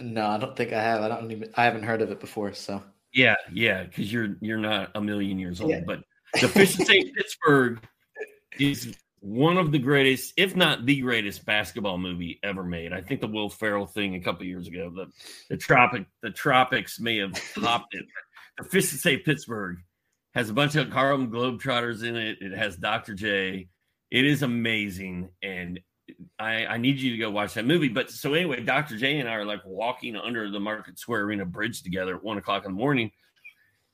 no, 0.00 0.26
I 0.26 0.38
don't 0.38 0.56
think 0.56 0.72
I 0.72 0.82
have. 0.82 1.02
I 1.02 1.08
don't 1.08 1.30
even. 1.30 1.50
I 1.54 1.64
haven't 1.64 1.84
heard 1.84 2.02
of 2.02 2.10
it 2.10 2.20
before. 2.20 2.52
So 2.52 2.82
Yeah, 3.12 3.36
yeah, 3.52 3.84
because 3.84 4.12
you're 4.12 4.36
you're 4.40 4.58
not 4.58 4.90
a 4.94 5.00
million 5.00 5.38
years 5.38 5.60
old. 5.60 5.70
Yeah. 5.70 5.82
But 5.86 6.00
the 6.40 6.48
Fish 6.48 6.76
that 6.76 6.86
Saved 6.86 7.14
Pittsburgh 7.16 7.80
is 8.58 8.94
one 9.26 9.58
of 9.58 9.72
the 9.72 9.78
greatest, 9.80 10.34
if 10.36 10.54
not 10.54 10.86
the 10.86 11.00
greatest, 11.00 11.44
basketball 11.44 11.98
movie 11.98 12.38
ever 12.44 12.62
made. 12.62 12.92
I 12.92 13.00
think 13.00 13.20
the 13.20 13.26
Will 13.26 13.48
Ferrell 13.48 13.86
thing 13.86 14.14
a 14.14 14.20
couple 14.20 14.46
years 14.46 14.68
ago, 14.68 14.88
the 14.94 15.06
the 15.50 15.56
tropic 15.56 16.06
the 16.22 16.30
tropics 16.30 17.00
may 17.00 17.16
have 17.16 17.32
topped 17.54 17.94
it. 17.96 18.04
The 18.56 18.64
Fish 18.64 18.86
Saved 18.86 19.24
Pittsburgh 19.24 19.78
has 20.34 20.48
a 20.48 20.54
bunch 20.54 20.76
of 20.76 20.92
Harlem 20.92 21.28
Globetrotters 21.32 22.04
in 22.04 22.14
it. 22.14 22.38
It 22.40 22.56
has 22.56 22.76
Dr. 22.76 23.14
J. 23.14 23.68
It 24.12 24.24
is 24.24 24.44
amazing, 24.44 25.30
and 25.42 25.80
I, 26.38 26.66
I 26.66 26.76
need 26.76 27.00
you 27.00 27.10
to 27.10 27.18
go 27.18 27.30
watch 27.32 27.54
that 27.54 27.66
movie. 27.66 27.88
But 27.88 28.12
so 28.12 28.32
anyway, 28.32 28.62
Dr. 28.62 28.96
J 28.96 29.18
and 29.18 29.28
I 29.28 29.34
are 29.34 29.44
like 29.44 29.62
walking 29.66 30.14
under 30.14 30.48
the 30.52 30.60
Market 30.60 31.00
Square 31.00 31.22
Arena 31.22 31.44
bridge 31.44 31.82
together 31.82 32.14
at 32.14 32.22
one 32.22 32.38
o'clock 32.38 32.64
in 32.64 32.70
the 32.70 32.78
morning. 32.78 33.10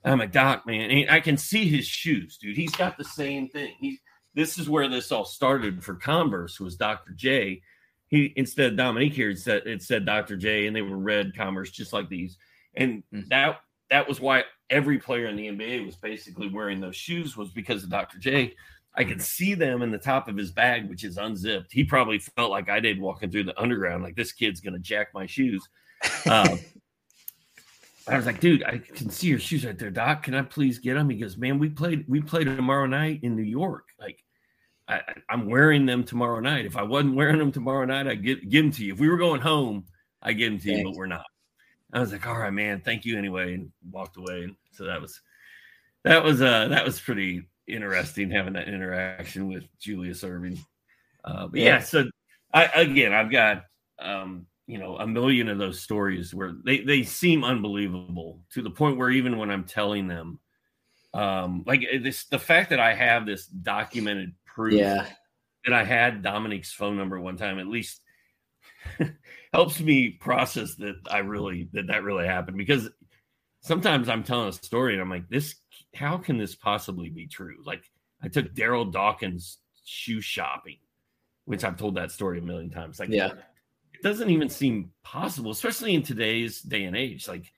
I'm 0.05 0.21
a 0.21 0.27
Doc, 0.27 0.67
man, 0.67 0.91
and 0.91 1.11
I 1.11 1.21
can 1.21 1.39
see 1.39 1.69
his 1.69 1.87
shoes, 1.87 2.37
dude. 2.37 2.57
He's 2.57 2.75
got 2.75 2.99
the 2.99 3.05
same 3.05 3.49
thing. 3.49 3.75
He 3.81 3.99
this 4.35 4.59
is 4.59 4.69
where 4.69 4.89
this 4.89 5.13
all 5.13 5.25
started 5.25 5.83
for 5.85 5.95
Converse 5.95 6.59
was 6.61 6.77
Dr. 6.77 7.13
J. 7.13 7.63
He 8.09 8.33
instead 8.37 8.73
of 8.73 8.77
Dominique 8.77 9.15
here, 9.15 9.31
it 9.31 9.39
said 9.39 9.67
it 9.67 9.83
said 9.83 10.05
Dr. 10.05 10.37
J, 10.37 10.67
and 10.67 10.77
they 10.77 10.83
were 10.83 10.99
red 10.99 11.35
Converse 11.37 11.71
just 11.71 11.93
like 11.93 12.09
these. 12.09 12.39
And 12.75 13.03
Mhm. 13.13 13.29
that 13.29 13.61
that 13.91 14.09
was 14.09 14.21
why 14.21 14.45
every 14.71 14.99
player 14.99 15.27
in 15.27 15.37
the 15.37 15.49
NBA 15.49 15.85
was 15.85 15.97
basically 15.97 16.49
wearing 16.49 16.81
those 16.81 16.97
shoes 16.97 17.37
was 17.37 17.51
because 17.51 17.85
of 17.85 17.91
Dr. 17.91 18.19
J. 18.19 18.55
I 18.95 19.05
could 19.05 19.23
see 19.23 19.55
them 19.55 19.81
in 19.83 19.91
the 19.91 19.99
top 19.99 20.29
of 20.29 20.37
his 20.37 20.51
bag, 20.51 20.89
which 20.89 21.05
is 21.05 21.17
unzipped. 21.17 21.73
He 21.73 21.85
probably 21.85 22.19
felt 22.19 22.51
like 22.51 22.69
I 22.69 22.81
did 22.81 23.01
walking 23.01 23.31
through 23.31 23.45
the 23.45 23.59
underground, 23.61 24.03
like 24.03 24.17
this 24.17 24.33
kid's 24.33 24.61
gonna 24.61 24.79
jack 24.79 25.09
my 25.15 25.27
shoes. 25.27 25.67
Um, 26.27 26.59
I 28.09 28.17
was 28.17 28.27
like, 28.27 28.41
dude, 28.41 28.65
I 28.65 28.79
can 28.79 29.11
see 29.11 29.29
your 29.29 29.39
shoes 29.39 29.65
right 29.65 29.79
there, 29.79 29.91
Doc. 29.91 30.25
Can 30.25 30.35
I 30.35 30.43
please 30.43 30.79
get 30.79 30.95
them? 30.95 31.09
He 31.09 31.17
goes, 31.19 31.37
man, 31.37 31.59
we 31.59 31.69
played 31.69 32.05
we 32.09 32.21
played 32.21 32.47
tomorrow 32.47 32.87
night 32.87 33.21
in 33.23 33.37
New 33.37 33.43
York. 33.43 33.89
Like, 34.01 34.23
I, 34.89 34.97
I- 34.97 35.15
I'm 35.31 35.49
wearing 35.49 35.87
them 35.87 36.03
tomorrow 36.05 36.41
night. 36.41 36.67
If 36.67 36.77
I 36.77 36.83
wasn't 36.83 37.15
wearing 37.15 37.39
them 37.39 37.53
tomorrow 37.53 37.85
night, 37.85 38.07
I'd 38.09 38.25
get 38.25 38.49
give 38.49 38.65
them 38.65 38.73
to 38.73 38.85
you. 38.85 38.93
If 38.95 38.99
we 39.01 39.09
were 39.09 39.19
going 39.19 39.41
home, 39.41 39.85
I 40.21 40.33
give 40.33 40.53
them 40.53 40.61
to 40.61 40.73
you, 40.79 40.85
but 40.85 40.95
we're 40.97 41.07
not. 41.07 41.25
I 41.93 42.01
was 42.01 42.11
like, 42.13 42.27
all 42.27 42.39
right, 42.39 42.53
man, 42.53 42.81
thank 42.81 43.05
you 43.05 43.19
anyway, 43.19 43.55
and 43.55 43.71
walked 43.91 44.17
away. 44.17 44.45
And 44.45 44.57
so 44.73 44.85
that 44.85 45.01
was 45.01 45.21
that 46.05 46.25
was 46.25 46.43
uh 46.43 46.69
that 46.69 46.85
was 46.85 46.99
pretty 46.99 47.47
interesting 47.69 48.31
having 48.31 48.55
that 48.55 48.69
interaction 48.69 49.47
with 49.49 49.65
Julius 49.79 50.23
Erving. 50.25 50.59
Uh, 51.25 51.47
but 51.47 51.61
yeah, 51.61 51.67
Yeah. 51.77 51.81
so 51.81 52.05
I 52.53 52.65
again 52.67 53.13
I've 53.13 53.31
got 53.31 53.65
um 54.01 54.47
you 54.67 54.79
know 54.79 54.97
a 54.97 55.07
million 55.07 55.49
of 55.49 55.59
those 55.59 55.81
stories 55.81 56.35
where 56.35 56.55
they 56.65 56.81
they 56.81 57.03
seem 57.03 57.45
unbelievable 57.45 58.41
to 58.53 58.63
the 58.63 58.71
point 58.71 58.97
where 58.97 59.11
even 59.11 59.39
when 59.39 59.51
I'm 59.51 59.65
telling 59.65 60.07
them 60.07 60.39
um 61.15 61.65
like 61.67 61.83
this 62.03 62.25
the 62.27 62.39
fact 62.39 62.71
that 62.71 62.81
I 62.81 62.95
have 62.95 63.27
this 63.27 63.47
documented 63.47 64.33
proof 64.47 64.75
yeah, 64.75 65.07
that 65.65 65.75
I 65.75 65.85
had 65.85 66.23
Dominique's 66.23 66.73
phone 66.73 66.97
number 66.97 67.21
one 67.21 67.37
time 67.37 67.59
at 67.59 67.67
least 67.67 68.01
helps 69.53 69.81
me 69.81 70.11
process 70.11 70.77
that 70.77 70.97
I 71.11 71.19
really 71.19 71.69
that 71.73 71.89
that 71.89 72.05
really 72.05 72.27
happened 72.27 72.57
because 72.57 72.89
sometimes 73.61 74.09
I'm 74.09 74.23
telling 74.23 74.49
a 74.49 74.53
story 74.53 74.95
and 74.95 75.03
I'm 75.03 75.11
like 75.11 75.29
this 75.29 75.57
how 75.95 76.17
can 76.17 76.39
this 76.39 76.55
possibly 76.55 77.11
be 77.11 77.27
true? 77.27 77.57
Like 77.65 77.83
I 78.23 78.29
took 78.29 78.55
Daryl 78.55 78.91
Dawkins 78.91 79.59
shoe 79.85 80.21
shopping 80.21 80.79
which 81.45 81.65
I've 81.65 81.77
told 81.77 81.97
that 81.97 82.13
story 82.13 82.39
a 82.39 82.43
million 82.43 82.71
times. 82.71 83.01
Like 83.01 83.09
Yeah. 83.11 83.33
It 84.03 84.09
doesn't 84.09 84.31
even 84.31 84.49
seem 84.49 84.91
possible 85.05 85.53
especially 85.53 85.95
in 85.95 86.03
today's 86.03 86.61
day 86.61 86.85
and 86.85 86.97
age 86.97 87.29
like 87.29 87.53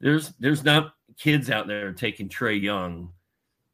there's 0.00 0.32
there's 0.40 0.64
not 0.64 0.94
kids 1.18 1.50
out 1.50 1.66
there 1.66 1.92
taking 1.92 2.28
Trae 2.28 2.60
Young 2.60 3.10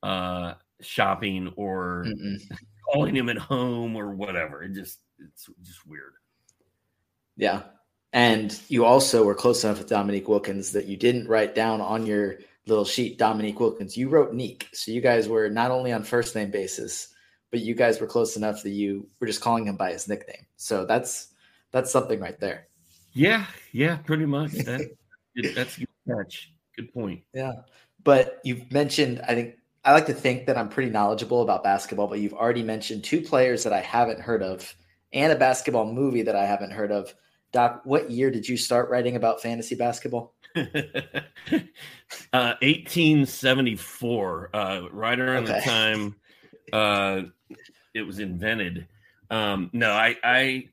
uh 0.03 0.55
shopping 0.81 1.53
or 1.57 2.05
Mm-mm. 2.09 2.41
calling 2.93 3.15
him 3.17 3.29
at 3.29 3.39
home 3.39 3.97
or 3.97 4.15
whatever. 4.15 4.63
It 4.63 4.73
just 4.73 4.99
it's 5.19 5.49
just 5.63 5.87
weird. 5.87 6.15
yeah. 7.37 7.63
And 8.15 8.59
you 8.69 8.85
also 8.85 9.25
were 9.25 9.35
close 9.35 9.65
enough 9.65 9.79
with 9.79 9.89
Dominique 9.89 10.29
Wilkins 10.29 10.73
that 10.73 10.87
you 10.87 10.97
didn't 10.97 11.29
write 11.29 11.55
down 11.55 11.81
on 11.83 12.07
your 12.07 12.39
little 12.67 12.85
sheet 12.85 13.19
Dominique 13.19 13.61
Wilkins. 13.61 13.97
You 13.97 14.09
wrote 14.09 14.33
Neek. 14.33 14.69
So 14.73 14.93
you 14.93 15.01
guys 15.03 15.29
were 15.29 15.51
not 15.51 15.71
only 15.71 15.93
on 15.93 16.05
first 16.05 16.35
name 16.35 16.51
basis, 16.51 17.09
but 17.51 17.61
you 17.61 17.75
guys 17.75 18.01
were 18.01 18.07
close 18.07 18.37
enough 18.37 18.63
that 18.63 18.71
you 18.71 19.07
were 19.21 19.27
just 19.27 19.43
calling 19.43 19.67
him 19.67 19.77
by 19.77 19.93
his 19.93 20.09
nickname. 20.09 20.47
So 20.57 20.87
that's 20.87 21.29
that's 21.73 21.91
something 21.91 22.21
right 22.21 22.39
there. 22.41 22.69
Yeah, 23.13 23.47
yeah, 23.73 23.97
pretty 23.99 24.27
much. 24.27 24.53
That 24.65 24.81
that's 25.55 25.77
a 25.77 25.81
good 25.81 25.89
catch. 26.09 26.53
Good 26.77 26.93
point. 26.93 27.23
Yeah. 27.33 27.53
But 28.03 28.41
you've 28.43 28.73
mentioned, 28.73 29.21
I 29.29 29.35
think 29.35 29.55
I 29.85 29.93
like 29.93 30.07
to 30.07 30.15
think 30.15 30.47
that 30.47 30.59
I'm 30.59 30.69
pretty 30.69 30.91
knowledgeable 30.91 31.43
about 31.43 31.63
basketball, 31.63 32.09
but 32.09 32.19
you've 32.19 32.35
already 32.35 32.65
mentioned 32.65 33.05
two 33.05 33.21
players 33.21 33.63
that 33.63 33.73
I 33.73 33.81
haven't 33.81 34.21
heard 34.21 34.43
of 34.43 34.75
and 35.13 35.33
a 35.33 35.37
basketball 35.37 35.93
movie 35.93 36.23
that 36.23 36.35
I 36.35 36.45
haven't 36.45 36.73
heard 36.73 36.91
of. 36.91 37.15
Doc, 37.53 37.83
what 37.85 38.11
year 38.11 38.33
did 38.33 38.49
you 38.49 38.57
start 38.57 38.91
writing 38.91 39.15
about 39.15 39.41
fantasy 39.41 39.77
basketball? 39.77 40.35
uh 40.57 40.65
1874, 42.33 44.51
uh 44.53 44.89
right 44.91 45.21
around 45.21 45.47
the 45.47 45.61
time 45.61 46.17
uh 46.73 47.23
it 47.95 48.03
was 48.03 48.19
invented. 48.19 48.89
Um, 49.31 49.71
no, 49.73 49.91
I, 49.91 50.17
I, 50.23 50.69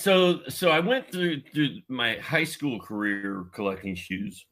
so, 0.00 0.40
so 0.48 0.70
I 0.70 0.80
went 0.80 1.10
through 1.10 1.42
through 1.52 1.80
my 1.88 2.16
high 2.16 2.44
school 2.44 2.80
career 2.80 3.46
collecting 3.52 3.94
shoes, 3.94 4.46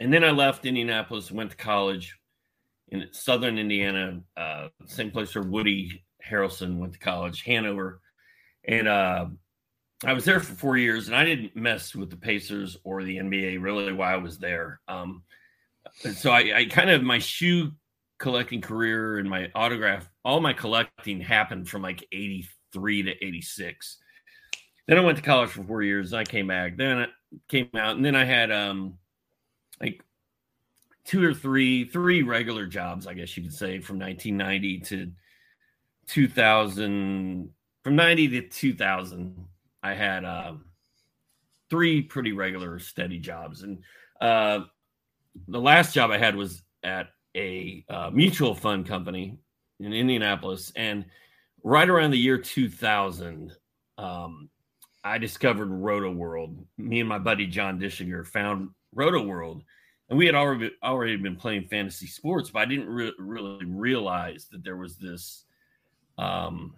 and 0.00 0.12
then 0.12 0.24
I 0.24 0.30
left 0.30 0.66
Indianapolis, 0.66 1.30
went 1.30 1.50
to 1.52 1.56
college 1.56 2.16
in 2.88 3.06
Southern 3.12 3.58
Indiana, 3.58 4.20
uh, 4.36 4.68
same 4.86 5.10
place 5.10 5.34
where 5.34 5.44
Woody 5.44 6.04
Harrelson 6.28 6.78
went 6.78 6.94
to 6.94 6.98
college, 6.98 7.42
Hanover, 7.42 8.00
and 8.66 8.88
uh, 8.88 9.26
I 10.04 10.12
was 10.12 10.24
there 10.24 10.40
for 10.40 10.54
four 10.54 10.76
years, 10.76 11.06
and 11.06 11.16
I 11.16 11.24
didn't 11.24 11.54
mess 11.54 11.94
with 11.94 12.10
the 12.10 12.16
Pacers 12.16 12.76
or 12.84 13.04
the 13.04 13.18
NBA 13.18 13.62
really 13.62 13.92
while 13.92 14.12
I 14.12 14.18
was 14.18 14.38
there. 14.38 14.80
Um, 14.88 15.22
so 16.14 16.32
I, 16.32 16.52
I 16.56 16.64
kind 16.66 16.90
of 16.90 17.02
my 17.02 17.18
shoe 17.18 17.72
collecting 18.18 18.60
career 18.60 19.18
and 19.18 19.30
my 19.30 19.50
autograph, 19.54 20.08
all 20.24 20.40
my 20.40 20.52
collecting 20.52 21.20
happened 21.20 21.68
from 21.68 21.82
like 21.82 22.04
83 22.12 23.04
to 23.04 23.24
86. 23.24 23.98
Then 24.86 24.98
I 24.98 25.00
went 25.00 25.16
to 25.18 25.24
college 25.24 25.50
for 25.50 25.64
four 25.64 25.82
years. 25.82 26.12
I 26.12 26.24
came 26.24 26.46
back. 26.46 26.76
Then 26.76 26.98
I 26.98 27.06
came 27.48 27.70
out, 27.74 27.96
and 27.96 28.04
then 28.04 28.14
I 28.14 28.24
had 28.24 28.50
um 28.52 28.98
like 29.80 30.02
two 31.04 31.24
or 31.24 31.32
three, 31.32 31.84
three 31.84 32.22
regular 32.22 32.66
jobs, 32.66 33.06
I 33.06 33.14
guess 33.14 33.36
you 33.36 33.44
could 33.44 33.54
say, 33.54 33.80
from 33.80 33.98
1990 33.98 34.80
to 34.80 35.12
2000. 36.08 37.50
From 37.84 37.94
90 37.94 38.28
to 38.28 38.48
2000, 38.48 39.46
I 39.82 39.94
had 39.94 40.24
um, 40.24 40.64
three 41.70 42.02
pretty 42.02 42.32
regular, 42.32 42.80
steady 42.80 43.20
jobs, 43.20 43.62
and 43.62 43.78
uh, 44.20 44.60
the 45.46 45.60
last 45.60 45.94
job 45.94 46.10
I 46.10 46.18
had 46.18 46.34
was 46.34 46.62
at 46.82 47.10
a 47.36 47.84
uh, 47.88 48.10
mutual 48.12 48.56
fund 48.56 48.86
company 48.86 49.38
in 49.78 49.92
Indianapolis, 49.92 50.72
and 50.74 51.04
right 51.62 51.88
around 51.88 52.10
the 52.10 52.18
year 52.18 52.38
2000, 52.38 53.52
um, 53.98 54.48
I 55.06 55.18
discovered 55.18 55.68
Roto 55.68 56.10
World. 56.10 56.66
Me 56.78 56.98
and 56.98 57.08
my 57.08 57.20
buddy 57.20 57.46
John 57.46 57.78
Dishinger 57.78 58.26
found 58.26 58.70
Roto 58.92 59.22
World, 59.22 59.62
and 60.10 60.18
we 60.18 60.26
had 60.26 60.34
already 60.34 60.72
already 60.82 61.16
been 61.16 61.36
playing 61.36 61.68
fantasy 61.68 62.08
sports, 62.08 62.50
but 62.50 62.58
I 62.60 62.64
didn't 62.64 62.88
re- 62.88 63.14
really 63.16 63.64
realize 63.64 64.48
that 64.50 64.64
there 64.64 64.76
was 64.76 64.96
this. 64.96 65.44
Um, 66.18 66.74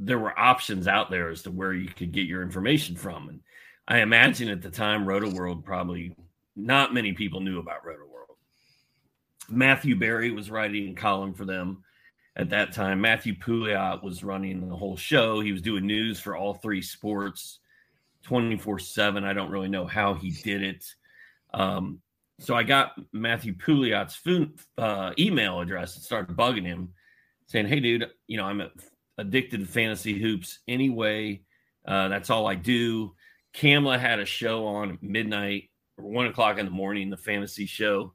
there 0.00 0.18
were 0.18 0.38
options 0.38 0.88
out 0.88 1.10
there 1.10 1.28
as 1.28 1.42
to 1.42 1.50
where 1.50 1.74
you 1.74 1.88
could 1.88 2.10
get 2.10 2.26
your 2.26 2.42
information 2.42 2.96
from, 2.96 3.28
and 3.28 3.40
I 3.86 4.00
imagine 4.00 4.48
at 4.48 4.62
the 4.62 4.70
time 4.70 5.06
Roto 5.06 5.30
World 5.30 5.62
probably 5.62 6.16
not 6.56 6.94
many 6.94 7.12
people 7.12 7.40
knew 7.40 7.58
about 7.58 7.84
Roto 7.84 8.06
World. 8.06 8.38
Matthew 9.50 9.94
Berry 9.94 10.30
was 10.30 10.50
writing 10.50 10.88
a 10.88 10.94
column 10.94 11.34
for 11.34 11.44
them 11.44 11.83
at 12.36 12.50
that 12.50 12.72
time. 12.72 13.00
Matthew 13.00 13.34
Pouliot 13.34 14.02
was 14.02 14.24
running 14.24 14.68
the 14.68 14.76
whole 14.76 14.96
show. 14.96 15.40
He 15.40 15.52
was 15.52 15.62
doing 15.62 15.86
news 15.86 16.20
for 16.20 16.36
all 16.36 16.54
three 16.54 16.82
sports 16.82 17.60
24 18.24 18.78
7. 18.78 19.24
I 19.24 19.32
don't 19.32 19.50
really 19.50 19.68
know 19.68 19.86
how 19.86 20.14
he 20.14 20.30
did 20.30 20.62
it. 20.62 20.84
Um, 21.52 22.00
so 22.40 22.54
I 22.54 22.64
got 22.64 22.92
Matthew 23.12 23.54
Pouliot's 23.54 24.16
phone, 24.16 24.54
uh, 24.76 25.12
email 25.18 25.60
address 25.60 25.94
and 25.94 26.04
started 26.04 26.36
bugging 26.36 26.66
him 26.66 26.92
saying, 27.46 27.66
Hey, 27.68 27.80
dude, 27.80 28.06
you 28.26 28.36
know, 28.36 28.44
I'm 28.44 28.62
addicted 29.18 29.60
to 29.60 29.66
fantasy 29.66 30.18
hoops 30.18 30.58
anyway. 30.66 31.42
Uh, 31.86 32.08
that's 32.08 32.30
all 32.30 32.46
I 32.46 32.54
do. 32.56 33.14
Kamla 33.54 34.00
had 34.00 34.18
a 34.18 34.24
show 34.24 34.66
on 34.66 34.98
midnight 35.00 35.70
or 35.96 36.04
one 36.04 36.26
o'clock 36.26 36.58
in 36.58 36.64
the 36.64 36.72
morning, 36.72 37.10
the 37.10 37.16
fantasy 37.16 37.66
show 37.66 38.14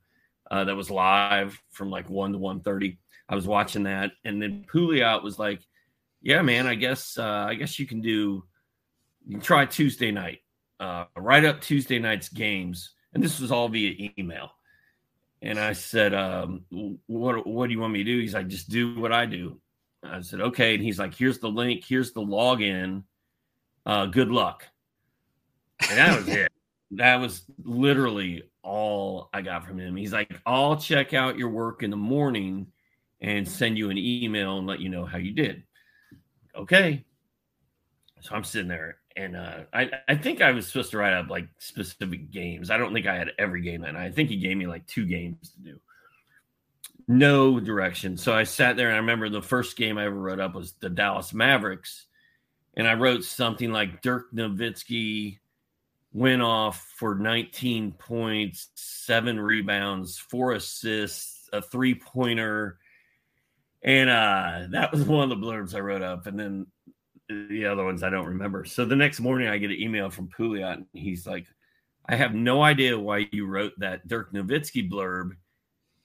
uh, 0.52 0.66
that 0.66 0.76
was 0.76 0.90
live 0.90 1.62
from 1.72 1.90
like 1.90 2.10
one 2.10 2.34
to 2.34 2.38
one 2.38 2.60
thirty. 2.60 2.98
I 3.30 3.36
was 3.36 3.48
watching 3.48 3.84
that, 3.84 4.12
and 4.26 4.42
then 4.42 4.66
Pouliot 4.72 5.24
was 5.24 5.38
like, 5.38 5.62
"Yeah, 6.22 6.42
man, 6.42 6.66
I 6.66 6.76
guess 6.76 7.18
uh, 7.18 7.46
I 7.48 7.54
guess 7.54 7.78
you 7.78 7.86
can 7.86 8.02
do. 8.02 8.44
You 9.26 9.36
can 9.36 9.42
try 9.42 9.66
Tuesday 9.66 10.12
night. 10.12 10.40
Uh, 10.80 11.06
write 11.16 11.46
up 11.46 11.62
Tuesday 11.62 12.00
night's 12.00 12.30
games." 12.30 12.96
And 13.14 13.24
this 13.24 13.40
was 13.40 13.52
all 13.52 13.70
via 13.70 14.12
email. 14.18 14.52
And 15.42 15.60
I 15.60 15.74
said, 15.74 16.14
um, 16.14 16.66
"What 17.06 17.46
what 17.46 17.68
do 17.68 17.74
you 17.74 17.80
want 17.80 17.94
me 17.94 18.04
to 18.04 18.12
do?" 18.12 18.20
He's 18.20 18.34
like, 18.34 18.48
"Just 18.48 18.70
do 18.70 19.00
what 19.00 19.14
I 19.14 19.26
do." 19.28 19.62
I 20.04 20.22
said, 20.22 20.42
"Okay." 20.42 20.74
And 20.74 20.84
he's 20.84 21.00
like, 21.00 21.14
"Here's 21.14 21.40
the 21.40 21.50
link. 21.50 21.86
Here's 21.88 22.14
the 22.14 22.22
login. 22.22 23.04
Uh, 23.86 24.08
good 24.08 24.30
luck." 24.30 24.66
And 25.88 25.98
that 25.98 26.18
was 26.18 26.28
it 26.28 26.52
that 26.92 27.18
was 27.18 27.44
literally 27.64 28.44
all 28.64 29.30
I 29.34 29.42
got 29.42 29.66
from 29.66 29.80
him. 29.80 29.96
He's 29.96 30.14
like, 30.14 30.40
I'll 30.46 30.78
check 30.78 31.14
out 31.14 31.38
your 31.38 31.50
work 31.50 31.84
in 31.84 31.92
the 31.92 31.98
morning 31.98 32.68
and 33.22 33.48
send 33.48 33.78
you 33.78 33.90
an 33.90 33.98
email 33.98 34.58
and 34.58 34.68
let 34.68 34.80
you 34.80 34.90
know 34.90 35.06
how 35.06 35.18
you 35.18 35.32
did. 35.32 35.64
Okay. 36.56 37.06
So 38.22 38.36
I'm 38.36 38.44
sitting 38.44 38.68
there 38.68 38.98
and 39.16 39.36
uh, 39.36 39.60
I, 39.74 39.90
I 40.08 40.16
think 40.16 40.42
I 40.42 40.52
was 40.52 40.68
supposed 40.68 40.92
to 40.92 40.98
write 40.98 41.14
up 41.14 41.30
like 41.30 41.48
specific 41.58 42.32
games. 42.32 42.70
I 42.70 42.78
don't 42.78 42.94
think 42.94 43.08
I 43.08 43.16
had 43.16 43.32
every 43.38 43.62
game 43.62 43.84
and 43.84 43.98
I 43.98 44.12
think 44.12 44.30
he 44.30 44.38
gave 44.38 44.58
me 44.58 44.68
like 44.68 44.88
two 44.88 45.06
games 45.06 45.52
to 45.52 45.60
do. 45.60 45.80
No 47.08 47.60
direction. 47.60 48.18
So 48.18 48.34
I 48.34 48.44
sat 48.44 48.78
there 48.78 48.88
and 48.88 48.96
I 48.96 49.00
remember 49.00 49.30
the 49.30 49.42
first 49.42 49.76
game 49.76 49.98
I 49.98 50.06
ever 50.06 50.20
wrote 50.20 50.40
up 50.40 50.54
was 50.54 50.74
the 50.74 50.90
Dallas 50.90 51.34
Mavericks. 51.34 52.06
And 52.76 52.88
I 52.88 52.94
wrote 52.94 53.24
something 53.24 53.72
like 53.72 54.02
Dirk 54.02 54.32
Nowitzki 54.34 55.40
went 56.14 56.42
off 56.42 56.82
for 56.98 57.16
19 57.16 57.94
points, 57.94 58.70
seven 58.76 59.40
rebounds, 59.40 60.18
four 60.18 60.54
assists, 60.54 61.50
a 61.52 61.62
three 61.62 61.96
pointer. 61.96 62.78
And 63.84 64.10
uh, 64.10 64.68
that 64.72 64.92
was 64.92 65.04
one 65.06 65.30
of 65.32 65.40
the 65.40 65.46
blurbs 65.46 65.76
I 65.76 65.80
wrote 65.80 66.02
up. 66.02 66.28
And 66.28 66.40
then 66.40 66.68
the 67.30 67.66
other 67.66 67.84
ones 67.84 68.04
I 68.04 68.10
don't 68.10 68.28
remember. 68.28 68.66
So 68.66 68.86
the 68.86 68.96
next 68.96 69.20
morning, 69.20 69.48
I 69.48 69.58
get 69.58 69.72
an 69.72 69.82
email 69.82 70.10
from 70.10 70.30
Pouliot. 70.30 70.74
And 70.74 70.86
he's 70.94 71.28
like, 71.28 71.46
I 72.08 72.16
have 72.16 72.34
no 72.34 72.64
idea 72.64 72.98
why 72.98 73.28
you 73.32 73.46
wrote 73.46 73.74
that 73.80 74.08
Dirk 74.08 74.34
Nowitzki 74.34 74.90
blurb. 74.90 75.32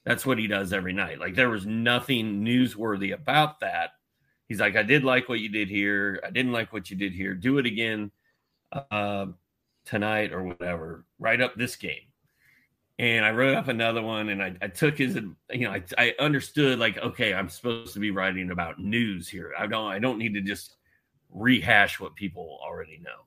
That's 0.05 0.25
what 0.25 0.37
he 0.37 0.45
does 0.45 0.71
every 0.71 0.93
night. 0.93 1.19
Like 1.19 1.33
there 1.33 1.49
was 1.49 1.65
nothing 1.65 2.43
newsworthy 2.43 3.13
about 3.13 3.59
that. 3.61 3.91
He's 4.47 4.59
like, 4.59 4.75
I 4.75 4.83
did 4.83 5.03
like 5.03 5.27
what 5.27 5.39
you 5.39 5.49
did 5.49 5.67
here. 5.67 6.21
I 6.23 6.29
didn't 6.29 6.51
like 6.51 6.71
what 6.71 6.91
you 6.91 6.95
did 6.95 7.13
here. 7.13 7.33
Do 7.33 7.57
it 7.57 7.65
again. 7.65 8.11
Uh, 8.91 9.27
tonight 9.85 10.33
or 10.33 10.43
whatever, 10.43 11.05
write 11.19 11.41
up 11.41 11.55
this 11.55 11.75
game. 11.75 12.01
And 12.97 13.25
I 13.25 13.31
wrote 13.31 13.55
up 13.55 13.67
another 13.67 14.01
one 14.01 14.29
and 14.29 14.41
I, 14.41 14.55
I 14.61 14.67
took 14.67 14.97
his, 14.97 15.15
you 15.51 15.65
know, 15.65 15.71
I, 15.71 15.83
I 15.97 16.13
understood 16.19 16.79
like, 16.79 16.97
okay, 16.97 17.33
I'm 17.33 17.49
supposed 17.49 17.93
to 17.93 17.99
be 17.99 18.11
writing 18.11 18.51
about 18.51 18.79
news 18.79 19.27
here. 19.27 19.51
I 19.57 19.67
don't, 19.67 19.91
I 19.91 19.99
don't 19.99 20.17
need 20.17 20.33
to 20.35 20.41
just 20.41 20.77
rehash 21.29 21.99
what 21.99 22.15
people 22.15 22.57
already 22.63 22.99
know. 23.03 23.25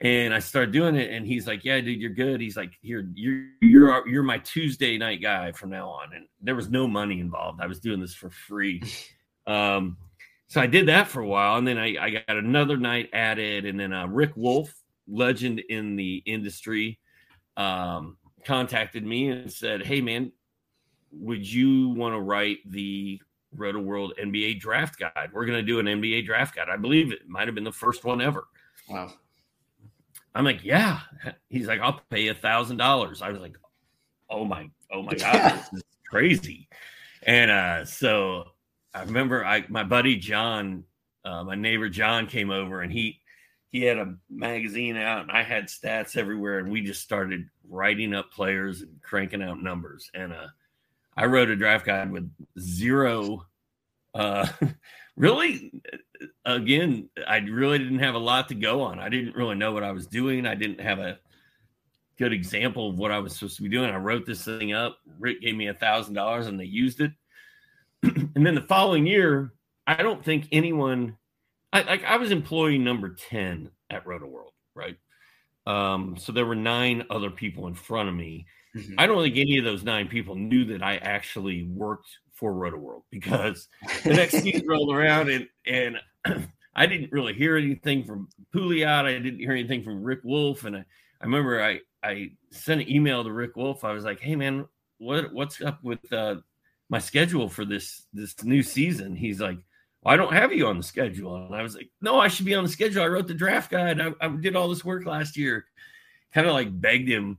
And 0.00 0.34
I 0.34 0.40
started 0.40 0.72
doing 0.72 0.94
it, 0.94 1.10
and 1.10 1.26
he's 1.26 1.46
like, 1.46 1.64
"Yeah, 1.64 1.80
dude, 1.80 1.98
you're 1.98 2.10
good." 2.10 2.38
He's 2.38 2.56
like, 2.56 2.72
"You're 2.82 3.04
you're 3.14 3.46
you're 3.62 4.06
you're 4.06 4.22
my 4.22 4.36
Tuesday 4.38 4.98
night 4.98 5.22
guy 5.22 5.52
from 5.52 5.70
now 5.70 5.88
on." 5.88 6.12
And 6.14 6.26
there 6.42 6.54
was 6.54 6.68
no 6.68 6.86
money 6.86 7.18
involved. 7.18 7.62
I 7.62 7.66
was 7.66 7.80
doing 7.80 8.00
this 8.00 8.14
for 8.14 8.30
free. 8.30 8.82
Um, 9.48 9.96
so 10.48 10.60
I 10.60 10.66
did 10.66 10.88
that 10.88 11.06
for 11.06 11.20
a 11.20 11.26
while, 11.26 11.56
and 11.56 11.64
then 11.64 11.78
I, 11.78 11.94
I 12.00 12.10
got 12.10 12.36
another 12.36 12.76
night 12.76 13.10
added, 13.12 13.64
and 13.64 13.78
then 13.78 13.92
uh, 13.92 14.08
Rick 14.08 14.32
Wolf 14.34 14.74
legend 15.06 15.60
in 15.68 15.94
the 15.94 16.20
industry 16.26 16.98
um, 17.56 18.16
contacted 18.46 19.04
me 19.04 19.28
and 19.28 19.52
said, 19.52 19.84
"Hey, 19.84 20.00
man, 20.00 20.32
would 21.12 21.50
you 21.50 21.90
want 21.90 22.14
to 22.14 22.20
write 22.20 22.58
the 22.64 23.20
Roto 23.54 23.80
World 23.80 24.14
NBA 24.18 24.60
Draft 24.60 24.98
Guide? 24.98 25.30
We're 25.32 25.46
going 25.46 25.58
to 25.58 25.62
do 25.62 25.78
an 25.78 25.86
NBA 25.86 26.24
Draft 26.24 26.56
Guide. 26.56 26.68
I 26.70 26.76
believe 26.76 27.12
it 27.12 27.28
might 27.28 27.48
have 27.48 27.54
been 27.54 27.64
the 27.64 27.72
first 27.72 28.04
one 28.04 28.20
ever." 28.20 28.46
Wow. 28.88 29.12
I'm 30.36 30.44
like, 30.44 30.62
yeah. 30.62 31.00
He's 31.48 31.66
like, 31.66 31.80
I'll 31.80 32.00
pay 32.10 32.28
a 32.28 32.34
thousand 32.34 32.76
dollars. 32.76 33.22
I 33.22 33.30
was 33.30 33.40
like, 33.40 33.56
oh 34.28 34.44
my, 34.44 34.68
oh 34.92 35.02
my 35.02 35.14
god, 35.18 35.54
this 35.72 35.72
is 35.72 35.82
crazy. 36.08 36.68
And 37.22 37.50
uh, 37.50 37.84
so 37.86 38.44
I 38.94 39.02
remember 39.02 39.44
I 39.44 39.64
my 39.68 39.82
buddy 39.82 40.16
John, 40.16 40.84
uh, 41.24 41.42
my 41.42 41.54
neighbor 41.54 41.88
John 41.88 42.26
came 42.26 42.50
over 42.50 42.82
and 42.82 42.92
he 42.92 43.20
he 43.76 43.84
had 43.84 43.98
a 43.98 44.14
magazine 44.30 44.96
out 44.96 45.20
and 45.20 45.30
I 45.30 45.42
had 45.42 45.66
stats 45.66 46.16
everywhere 46.16 46.60
and 46.60 46.70
we 46.70 46.80
just 46.80 47.02
started 47.02 47.46
writing 47.68 48.14
up 48.14 48.32
players 48.32 48.80
and 48.80 49.02
cranking 49.02 49.42
out 49.42 49.62
numbers 49.62 50.10
and 50.14 50.32
uh 50.32 50.46
I 51.14 51.26
wrote 51.26 51.50
a 51.50 51.56
draft 51.56 51.84
guide 51.84 52.10
with 52.10 52.30
zero 52.58 53.44
uh 54.14 54.46
really 55.16 55.72
again 56.46 57.10
I 57.28 57.36
really 57.38 57.76
didn't 57.76 57.98
have 57.98 58.14
a 58.14 58.18
lot 58.18 58.48
to 58.48 58.54
go 58.54 58.80
on. 58.80 58.98
I 58.98 59.10
didn't 59.10 59.36
really 59.36 59.56
know 59.56 59.72
what 59.72 59.84
I 59.84 59.92
was 59.92 60.06
doing. 60.06 60.46
I 60.46 60.54
didn't 60.54 60.80
have 60.80 60.98
a 60.98 61.18
good 62.18 62.32
example 62.32 62.88
of 62.88 62.98
what 62.98 63.12
I 63.12 63.18
was 63.18 63.34
supposed 63.34 63.56
to 63.56 63.62
be 63.62 63.68
doing. 63.68 63.90
I 63.90 63.98
wrote 63.98 64.24
this 64.24 64.42
thing 64.42 64.72
up. 64.72 64.96
Rick 65.18 65.42
gave 65.42 65.54
me 65.54 65.68
a 65.68 65.74
thousand 65.74 66.14
dollars 66.14 66.46
and 66.46 66.58
they 66.58 66.64
used 66.64 67.02
it. 67.02 67.12
and 68.02 68.46
then 68.46 68.54
the 68.54 68.62
following 68.62 69.06
year, 69.06 69.52
I 69.86 70.02
don't 70.02 70.24
think 70.24 70.48
anyone 70.50 71.18
I 71.76 71.82
like 71.82 72.04
I 72.04 72.16
was 72.16 72.30
employee 72.30 72.78
number 72.78 73.10
10 73.10 73.70
at 73.90 74.06
Roto 74.06 74.26
World, 74.26 74.52
right? 74.74 74.96
Um, 75.66 76.16
so 76.16 76.32
there 76.32 76.46
were 76.46 76.54
nine 76.54 77.04
other 77.10 77.30
people 77.30 77.66
in 77.66 77.74
front 77.74 78.08
of 78.08 78.14
me. 78.14 78.46
mm-hmm. 78.74 78.94
I 78.96 79.06
don't 79.06 79.22
think 79.22 79.36
any 79.36 79.58
of 79.58 79.64
those 79.64 79.82
nine 79.82 80.08
people 80.08 80.36
knew 80.36 80.64
that 80.66 80.82
I 80.82 80.96
actually 80.96 81.64
worked 81.64 82.08
for 82.32 82.54
Rotoworld 82.54 83.02
because 83.10 83.68
the 84.04 84.14
next 84.14 84.38
season 84.42 84.66
rolled 84.66 84.94
around 84.94 85.28
and 85.28 85.48
and 85.66 85.96
I 86.74 86.86
didn't 86.86 87.12
really 87.12 87.34
hear 87.34 87.56
anything 87.56 88.04
from 88.04 88.28
Pouliot. 88.54 89.04
I 89.04 89.12
didn't 89.12 89.40
hear 89.40 89.52
anything 89.52 89.82
from 89.82 90.02
Rick 90.02 90.20
Wolf, 90.24 90.64
and 90.64 90.76
I, 90.76 90.84
I 91.20 91.24
remember 91.24 91.62
I 91.62 91.80
I 92.02 92.30
sent 92.52 92.80
an 92.82 92.90
email 92.90 93.22
to 93.22 93.32
Rick 93.32 93.56
Wolf. 93.56 93.84
I 93.84 93.92
was 93.92 94.04
like, 94.04 94.20
"Hey 94.20 94.36
man, 94.36 94.66
what 94.96 95.32
what's 95.34 95.60
up 95.60 95.82
with 95.82 96.10
uh, 96.10 96.36
my 96.88 96.98
schedule 96.98 97.50
for 97.50 97.66
this 97.66 98.06
this 98.14 98.42
new 98.44 98.62
season?" 98.62 99.16
He's 99.16 99.40
like, 99.40 99.58
"I 100.06 100.16
don't 100.16 100.32
have 100.32 100.52
you 100.52 100.66
on 100.66 100.76
the 100.76 100.82
schedule," 100.82 101.36
and 101.36 101.54
I 101.54 101.62
was 101.62 101.74
like, 101.74 101.90
"No, 102.00 102.18
I 102.18 102.28
should 102.28 102.46
be 102.46 102.54
on 102.54 102.64
the 102.64 102.70
schedule. 102.70 103.02
I 103.02 103.08
wrote 103.08 103.26
the 103.26 103.34
draft 103.34 103.70
guide. 103.70 104.00
I, 104.00 104.12
I 104.20 104.28
did 104.28 104.56
all 104.56 104.68
this 104.68 104.84
work 104.84 105.06
last 105.06 105.36
year." 105.36 105.66
Kind 106.32 106.46
of 106.46 106.54
like 106.54 106.80
begged 106.80 107.08
him 107.08 107.38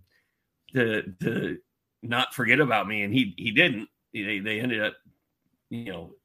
to 0.73 1.13
to 1.21 1.57
not 2.01 2.33
forget 2.33 2.59
about 2.59 2.87
me, 2.87 3.03
and 3.03 3.13
he 3.13 3.33
he 3.37 3.51
didn't. 3.51 3.89
They 4.13 4.39
they 4.39 4.59
ended 4.59 4.81
up, 4.81 4.93
you 5.69 5.91
know, 5.91 6.15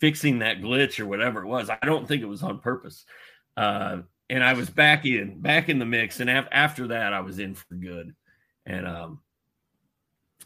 fixing 0.00 0.40
that 0.40 0.60
glitch 0.60 1.00
or 1.00 1.06
whatever 1.06 1.42
it 1.42 1.46
was. 1.46 1.70
I 1.70 1.78
don't 1.84 2.06
think 2.06 2.22
it 2.22 2.26
was 2.26 2.42
on 2.42 2.60
purpose. 2.60 3.04
Uh, 3.56 3.98
and 4.28 4.42
I 4.42 4.54
was 4.54 4.68
back 4.68 5.06
in, 5.06 5.40
back 5.40 5.68
in 5.68 5.78
the 5.78 5.86
mix. 5.86 6.20
And 6.20 6.28
af- 6.28 6.48
after 6.50 6.88
that, 6.88 7.12
I 7.12 7.20
was 7.20 7.38
in 7.38 7.54
for 7.54 7.74
good. 7.74 8.14
And 8.66 8.86
um, 8.86 9.20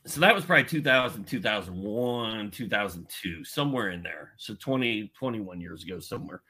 so 0.06 0.20
that 0.20 0.34
was 0.34 0.44
probably 0.44 0.64
2000, 0.64 1.24
2001, 1.24 2.50
2002, 2.50 3.44
somewhere 3.44 3.90
in 3.90 4.02
there. 4.02 4.32
So 4.36 4.54
20, 4.54 5.12
21 5.14 5.60
years 5.60 5.84
ago, 5.84 6.00
somewhere. 6.00 6.42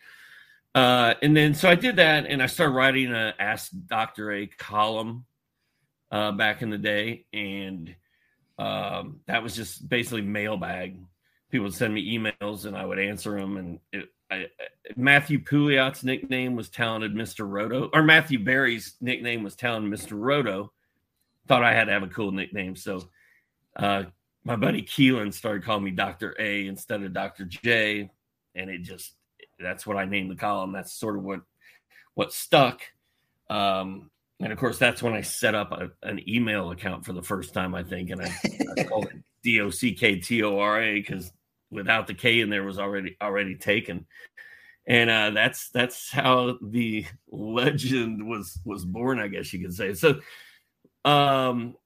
Uh, 0.74 1.14
and 1.22 1.36
then 1.36 1.54
so 1.54 1.68
I 1.68 1.74
did 1.74 1.96
that 1.96 2.26
and 2.26 2.40
I 2.40 2.46
started 2.46 2.74
writing 2.74 3.12
a 3.12 3.34
Ask 3.38 3.72
Dr. 3.86 4.32
A 4.32 4.46
column 4.46 5.24
uh, 6.12 6.30
back 6.32 6.62
in 6.62 6.70
the 6.70 6.78
day. 6.78 7.26
And 7.32 7.94
um, 8.56 9.20
that 9.26 9.42
was 9.42 9.56
just 9.56 9.88
basically 9.88 10.22
mailbag 10.22 10.98
people 11.50 11.64
would 11.64 11.74
send 11.74 11.92
me 11.92 12.16
emails 12.16 12.64
and 12.64 12.76
I 12.76 12.84
would 12.84 12.98
answer 12.98 13.38
them. 13.38 13.56
And 13.56 13.80
it, 13.92 14.08
I, 14.30 14.46
Matthew 14.96 15.42
Pouliot's 15.42 16.04
nickname 16.04 16.56
was 16.56 16.68
Talented 16.68 17.14
Mr. 17.14 17.48
Roto, 17.48 17.90
or 17.92 18.02
Matthew 18.02 18.38
Berry's 18.42 18.94
nickname 19.00 19.42
was 19.42 19.56
Talented 19.56 19.92
Mr. 19.92 20.12
Roto. 20.12 20.72
Thought 21.48 21.64
I 21.64 21.74
had 21.74 21.86
to 21.86 21.92
have 21.92 22.02
a 22.02 22.08
cool 22.08 22.30
nickname. 22.30 22.76
So 22.76 23.10
uh, 23.76 24.04
my 24.44 24.56
buddy 24.56 24.82
Keelan 24.82 25.32
started 25.32 25.64
calling 25.64 25.84
me 25.84 25.90
Dr. 25.90 26.34
A 26.38 26.66
instead 26.66 27.02
of 27.02 27.12
Dr. 27.12 27.44
J. 27.44 28.10
And 28.54 28.70
it 28.70 28.82
just, 28.82 29.12
that's 29.58 29.86
what 29.86 29.96
I 29.96 30.06
named 30.06 30.30
the 30.30 30.36
column. 30.36 30.72
That's 30.72 30.92
sort 30.92 31.16
of 31.16 31.22
what, 31.22 31.40
what 32.14 32.32
stuck. 32.32 32.80
Um, 33.48 34.10
and 34.40 34.52
of 34.52 34.58
course, 34.58 34.78
that's 34.78 35.02
when 35.02 35.12
I 35.12 35.20
set 35.20 35.54
up 35.54 35.72
a, 35.72 35.90
an 36.02 36.26
email 36.28 36.70
account 36.70 37.04
for 37.04 37.12
the 37.12 37.22
first 37.22 37.52
time, 37.52 37.74
I 37.74 37.82
think. 37.82 38.10
And 38.10 38.22
I, 38.22 38.34
I 38.78 38.84
called 38.88 39.06
it 39.06 39.22
D 39.42 39.60
O 39.60 39.70
C 39.70 39.94
K 39.94 40.16
T 40.16 40.42
O 40.42 40.58
R 40.58 40.82
A 40.82 41.00
because 41.00 41.30
without 41.70 42.06
the 42.06 42.14
K 42.14 42.40
in 42.40 42.50
there 42.50 42.64
was 42.64 42.78
already 42.78 43.16
already 43.20 43.56
taken. 43.56 44.06
And 44.86 45.10
uh, 45.10 45.30
that's 45.30 45.68
that's 45.68 46.10
how 46.10 46.58
the 46.62 47.04
legend 47.30 48.26
was 48.26 48.58
was 48.64 48.84
born, 48.84 49.20
I 49.20 49.28
guess 49.28 49.52
you 49.52 49.60
could 49.60 49.74
say. 49.74 49.92
So, 49.92 50.20
um, 51.04 51.76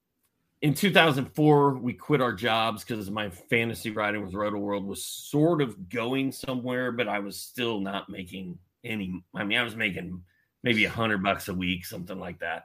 in 0.64 0.72
2004, 0.72 1.74
we 1.74 1.92
quit 1.92 2.22
our 2.22 2.33
jobs 2.33 2.83
because 2.83 3.11
my 3.11 3.29
fantasy 3.29 3.90
writing 3.90 4.24
with 4.24 4.33
roto 4.33 4.57
world 4.57 4.87
was 4.87 5.05
sort 5.05 5.61
of 5.61 5.90
going 5.90 6.33
somewhere, 6.33 6.90
but 6.90 7.07
I 7.07 7.18
was 7.18 7.38
still 7.38 7.81
not 7.81 8.09
making 8.09 8.59
any. 8.83 9.22
I 9.35 9.44
mean, 9.44 9.59
I 9.59 9.62
was 9.62 9.77
making 9.77 10.22
maybe 10.62 10.87
a 10.87 10.90
hundred 10.90 11.22
bucks 11.22 11.48
a 11.48 11.55
week, 11.55 11.85
something 11.85 12.18
like 12.18 12.38
that. 12.38 12.64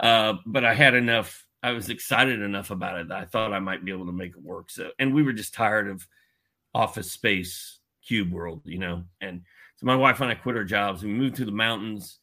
Uh, 0.00 0.36
but 0.46 0.64
I 0.64 0.72
had 0.72 0.94
enough. 0.94 1.46
I 1.62 1.72
was 1.72 1.90
excited 1.90 2.40
enough 2.40 2.70
about 2.70 2.98
it 2.98 3.08
that 3.08 3.18
I 3.18 3.26
thought 3.26 3.52
I 3.52 3.58
might 3.58 3.84
be 3.84 3.92
able 3.92 4.06
to 4.06 4.12
make 4.12 4.30
it 4.30 4.42
work. 4.42 4.70
So, 4.70 4.92
and 4.98 5.12
we 5.12 5.22
were 5.22 5.34
just 5.34 5.52
tired 5.52 5.90
of 5.90 6.08
office 6.72 7.12
space 7.12 7.78
cube 8.02 8.32
world, 8.32 8.62
you 8.64 8.78
know. 8.78 9.04
And 9.20 9.42
so 9.76 9.84
my 9.84 9.96
wife 9.96 10.22
and 10.22 10.30
I 10.30 10.34
quit 10.34 10.56
our 10.56 10.64
jobs. 10.64 11.02
We 11.02 11.10
moved 11.10 11.36
to 11.36 11.44
the 11.44 11.52
mountains. 11.52 12.20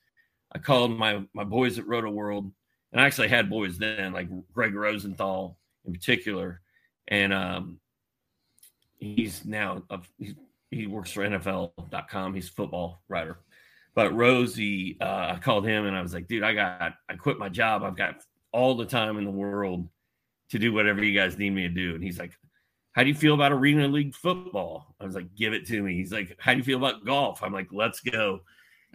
I 0.52 0.58
called 0.58 0.98
my 0.98 1.22
my 1.36 1.44
boys 1.44 1.78
at 1.78 1.86
Rotoworld, 1.86 2.52
and 2.92 3.02
I 3.02 3.06
actually 3.06 3.30
had 3.30 3.50
boys 3.50 3.78
then, 3.78 4.14
like 4.14 4.28
Greg 4.54 4.76
Rosenthal 4.76 5.58
in 5.86 5.94
particular, 5.94 6.62
and 7.08 7.34
um, 7.34 7.80
he's 9.00 9.46
now 9.46 9.84
a, 9.90 10.00
he, 10.18 10.36
he 10.70 10.88
works 10.88 11.12
for 11.12 11.28
NFL.com. 11.28 12.34
He's 12.34 12.50
a 12.50 12.54
football 12.54 13.02
writer. 13.10 13.40
But 13.94 14.16
Rosie, 14.16 14.98
uh, 15.02 15.34
I 15.36 15.40
called 15.42 15.68
him 15.68 15.86
and 15.86 15.98
I 15.98 16.02
was 16.02 16.14
like, 16.14 16.28
dude, 16.28 16.44
I 16.44 16.54
got 16.54 16.94
I 17.10 17.16
quit 17.16 17.38
my 17.38 17.50
job. 17.50 17.84
I've 17.84 17.98
got 17.98 18.24
all 18.54 18.76
the 18.76 18.86
time 18.86 19.18
in 19.18 19.26
the 19.26 19.32
world 19.32 19.90
to 20.50 20.60
do 20.60 20.72
whatever 20.72 21.04
you 21.04 21.18
guys 21.18 21.38
need 21.38 21.50
me 21.50 21.64
to 21.64 21.70
do. 21.70 21.96
And 21.96 22.04
he's 22.04 22.20
like, 22.20 22.32
how 22.94 23.04
do 23.04 23.10
you 23.10 23.16
feel 23.16 23.34
about 23.34 23.52
arena 23.52 23.88
league 23.88 24.16
football? 24.16 24.96
I 25.00 25.06
was 25.06 25.16
like, 25.16 25.34
give 25.36 25.54
it 25.54 25.68
to 25.68 25.82
me. 25.82 25.96
He's 25.96 26.12
like, 26.12 26.36
how 26.40 26.54
do 26.54 26.58
you 26.58 26.64
feel 26.64 26.78
about 26.78 27.06
golf? 27.06 27.44
I'm 27.44 27.54
like, 27.54 27.70
let's 27.72 28.00
go. 28.00 28.42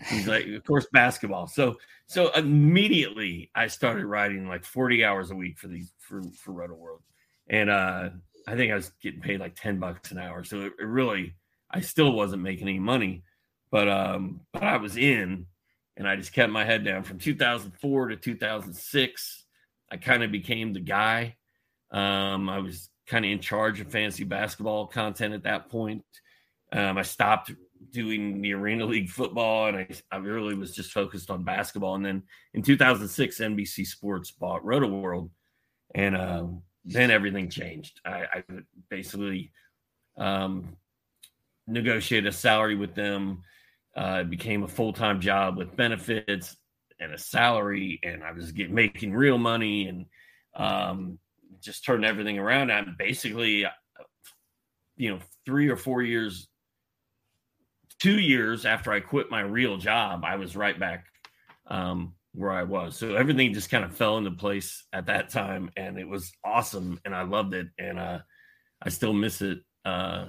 He's 0.05 0.27
like, 0.27 0.47
of 0.47 0.65
course, 0.65 0.87
basketball. 0.93 1.47
So, 1.47 1.77
so 2.07 2.31
immediately 2.33 3.51
I 3.55 3.69
started 3.69 4.05
writing 4.05 4.47
like 4.49 4.65
40 4.65 5.05
hours 5.05 5.31
a 5.31 5.35
week 5.35 5.59
for 5.59 5.69
these 5.69 5.93
for 5.99 6.23
for 6.23 6.53
Rotoworld, 6.53 7.01
and 7.49 7.71
uh, 7.71 8.11
I 8.47 8.57
think 8.57 8.73
I 8.73 8.77
was 8.77 8.93
getting 9.03 9.21
paid 9.21 9.41
like 9.41 9.57
10 9.57 9.79
bucks 9.79 10.13
an 10.13 10.19
hour. 10.19 10.45
So 10.45 10.61
it, 10.63 10.73
it 10.79 10.85
really, 10.85 11.35
I 11.71 11.81
still 11.81 12.13
wasn't 12.13 12.43
making 12.43 12.69
any 12.69 12.79
money, 12.79 13.23
but 13.71 13.89
um, 13.89 14.41
but 14.53 14.63
I 14.63 14.77
was 14.77 14.97
in, 14.97 15.47
and 15.97 16.07
I 16.07 16.17
just 16.17 16.33
kept 16.33 16.53
my 16.53 16.65
head 16.65 16.85
down 16.85 17.03
from 17.03 17.19
2004 17.19 18.09
to 18.09 18.17
2006. 18.17 19.45
I 19.91 19.97
kind 19.97 20.23
of 20.23 20.31
became 20.31 20.73
the 20.73 20.81
guy. 20.81 21.37
Um, 21.91 22.49
I 22.49 22.59
was 22.59 22.91
kind 23.07 23.25
of 23.25 23.31
in 23.31 23.41
charge 23.41 23.81
of 23.81 23.91
fantasy 23.91 24.25
basketball 24.25 24.87
content 24.87 25.35
at 25.35 25.45
that 25.45 25.71
point. 25.71 26.05
Um, 26.73 26.99
I 26.99 27.03
stopped 27.03 27.53
doing 27.91 28.41
the 28.41 28.53
Arena 28.53 28.85
League 28.85 29.09
football 29.09 29.69
and 29.69 29.77
I, 29.77 29.89
I 30.11 30.17
really 30.19 30.55
was 30.55 30.75
just 30.75 30.93
focused 30.93 31.31
on 31.31 31.45
basketball. 31.45 31.95
And 31.95 32.05
then 32.05 32.23
in 32.55 32.63
2006, 32.63 33.39
NBC 33.39 33.87
Sports 33.87 34.31
bought 34.31 34.65
Rotoworld, 34.65 35.31
and 35.95 36.17
uh, 36.17 36.47
then 36.85 37.11
everything 37.11 37.49
changed. 37.51 38.01
I, 38.05 38.25
I 38.33 38.45
basically 38.91 39.53
um, 40.17 40.77
negotiated 41.67 42.29
a 42.29 42.37
salary 42.37 42.77
with 42.77 42.95
them. 42.95 43.43
Uh, 43.97 44.19
it 44.21 44.31
became 44.31 44.63
a 44.63 44.69
full 44.69 44.93
time 44.93 45.21
job 45.21 45.57
with 45.57 45.77
benefits 45.77 46.57
and 47.01 47.13
a 47.13 47.19
salary, 47.19 48.01
and 48.03 48.23
I 48.23 48.33
was 48.33 48.53
getting 48.53 48.75
making 48.75 49.13
real 49.13 49.39
money 49.39 49.89
and 49.89 50.07
um, 50.55 51.19
just 51.61 51.85
turned 51.85 52.05
everything 52.05 52.39
around. 52.39 52.71
I'm 52.71 52.95
basically, 52.99 53.65
uh, 53.65 53.71
you 54.97 55.11
know, 55.11 55.19
three 55.45 55.69
or 55.69 55.77
four 55.77 56.03
years, 56.03 56.49
two 58.01 58.19
years 58.19 58.65
after 58.65 58.93
I 58.93 59.01
quit 59.01 59.31
my 59.31 59.41
real 59.41 59.77
job, 59.77 60.25
I 60.25 60.37
was 60.37 60.57
right 60.57 60.79
back 60.79 61.07
um, 61.69 62.15
where 62.33 62.53
I 62.53 62.63
was. 62.63 62.97
So 62.97 63.15
everything 63.15 63.53
just 63.53 63.71
kind 63.71 63.85
of 63.85 63.95
fell 63.95 64.19
into 64.19 64.31
place 64.31 64.85
at 64.93 65.07
that 65.07 65.31
time, 65.31 65.71
and 65.77 65.99
it 65.99 66.09
was 66.09 66.33
awesome, 66.45 67.01
and 67.05 67.15
I 67.15 67.23
loved 67.23 67.55
it, 67.55 67.69
and 67.79 67.99
uh, 67.99 68.19
I 68.83 68.89
still 68.89 69.13
miss 69.13 69.43
it 69.43 69.59
uh, 69.85 70.27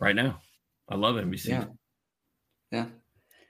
right 0.00 0.16
now. 0.16 0.40
I 0.88 0.96
love 0.96 1.16
NBC. 1.16 1.48
Yeah. 1.48 1.64
Yeah. 2.70 2.86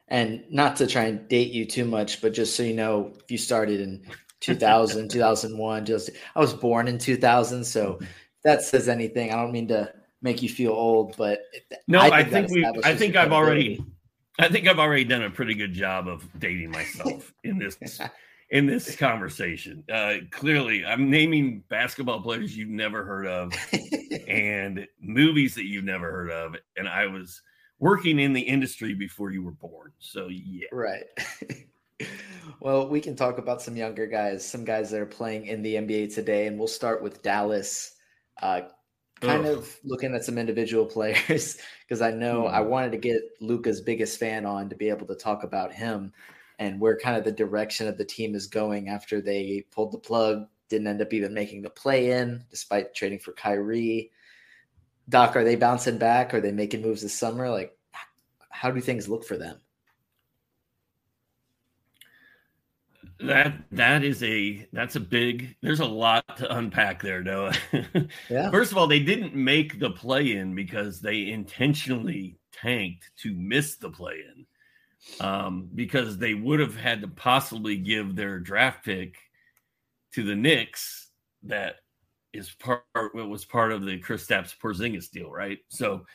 And 0.08 0.44
not 0.50 0.76
to 0.76 0.86
try 0.86 1.04
and 1.04 1.28
date 1.28 1.52
you 1.52 1.66
too 1.66 1.84
much, 1.84 2.20
but 2.20 2.32
just 2.32 2.56
so 2.56 2.62
you 2.62 2.74
know, 2.74 3.12
if 3.22 3.30
you 3.30 3.38
started 3.38 3.80
in 3.80 4.06
2000, 4.40 5.10
2001. 5.10 5.84
Just 5.84 6.10
I 6.34 6.40
was 6.40 6.54
born 6.54 6.88
in 6.88 6.98
2000, 6.98 7.64
so 7.64 7.98
that 8.44 8.62
says 8.62 8.88
anything. 8.88 9.32
I 9.32 9.36
don't 9.36 9.52
mean 9.52 9.68
to 9.68 9.92
make 10.22 10.42
you 10.42 10.48
feel 10.48 10.72
old, 10.72 11.16
but 11.16 11.40
no, 11.86 12.00
I 12.00 12.22
think, 12.22 12.46
I 12.46 12.46
think 12.46 12.50
we. 12.50 12.82
I 12.84 12.94
think 12.94 13.16
I've 13.16 13.32
already. 13.32 13.84
I 14.38 14.48
think 14.48 14.68
I've 14.68 14.78
already 14.78 15.04
done 15.04 15.22
a 15.22 15.30
pretty 15.30 15.54
good 15.54 15.72
job 15.72 16.06
of 16.06 16.24
dating 16.38 16.70
myself 16.70 17.32
in 17.44 17.58
this 17.58 17.76
in 18.50 18.66
this 18.66 18.96
conversation. 18.96 19.84
Uh, 19.92 20.14
clearly, 20.30 20.84
I'm 20.84 21.10
naming 21.10 21.62
basketball 21.68 22.20
players 22.22 22.56
you've 22.56 22.68
never 22.68 23.04
heard 23.04 23.26
of 23.26 23.52
and 24.28 24.86
movies 25.00 25.54
that 25.54 25.64
you've 25.64 25.84
never 25.84 26.10
heard 26.10 26.30
of, 26.30 26.56
and 26.76 26.88
I 26.88 27.06
was 27.06 27.42
working 27.78 28.18
in 28.18 28.32
the 28.32 28.40
industry 28.40 28.94
before 28.94 29.30
you 29.30 29.42
were 29.42 29.52
born. 29.52 29.92
So 29.98 30.28
yeah, 30.28 30.66
right. 30.72 31.04
well, 32.60 32.88
we 32.88 33.00
can 33.00 33.16
talk 33.16 33.38
about 33.38 33.62
some 33.62 33.76
younger 33.76 34.06
guys, 34.06 34.48
some 34.48 34.64
guys 34.64 34.90
that 34.90 35.00
are 35.00 35.06
playing 35.06 35.46
in 35.46 35.62
the 35.62 35.74
NBA 35.74 36.14
today, 36.14 36.46
and 36.46 36.58
we'll 36.58 36.68
start 36.68 37.02
with 37.02 37.22
Dallas. 37.22 37.94
Uh, 38.40 38.62
kind 39.20 39.46
Ugh. 39.46 39.58
of 39.58 39.76
looking 39.84 40.14
at 40.14 40.24
some 40.24 40.38
individual 40.38 40.86
players 40.96 41.58
because 41.86 42.00
I 42.00 42.10
know 42.10 42.42
mm. 42.42 42.50
I 42.50 42.62
hmm. 42.62 42.68
wanted 42.68 42.92
to 42.92 42.98
get 42.98 43.20
Luka's 43.40 43.80
biggest 43.80 44.18
fan 44.18 44.46
on 44.46 44.68
to 44.68 44.76
be 44.76 44.88
able 44.88 45.06
to 45.06 45.14
talk 45.14 45.44
about 45.44 45.72
him 45.72 46.12
and 46.58 46.80
where 46.80 46.98
kind 46.98 47.16
of 47.16 47.24
the 47.24 47.32
direction 47.32 47.86
of 47.86 47.98
the 47.98 48.04
team 48.04 48.34
is 48.34 48.46
going 48.46 48.88
after 48.88 49.20
they 49.20 49.64
pulled 49.70 49.92
the 49.92 49.98
plug, 49.98 50.46
didn't 50.68 50.88
end 50.88 51.00
up 51.00 51.12
even 51.12 51.32
making 51.32 51.62
the 51.62 51.70
play 51.70 52.10
in 52.10 52.44
despite 52.50 52.94
trading 52.94 53.20
for 53.20 53.32
Kyrie. 53.32 54.10
Doc, 55.08 55.36
are 55.36 55.44
they 55.44 55.56
bouncing 55.56 55.98
back? 55.98 56.34
Are 56.34 56.40
they 56.40 56.52
making 56.52 56.82
moves 56.82 57.02
this 57.02 57.14
summer? 57.14 57.48
Like, 57.48 57.76
how 58.50 58.70
do 58.70 58.80
things 58.80 59.08
look 59.08 59.24
for 59.24 59.38
them? 59.38 59.58
That 63.20 63.54
that 63.72 64.04
is 64.04 64.22
a 64.22 64.68
that's 64.72 64.94
a 64.94 65.00
big. 65.00 65.56
There's 65.60 65.80
a 65.80 65.86
lot 65.86 66.36
to 66.38 66.56
unpack 66.56 67.02
there, 67.02 67.22
Noah. 67.22 67.54
Yeah. 68.30 68.50
First 68.50 68.70
of 68.72 68.78
all, 68.78 68.86
they 68.86 69.00
didn't 69.00 69.34
make 69.34 69.80
the 69.80 69.90
play 69.90 70.36
in 70.36 70.54
because 70.54 71.00
they 71.00 71.30
intentionally 71.30 72.38
tanked 72.52 73.10
to 73.22 73.34
miss 73.34 73.76
the 73.76 73.90
play 73.90 74.20
in, 74.34 75.26
um, 75.26 75.68
because 75.74 76.18
they 76.18 76.34
would 76.34 76.60
have 76.60 76.76
had 76.76 77.00
to 77.00 77.08
possibly 77.08 77.76
give 77.76 78.14
their 78.14 78.38
draft 78.38 78.84
pick 78.84 79.16
to 80.12 80.22
the 80.22 80.36
Knicks. 80.36 81.08
That 81.44 81.76
is 82.32 82.50
part 82.50 82.84
what 82.94 83.28
was 83.28 83.44
part 83.44 83.72
of 83.72 83.84
the 83.84 84.00
Kristaps 84.00 84.56
Porzingis 84.56 85.10
deal, 85.10 85.30
right? 85.30 85.58
So, 85.70 86.06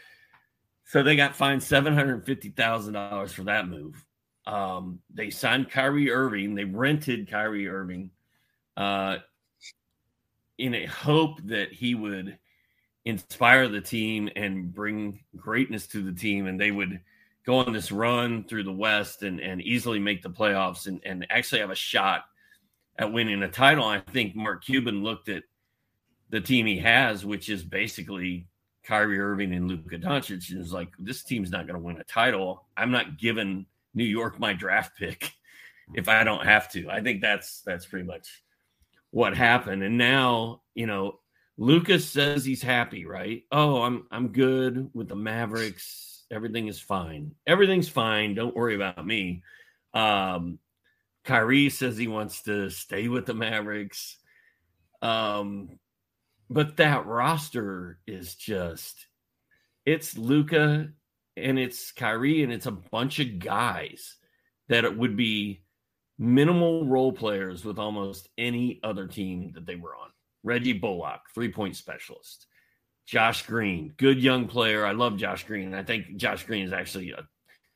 so 0.86 1.04
they 1.04 1.16
got 1.18 1.36
fined 1.36 1.64
seven 1.64 1.94
hundred 1.94 2.26
fifty 2.26 2.50
thousand 2.50 2.94
dollars 2.94 3.34
for 3.34 3.44
that 3.44 3.68
move. 3.68 4.04
Um, 4.46 5.00
they 5.14 5.30
signed 5.30 5.72
Kyrie 5.72 6.12
Irving. 6.12 6.56
They 6.56 6.66
rented 6.66 7.30
Kyrie 7.30 7.70
Irving 7.70 8.12
uh, 8.76 9.18
in 10.58 10.76
a 10.76 10.86
hope 10.86 11.40
that 11.46 11.72
he 11.72 11.96
would 11.96 12.38
inspire 13.06 13.68
the 13.68 13.82
team 13.82 14.30
and 14.36 14.74
bring 14.74 15.20
greatness 15.36 15.88
to 15.88 16.02
the 16.02 16.14
team, 16.14 16.48
and 16.48 16.60
they 16.60 16.72
would 16.72 17.00
go 17.46 17.58
on 17.58 17.74
this 17.74 17.92
run 17.92 18.44
through 18.46 18.64
the 18.64 18.72
West 18.72 19.24
and, 19.24 19.40
and 19.40 19.62
easily 19.62 20.00
make 20.00 20.22
the 20.22 20.30
playoffs 20.30 20.88
and, 20.88 21.02
and 21.06 21.28
actually 21.30 21.60
have 21.60 21.72
a 21.72 21.76
shot 21.76 22.24
at 22.98 23.12
winning 23.12 23.44
a 23.44 23.50
title. 23.50 23.84
I 23.84 24.00
think 24.00 24.36
Mark 24.36 24.64
Cuban 24.64 25.04
looked 25.04 25.28
at 25.28 25.44
the 26.30 26.40
team 26.40 26.66
he 26.66 26.80
has, 26.80 27.26
which 27.26 27.50
is 27.50 27.64
basically 27.64 28.48
Kyrie 28.84 29.20
Irving 29.20 29.54
and 29.54 29.68
Luka 29.68 29.98
Doncic, 29.98 30.52
and 30.52 30.62
is 30.62 30.74
like, 30.74 30.90
this 31.00 31.24
team's 31.24 31.52
not 31.52 31.68
going 31.68 31.80
to 31.80 31.86
win 31.86 31.98
a 31.98 32.04
title. 32.06 32.66
I'm 32.78 32.92
not 32.92 33.18
giving 33.18 33.66
New 33.94 34.04
York 34.04 34.40
my 34.40 34.54
draft 34.54 34.98
pick 34.98 35.32
if 35.94 36.08
I 36.10 36.24
don't 36.24 36.46
have 36.46 36.72
to. 36.72 36.90
I 36.90 37.02
think 37.02 37.22
that's 37.22 37.62
that's 37.62 37.86
pretty 37.86 38.06
much 38.06 38.44
what 39.12 39.36
happened. 39.36 39.84
And 39.84 39.98
now, 39.98 40.62
you 40.74 40.88
know, 40.88 41.20
Lucas 41.58 42.10
says 42.10 42.44
he's 42.44 42.64
happy, 42.64 43.06
right? 43.06 43.44
Oh, 43.52 43.84
I'm 43.84 44.08
I'm 44.12 44.30
good 44.30 44.90
with 44.94 45.08
the 45.08 45.16
Mavericks. 45.16 46.26
Everything 46.32 46.68
is 46.68 46.80
fine. 46.80 47.36
Everything's 47.46 47.90
fine. 47.90 48.34
Don't 48.34 48.56
worry 48.56 48.76
about 48.76 49.06
me. 49.06 49.44
Um 49.94 50.60
Kyrie 51.26 51.70
says 51.70 51.96
he 51.96 52.08
wants 52.08 52.44
to 52.44 52.70
stay 52.70 53.08
with 53.08 53.26
the 53.26 53.34
Mavericks. 53.34 54.18
Um 55.02 55.80
but 56.50 56.78
that 56.78 57.06
roster 57.06 58.00
is 58.08 58.36
just 58.36 59.08
it's 59.86 60.18
Luka 60.18 60.90
and 61.38 61.58
it's 61.60 61.92
Kyrie 61.92 62.44
and 62.44 62.52
it's 62.54 62.66
a 62.66 62.72
bunch 62.72 63.20
of 63.20 63.40
guys 63.40 64.16
that 64.70 64.86
it 64.86 64.98
would 64.98 65.16
be 65.18 65.64
minimal 66.20 66.86
role 66.86 67.12
players 67.12 67.66
with 67.66 67.80
almost 67.80 68.30
any 68.38 68.80
other 68.84 69.08
team 69.08 69.52
that 69.56 69.66
they 69.66 69.76
were 69.76 69.96
on. 69.96 70.10
Reggie 70.44 70.74
Bullock, 70.74 71.22
three 71.34 71.52
point 71.52 71.76
specialist. 71.76 72.48
Josh 73.06 73.46
Green, 73.46 73.94
good 73.98 74.20
young 74.22 74.48
player. 74.48 74.86
I 74.86 74.92
love 74.94 75.18
Josh 75.18 75.46
Green. 75.46 75.74
I 75.74 75.84
think 75.84 76.16
Josh 76.16 76.46
Green 76.46 76.66
is 76.66 76.72
actually 76.74 77.12
a 77.12 77.28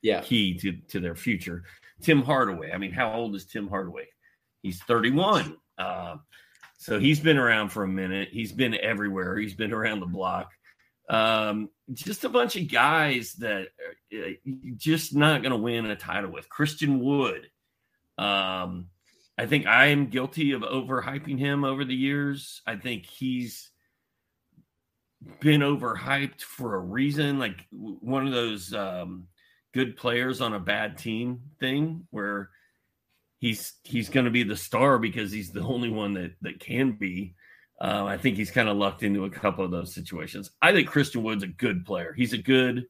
Yeah. 0.02 0.20
key 0.22 0.54
to, 0.60 0.72
to 0.88 1.00
their 1.00 1.14
future. 1.14 1.64
Tim 2.02 2.22
Hardaway. 2.22 2.72
I 2.72 2.78
mean, 2.78 2.92
how 2.92 3.12
old 3.12 3.34
is 3.34 3.44
Tim 3.44 3.68
Hardaway? 3.68 4.06
He's 4.62 4.82
31. 4.84 5.56
Uh, 5.76 6.16
so 6.78 6.98
he's 6.98 7.20
been 7.20 7.36
around 7.38 7.70
for 7.70 7.82
a 7.82 7.88
minute. 7.88 8.28
He's 8.30 8.52
been 8.52 8.74
everywhere. 8.74 9.36
He's 9.36 9.54
been 9.54 9.72
around 9.72 10.00
the 10.00 10.06
block. 10.06 10.50
Um, 11.10 11.68
just 11.92 12.24
a 12.24 12.28
bunch 12.28 12.56
of 12.56 12.70
guys 12.70 13.34
that 13.34 13.68
are 14.12 14.18
uh, 14.18 14.32
just 14.76 15.14
not 15.14 15.42
going 15.42 15.52
to 15.52 15.58
win 15.58 15.86
a 15.86 15.96
title 15.96 16.30
with. 16.30 16.48
Christian 16.48 17.00
Wood. 17.00 17.48
Um, 18.16 18.88
I 19.38 19.46
think 19.46 19.66
I 19.66 19.86
am 19.86 20.08
guilty 20.08 20.52
of 20.52 20.62
overhyping 20.62 21.38
him 21.38 21.64
over 21.64 21.84
the 21.84 21.94
years. 21.94 22.60
I 22.66 22.76
think 22.76 23.06
he's 23.06 23.70
been 25.40 25.60
overhyped 25.60 26.42
for 26.42 26.74
a 26.74 26.80
reason, 26.80 27.38
like 27.38 27.64
one 27.70 28.26
of 28.26 28.32
those 28.32 28.72
um, 28.74 29.28
good 29.72 29.96
players 29.96 30.40
on 30.40 30.54
a 30.54 30.60
bad 30.60 30.98
team 30.98 31.40
thing 31.60 32.06
where 32.10 32.50
he's 33.38 33.74
he's 33.84 34.08
going 34.08 34.24
to 34.24 34.30
be 34.30 34.42
the 34.42 34.56
star 34.56 34.98
because 34.98 35.30
he's 35.30 35.52
the 35.52 35.62
only 35.62 35.90
one 35.90 36.14
that 36.14 36.32
that 36.42 36.60
can 36.60 36.92
be. 36.92 37.34
Uh, 37.80 38.04
I 38.06 38.16
think 38.16 38.36
he's 38.36 38.50
kind 38.50 38.68
of 38.68 38.76
lucked 38.76 39.02
into 39.04 39.24
a 39.24 39.30
couple 39.30 39.64
of 39.64 39.70
those 39.70 39.94
situations. 39.94 40.50
I 40.60 40.72
think 40.72 40.88
Christian 40.88 41.22
Wood's 41.22 41.44
a 41.44 41.48
good 41.48 41.84
player. 41.86 42.12
He's 42.12 42.32
a 42.32 42.38
good, 42.38 42.86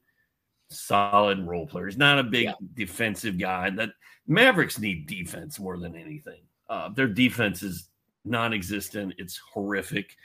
solid 0.69 1.45
role 1.45 1.67
player. 1.67 1.85
He's 1.85 1.97
not 1.97 2.19
a 2.19 2.23
big 2.23 2.45
Yeah. 2.45 2.53
defensive 2.73 3.37
guy. 3.37 3.69
That 3.69 3.91
Mavericks 4.27 4.79
need 4.79 5.07
defense 5.07 5.59
more 5.59 5.77
than 5.77 5.95
anything. 5.95 6.41
Uh, 6.69 6.89
their 6.89 7.07
defense 7.07 7.61
is 7.63 7.89
non-existent. 8.25 9.13
It's 9.17 9.37
horrific. 9.37 10.15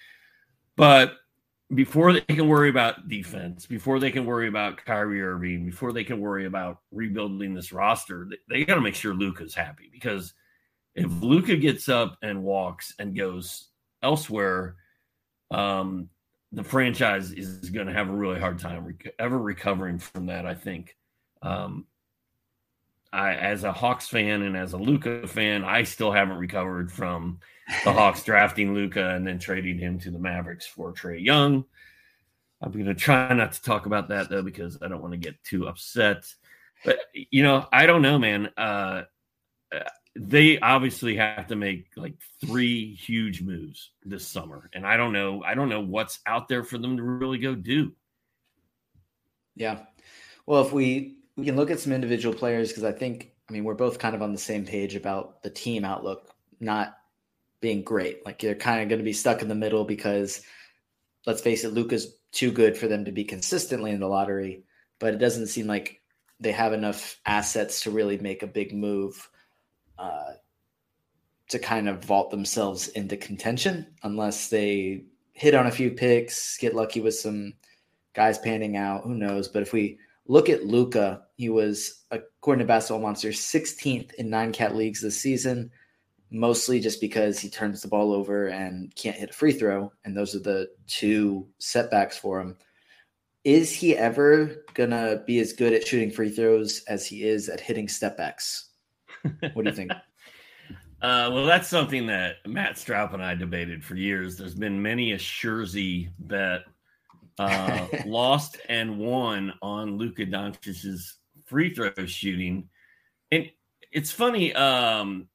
But 0.77 1.15
before 1.75 2.13
they 2.13 2.21
can 2.21 2.49
worry 2.49 2.69
about 2.69 3.09
defense, 3.09 3.67
before 3.67 3.99
they 3.99 4.11
can 4.11 4.27
worry 4.27 4.49
about 4.49 4.77
Kyrie 4.85 5.23
Irving, 5.23 5.65
before 5.65 5.93
they 5.93 6.05
can 6.05 6.21
worry 6.21 6.47
about 6.47 6.81
rebuilding 6.91 7.55
this 7.55 7.73
roster, 7.73 8.27
they, 8.31 8.37
they 8.49 8.65
got 8.65 8.75
to 8.75 8.81
make 8.81 8.95
sure 8.95 9.15
Luka's 9.15 9.55
happy 9.55 9.89
because 9.93 10.35
if 10.95 11.11
Luka 11.23 11.57
gets 11.57 11.89
up 11.89 12.19
and 12.23 12.43
walks 12.43 12.95
and 12.99 13.17
goes 13.17 13.69
elsewhere, 14.05 14.77
um, 15.51 16.09
the 16.53 16.63
franchise 16.63 17.33
is 17.33 17.71
going 17.71 17.89
to 17.89 17.93
have 17.93 18.09
a 18.09 18.15
really 18.15 18.39
hard 18.39 18.61
time 18.61 18.85
rec- 18.85 19.15
ever 19.19 19.39
recovering 19.39 19.99
from 19.99 20.27
that. 20.27 20.47
I 20.47 20.55
think. 20.55 20.97
Um, 21.43 21.87
I, 23.13 23.35
as 23.35 23.63
a 23.63 23.73
Hawks 23.73 24.09
fan 24.09 24.43
and 24.43 24.57
as 24.57 24.73
a 24.73 24.77
Luka 24.77 25.29
fan, 25.29 25.63
I 25.63 25.85
still 25.85 26.11
haven't 26.11 26.39
recovered 26.39 26.91
from 26.91 27.39
the 27.85 27.93
Hawks 27.93 28.25
drafting 28.25 28.75
Luka 28.75 29.11
and 29.11 29.25
then 29.25 29.39
trading 29.39 29.79
him 29.79 30.01
to 30.01 30.11
the 30.11 30.19
Mavericks 30.19 30.67
for 30.67 30.93
Trae 30.93 31.25
Young. 31.25 31.65
I'm 32.61 32.73
going 32.73 32.87
to 32.87 32.95
try 32.95 33.33
not 33.33 33.53
to 33.53 33.63
talk 33.63 33.87
about 33.87 34.09
that 34.09 34.31
though 34.31 34.43
because 34.43 34.79
I 34.83 34.89
don't 34.89 35.01
want 35.01 35.13
to 35.13 35.19
get 35.19 35.43
too 35.45 35.69
upset. 35.69 36.25
But 36.85 36.99
you 37.13 37.45
know, 37.45 37.67
I 37.73 37.87
don't 37.87 38.03
know, 38.03 38.19
man. 38.19 38.51
Uh, 38.57 39.03
uh, 39.73 39.89
they 40.17 40.59
obviously 40.59 41.17
have 41.17 41.49
to 41.49 41.57
make 41.57 41.87
like 41.97 42.15
three 42.41 42.95
huge 42.95 43.43
moves 43.43 43.91
this 44.05 44.27
summer, 44.27 44.71
and 44.73 44.87
I 44.87 44.97
don't 44.97 45.13
know. 45.13 45.43
I 45.43 45.55
don't 45.55 45.69
know 45.69 45.81
what's 45.81 46.21
out 46.27 46.49
there 46.49 46.63
for 46.63 46.79
them 46.79 46.97
to 46.97 47.03
really 47.03 47.39
go 47.39 47.55
do. 47.55 47.93
Yeah. 49.57 49.81
Well, 50.47 50.65
if 50.65 50.73
we 50.73 51.17
we 51.37 51.45
can 51.45 51.57
look 51.57 51.71
at 51.71 51.81
some 51.81 51.93
individual 51.93 52.35
players 52.35 52.69
because 52.69 52.85
I 52.85 52.93
think 52.93 53.33
I 53.49 53.53
mean 53.53 53.65
we're 53.65 53.75
both 53.75 53.99
kind 53.99 54.15
of 54.15 54.23
on 54.23 54.33
the 54.33 54.39
same 54.39 54.65
page 54.65 54.95
about 54.95 55.43
the 55.43 55.51
team 55.51 55.85
outlook 55.85 56.31
not 56.61 56.97
being 57.61 57.83
great. 57.83 58.25
Like 58.25 58.39
they're 58.39 58.55
kind 58.55 58.83
of 58.83 58.89
going 58.89 59.01
to 59.01 59.05
be 59.05 59.13
stuck 59.13 59.43
in 59.43 59.49
the 59.49 59.55
middle 59.55 59.85
because 59.85 60.43
let's 61.27 61.41
face 61.41 61.65
it, 61.65 61.73
Luka's 61.73 62.17
too 62.31 62.53
good 62.53 62.77
for 62.77 62.89
them 62.89 63.07
to 63.07 63.13
be 63.13 63.25
consistently 63.25 63.91
in 63.91 64.01
the 64.01 64.09
lottery, 64.09 64.65
but 64.99 65.15
it 65.15 65.19
doesn't 65.19 65.47
seem 65.47 65.67
like 65.67 66.01
they 66.41 66.53
have 66.53 66.73
enough 66.73 67.19
assets 67.25 67.83
to 67.83 67.91
really 67.91 68.19
make 68.19 68.43
a 68.43 68.47
big 68.47 68.75
move 68.75 69.29
uh, 69.99 70.33
to 71.49 71.59
kind 71.59 71.89
of 71.89 72.05
vault 72.05 72.31
themselves 72.31 72.89
into 72.89 73.17
contention 73.17 73.87
unless 74.03 74.49
they 74.49 75.05
hit 75.33 75.55
on 75.55 75.67
a 75.67 75.73
few 75.73 75.91
picks, 75.91 76.57
get 76.59 76.75
lucky 76.75 77.01
with 77.01 77.15
some 77.15 77.55
guys 78.15 78.39
panning 78.39 78.77
out. 78.77 79.05
Who 79.05 79.15
knows? 79.15 79.49
But 79.49 79.63
if 79.63 79.73
we 79.73 79.99
look 80.27 80.49
at 80.49 80.67
Luka, 80.67 81.23
he 81.37 81.49
was 81.49 82.05
according 82.11 82.61
to 82.61 82.69
Basketball 82.69 83.03
Monster 83.03 83.29
16th 83.29 84.15
in 84.15 84.31
nine 84.31 84.53
cat 84.53 84.75
leagues 84.75 85.03
this 85.03 85.21
season, 85.21 85.71
mostly 86.31 86.81
just 86.81 87.01
because 87.01 87.39
he 87.39 87.51
turns 87.51 87.83
the 87.83 87.89
ball 87.89 88.13
over 88.13 88.49
and 88.49 88.95
can't 88.95 89.17
hit 89.17 89.31
a 89.31 89.35
free 89.35 89.53
throw, 89.53 89.93
and 90.05 90.17
those 90.17 90.35
are 90.35 90.41
the 90.41 90.69
two 90.87 91.47
setbacks 91.59 92.17
for 92.17 92.41
him. 92.41 92.57
Is 93.43 93.71
he 93.71 93.97
ever 93.97 94.65
gonna 94.73 95.23
be 95.27 95.39
as 95.41 95.53
good 95.53 95.75
at 95.75 95.87
shooting 95.87 96.11
free 96.11 96.31
throws 96.31 96.83
as 96.85 97.07
he 97.07 97.25
is 97.25 97.49
at 97.49 97.61
hitting 97.61 97.89
step 97.89 98.17
backs? 98.17 98.71
What 99.55 99.65
do 99.65 99.71
you 99.71 99.77
think? 99.77 99.93
Uh, 101.03 101.29
well, 101.31 101.45
that's 101.45 101.69
something 101.69 102.07
that 102.07 102.37
Matt 102.47 102.77
Straub 102.77 103.13
and 103.13 103.23
I 103.23 103.35
debated 103.35 103.85
for 103.85 103.95
years. 103.95 104.39
There's 104.39 104.55
been 104.55 104.81
many 104.81 105.13
a 105.13 105.19
Schurzy 105.19 106.09
bet 106.19 106.63
uh, 107.39 107.87
lost 108.07 108.57
and 108.71 108.99
won 108.99 109.53
on 109.61 109.99
Luka 109.99 110.25
Doncic's 110.25 111.19
free 111.45 111.75
throw 111.75 111.91
shooting, 112.07 112.71
and 113.31 113.51
it's 113.93 114.11
funny. 114.11 114.55
Um, 114.55 115.29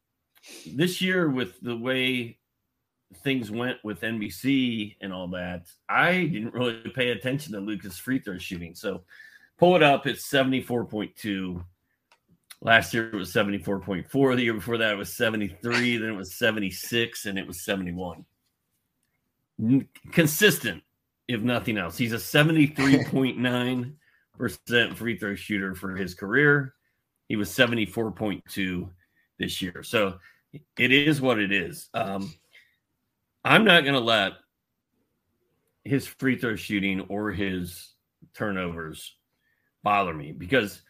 this 0.74 1.02
year, 1.02 1.30
with 1.30 1.60
the 1.62 1.78
way 1.78 2.40
things 3.24 3.52
went 3.52 3.78
with 3.84 4.02
NBC 4.02 4.96
and 5.02 5.14
all 5.14 5.28
that, 5.30 5.68
I 5.88 6.26
didn't 6.26 6.56
really 6.56 6.90
pay 6.96 7.12
attention 7.12 7.54
to 7.54 7.60
Luka's 7.60 8.00
free 8.00 8.18
throw 8.18 8.40
shooting. 8.40 8.74
So, 8.74 9.04
pull 9.60 9.76
it 9.76 9.84
up. 9.84 10.08
It's 10.08 10.26
seventy 10.26 10.62
four 10.62 10.86
point 10.86 11.16
two. 11.16 11.64
Last 12.62 12.94
year 12.94 13.10
it 13.10 13.16
was 13.16 13.32
74.4. 13.32 14.36
The 14.36 14.44
year 14.44 14.54
before 14.54 14.78
that 14.78 14.92
it 14.92 14.98
was 14.98 15.14
73. 15.14 15.98
Then 15.98 16.10
it 16.10 16.16
was 16.16 16.36
76, 16.36 17.26
and 17.26 17.40
it 17.40 17.48
was 17.48 17.64
71. 17.64 18.26
Consistent, 20.12 20.84
if 21.28 21.42
nothing 21.42 21.78
else. 21.78 21.98
He's 21.98 22.14
a 22.14 22.18
73.9% 22.18 24.96
free 24.96 25.18
throw 25.18 25.36
shooter 25.36 25.76
for 25.76 25.96
his 25.96 26.14
career. 26.14 26.74
He 27.30 27.36
was 27.36 27.50
74.2 27.50 28.90
this 29.38 29.62
year. 29.62 29.84
So 29.84 30.16
it 30.78 30.92
is 30.92 31.22
what 31.22 31.40
it 31.40 31.52
is. 31.52 31.90
Um, 31.94 32.34
I'm 33.46 33.64
not 33.64 33.84
going 33.84 33.94
to 33.94 34.00
let 34.00 34.34
his 35.86 36.08
free 36.08 36.38
throw 36.38 36.56
shooting 36.56 37.02
or 37.02 37.32
his 37.32 37.94
turnovers 38.34 39.16
bother 39.84 40.14
me 40.14 40.34
because 40.34 40.82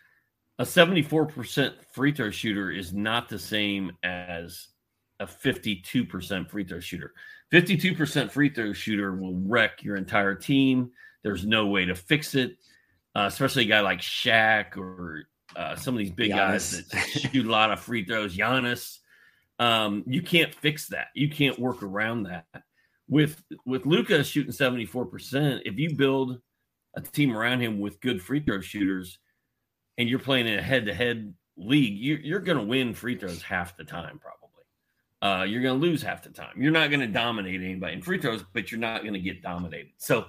a 0.59 0.63
74% 0.63 1.73
free 1.93 2.11
throw 2.11 2.29
shooter 2.29 2.69
is 2.69 2.93
not 2.93 3.29
the 3.29 3.39
same 3.39 3.93
as 4.03 4.67
a 5.21 5.25
52% 5.25 6.49
free 6.49 6.65
throw 6.65 6.81
shooter. 6.81 7.13
52% 7.53 8.29
free 8.29 8.49
throw 8.49 8.73
shooter 8.73 9.15
will 9.15 9.35
wreck 9.35 9.81
your 9.83 9.95
entire 9.95 10.35
team. 10.35 10.91
There's 11.23 11.45
no 11.45 11.67
way 11.67 11.85
to 11.85 11.95
fix 11.95 12.35
it, 12.35 12.57
uh, 13.15 13.25
especially 13.27 13.63
a 13.63 13.67
guy 13.67 13.79
like 13.79 14.01
Shaq 14.01 14.75
or 14.77 15.23
uh, 15.55 15.77
some 15.77 15.93
of 15.95 15.99
these 15.99 16.11
big 16.11 16.31
Giannis. 16.31 16.35
guys 16.35 16.87
that 16.89 17.07
shoot 17.07 17.45
a 17.45 17.49
lot 17.49 17.71
of 17.71 17.79
free 17.79 18.03
throws. 18.03 18.35
Giannis, 18.35 18.99
um, 19.59 20.03
you 20.07 20.21
can't 20.21 20.53
fix 20.53 20.87
that. 20.87 21.07
You 21.15 21.29
can't 21.29 21.57
work 21.57 21.83
around 21.83 22.23
that. 22.23 22.45
With 23.07 23.41
with 23.65 23.85
Luka 23.85 24.23
shooting 24.23 24.51
74%, 24.51 25.61
if 25.65 25.79
you 25.79 25.95
build 25.95 26.39
a 26.95 27.01
team 27.01 27.35
around 27.35 27.61
him 27.61 27.79
with 27.79 27.99
good 28.01 28.21
free 28.21 28.41
throw 28.41 28.61
shooters, 28.61 29.17
and 29.99 30.09
you're 30.09 30.17
playing 30.17 30.47
in 30.47 30.57
a 30.57 30.61
head 30.61 30.85
to 30.85 30.93
head 30.93 31.33
league, 31.57 31.97
you're, 31.97 32.19
you're 32.19 32.39
going 32.39 32.57
to 32.57 32.63
win 32.63 32.93
free 32.93 33.17
throws 33.17 33.41
half 33.41 33.75
the 33.75 33.83
time, 33.83 34.17
probably. 34.17 34.39
Uh, 35.21 35.43
you're 35.43 35.61
going 35.61 35.77
to 35.77 35.85
lose 35.85 36.01
half 36.01 36.23
the 36.23 36.29
time. 36.29 36.53
You're 36.55 36.71
not 36.71 36.89
going 36.89 37.01
to 37.01 37.07
dominate 37.07 37.61
anybody 37.61 37.93
in 37.93 38.01
free 38.01 38.19
throws, 38.19 38.43
but 38.53 38.71
you're 38.71 38.79
not 38.79 39.01
going 39.01 39.13
to 39.13 39.19
get 39.19 39.43
dominated. 39.43 39.91
So 39.97 40.27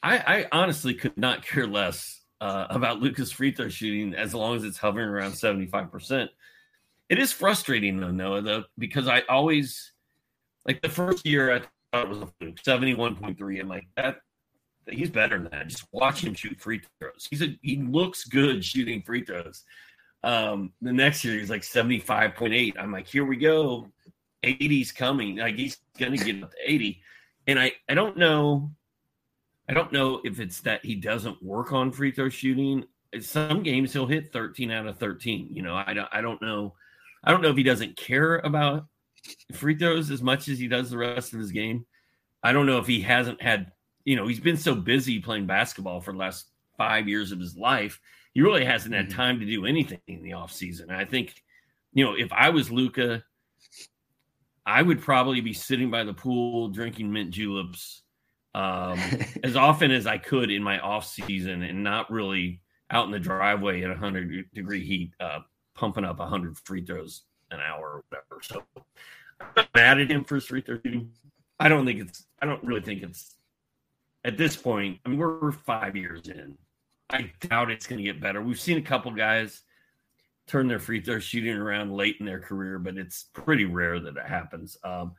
I, 0.00 0.18
I, 0.18 0.46
honestly 0.52 0.94
could 0.94 1.18
not 1.18 1.44
care 1.44 1.66
less 1.66 2.20
uh, 2.40 2.68
about 2.70 3.00
Luka's 3.00 3.32
free 3.32 3.50
throw 3.50 3.68
shooting 3.68 4.14
as 4.14 4.32
long 4.32 4.54
as 4.54 4.62
it's 4.62 4.78
hovering 4.78 5.08
around 5.08 5.32
75%. 5.32 6.28
It 7.08 7.18
is 7.18 7.32
frustrating 7.32 7.98
though, 7.98 8.12
Noah, 8.12 8.42
though, 8.42 8.64
because 8.78 9.08
I 9.08 9.22
always 9.28 9.92
like 10.64 10.80
the 10.80 10.88
first 10.88 11.26
year 11.26 11.52
I 11.52 11.62
thought 11.92 12.04
it 12.04 12.08
was 12.08 12.18
a 12.18 12.28
fluke, 12.38 12.62
71.3. 12.62 13.60
I'm 13.60 13.68
like, 13.68 13.88
that 13.96 14.18
he's 14.90 15.10
better 15.10 15.38
than 15.38 15.50
that. 15.50 15.68
Just 15.68 15.86
watch 15.92 16.22
him 16.22 16.34
shoot 16.34 16.60
free 16.60 16.82
throws. 17.00 17.26
He's 17.30 17.42
a 17.42 17.58
he 17.62 17.76
looks 17.76 18.24
good 18.24 18.64
shooting 18.64 19.02
free 19.02 19.24
throws. 19.24 19.64
Um, 20.24 20.72
the 20.82 20.92
next 20.92 21.24
year 21.24 21.38
he's 21.38 21.50
like 21.50 21.62
75.8. 21.62 22.74
I'm 22.78 22.92
like, 22.92 23.06
here 23.06 23.24
we 23.24 23.36
go. 23.36 23.88
80's 24.44 24.92
coming. 24.92 25.36
Like 25.36 25.56
he's 25.56 25.78
gonna 25.98 26.16
get 26.16 26.42
up 26.42 26.50
to 26.50 26.56
80. 26.64 27.00
And 27.46 27.58
I 27.58 27.72
I 27.88 27.94
don't 27.94 28.16
know. 28.16 28.70
I 29.68 29.74
don't 29.74 29.92
know 29.92 30.20
if 30.24 30.40
it's 30.40 30.60
that 30.60 30.84
he 30.84 30.94
doesn't 30.94 31.42
work 31.42 31.72
on 31.72 31.92
free 31.92 32.10
throw 32.10 32.28
shooting. 32.28 32.84
Some 33.20 33.62
games 33.62 33.92
he'll 33.92 34.06
hit 34.06 34.32
13 34.32 34.70
out 34.70 34.86
of 34.86 34.98
13. 34.98 35.48
You 35.52 35.62
know, 35.62 35.74
I 35.74 35.94
don't 35.94 36.08
I 36.12 36.20
don't 36.20 36.40
know. 36.42 36.74
I 37.24 37.30
don't 37.30 37.42
know 37.42 37.50
if 37.50 37.56
he 37.56 37.62
doesn't 37.62 37.96
care 37.96 38.38
about 38.38 38.86
free 39.52 39.76
throws 39.76 40.10
as 40.10 40.22
much 40.22 40.48
as 40.48 40.58
he 40.58 40.68
does 40.68 40.90
the 40.90 40.98
rest 40.98 41.32
of 41.32 41.40
his 41.40 41.52
game. 41.52 41.86
I 42.42 42.52
don't 42.52 42.66
know 42.66 42.78
if 42.78 42.86
he 42.86 43.00
hasn't 43.00 43.42
had 43.42 43.72
you 44.08 44.16
know, 44.16 44.26
he's 44.26 44.40
been 44.40 44.56
so 44.56 44.74
busy 44.74 45.18
playing 45.18 45.44
basketball 45.44 46.00
for 46.00 46.12
the 46.12 46.18
last 46.18 46.46
five 46.78 47.06
years 47.06 47.30
of 47.30 47.38
his 47.38 47.58
life. 47.58 48.00
He 48.32 48.40
really 48.40 48.64
hasn't 48.64 48.94
had 48.94 49.08
mm-hmm. 49.08 49.16
time 49.16 49.40
to 49.40 49.44
do 49.44 49.66
anything 49.66 50.00
in 50.06 50.22
the 50.22 50.30
offseason. 50.30 50.90
I 50.90 51.04
think, 51.04 51.34
you 51.92 52.06
know, 52.06 52.14
if 52.16 52.32
I 52.32 52.48
was 52.48 52.70
Luka, 52.70 53.22
I 54.64 54.80
would 54.80 55.02
probably 55.02 55.42
be 55.42 55.52
sitting 55.52 55.90
by 55.90 56.04
the 56.04 56.14
pool 56.14 56.68
drinking 56.68 57.12
mint 57.12 57.32
juleps 57.32 58.00
um, 58.54 58.98
as 59.44 59.56
often 59.56 59.90
as 59.90 60.06
I 60.06 60.16
could 60.16 60.50
in 60.50 60.62
my 60.62 60.78
off 60.78 61.06
season 61.06 61.62
and 61.62 61.84
not 61.84 62.10
really 62.10 62.62
out 62.90 63.04
in 63.04 63.10
the 63.10 63.20
driveway 63.20 63.82
at 63.82 63.90
100 63.90 64.46
degree 64.54 64.86
heat, 64.86 65.12
uh, 65.20 65.40
pumping 65.74 66.06
up 66.06 66.18
100 66.18 66.56
free 66.64 66.82
throws 66.82 67.24
an 67.50 67.60
hour 67.60 67.96
or 67.96 68.04
whatever. 68.08 68.40
So 68.42 68.62
I'm 69.54 69.66
mad 69.74 70.00
at 70.00 70.10
him 70.10 70.24
for 70.24 70.36
his 70.36 70.46
free 70.46 70.62
throw 70.62 70.76
shooting. 70.76 71.10
I 71.60 71.68
don't 71.68 71.84
think 71.84 72.00
it's, 72.00 72.24
I 72.40 72.46
don't 72.46 72.64
really 72.64 72.80
think 72.80 73.02
it's 73.02 73.34
at 74.24 74.36
this 74.36 74.56
point, 74.56 74.98
I 75.04 75.08
mean, 75.08 75.18
we're 75.18 75.52
five 75.52 75.96
years 75.96 76.28
in. 76.28 76.56
I 77.10 77.32
doubt 77.40 77.70
it's 77.70 77.86
going 77.86 77.98
to 77.98 78.04
get 78.04 78.20
better. 78.20 78.42
We've 78.42 78.60
seen 78.60 78.78
a 78.78 78.82
couple 78.82 79.10
guys 79.12 79.62
turn 80.46 80.66
their 80.66 80.78
free 80.78 81.00
throw 81.00 81.18
shooting 81.18 81.54
around 81.54 81.92
late 81.92 82.16
in 82.20 82.26
their 82.26 82.40
career, 82.40 82.78
but 82.78 82.96
it's 82.96 83.24
pretty 83.32 83.64
rare 83.64 84.00
that 84.00 84.16
it 84.16 84.26
happens. 84.26 84.76
Um, 84.82 85.12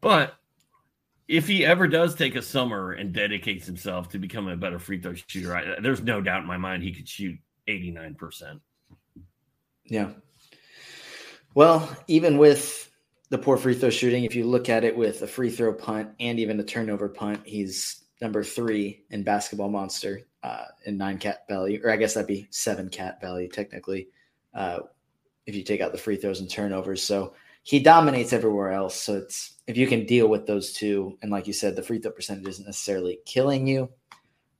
but 0.00 0.34
if 1.28 1.46
he 1.46 1.64
ever 1.64 1.86
does 1.86 2.14
take 2.14 2.36
a 2.36 2.42
summer 2.42 2.92
and 2.92 3.12
dedicates 3.12 3.66
himself 3.66 4.08
to 4.10 4.18
becoming 4.18 4.54
a 4.54 4.56
better 4.56 4.78
free 4.78 5.00
throw 5.00 5.14
shooter, 5.14 5.56
I, 5.56 5.80
there's 5.80 6.02
no 6.02 6.20
doubt 6.20 6.42
in 6.42 6.46
my 6.46 6.58
mind 6.58 6.82
he 6.82 6.92
could 6.92 7.08
shoot 7.08 7.38
89%. 7.68 8.60
Yeah. 9.86 10.10
Well, 11.54 11.94
even 12.06 12.38
with 12.38 12.90
the 13.30 13.38
poor 13.38 13.56
free 13.56 13.74
throw 13.74 13.90
shooting, 13.90 14.24
if 14.24 14.34
you 14.34 14.44
look 14.44 14.68
at 14.68 14.84
it 14.84 14.96
with 14.96 15.22
a 15.22 15.26
free 15.26 15.50
throw 15.50 15.72
punt 15.72 16.10
and 16.20 16.38
even 16.38 16.60
a 16.60 16.64
turnover 16.64 17.08
punt, 17.08 17.40
he's 17.44 18.01
number 18.22 18.44
three 18.44 19.04
in 19.10 19.24
Basketball 19.24 19.68
Monster 19.68 20.22
uh, 20.44 20.66
in 20.86 20.96
nine 20.96 21.18
cat 21.18 21.44
value, 21.48 21.80
or 21.84 21.90
I 21.90 21.96
guess 21.96 22.14
that'd 22.14 22.28
be 22.28 22.46
seven 22.50 22.88
cat 22.88 23.20
value 23.20 23.48
technically, 23.48 24.08
uh, 24.54 24.78
if 25.44 25.54
you 25.56 25.64
take 25.64 25.80
out 25.80 25.92
the 25.92 25.98
free 25.98 26.16
throws 26.16 26.40
and 26.40 26.48
turnovers. 26.48 27.02
So 27.02 27.34
he 27.64 27.80
dominates 27.80 28.32
everywhere 28.32 28.70
else. 28.70 28.94
So 28.94 29.18
it's 29.18 29.56
if 29.66 29.76
you 29.76 29.88
can 29.88 30.06
deal 30.06 30.28
with 30.28 30.46
those 30.46 30.72
two, 30.72 31.18
and 31.20 31.30
like 31.30 31.46
you 31.46 31.52
said, 31.52 31.74
the 31.74 31.82
free 31.82 31.98
throw 31.98 32.12
percentage 32.12 32.46
isn't 32.46 32.64
necessarily 32.64 33.18
killing 33.26 33.66
you, 33.66 33.90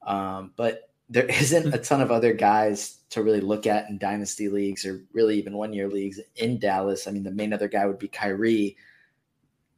um, 0.06 0.52
but 0.56 0.90
there 1.08 1.24
isn't 1.28 1.72
a 1.72 1.78
ton 1.78 2.00
of 2.00 2.10
other 2.10 2.32
guys 2.32 2.98
to 3.10 3.22
really 3.22 3.40
look 3.40 3.66
at 3.66 3.88
in 3.88 3.98
dynasty 3.98 4.48
leagues 4.48 4.84
or 4.84 5.04
really 5.12 5.38
even 5.38 5.56
one 5.56 5.72
year 5.72 5.88
leagues 5.88 6.18
in 6.34 6.58
Dallas. 6.58 7.06
I 7.06 7.12
mean, 7.12 7.22
the 7.22 7.30
main 7.30 7.52
other 7.52 7.68
guy 7.68 7.86
would 7.86 7.98
be 7.98 8.08
Kyrie. 8.08 8.76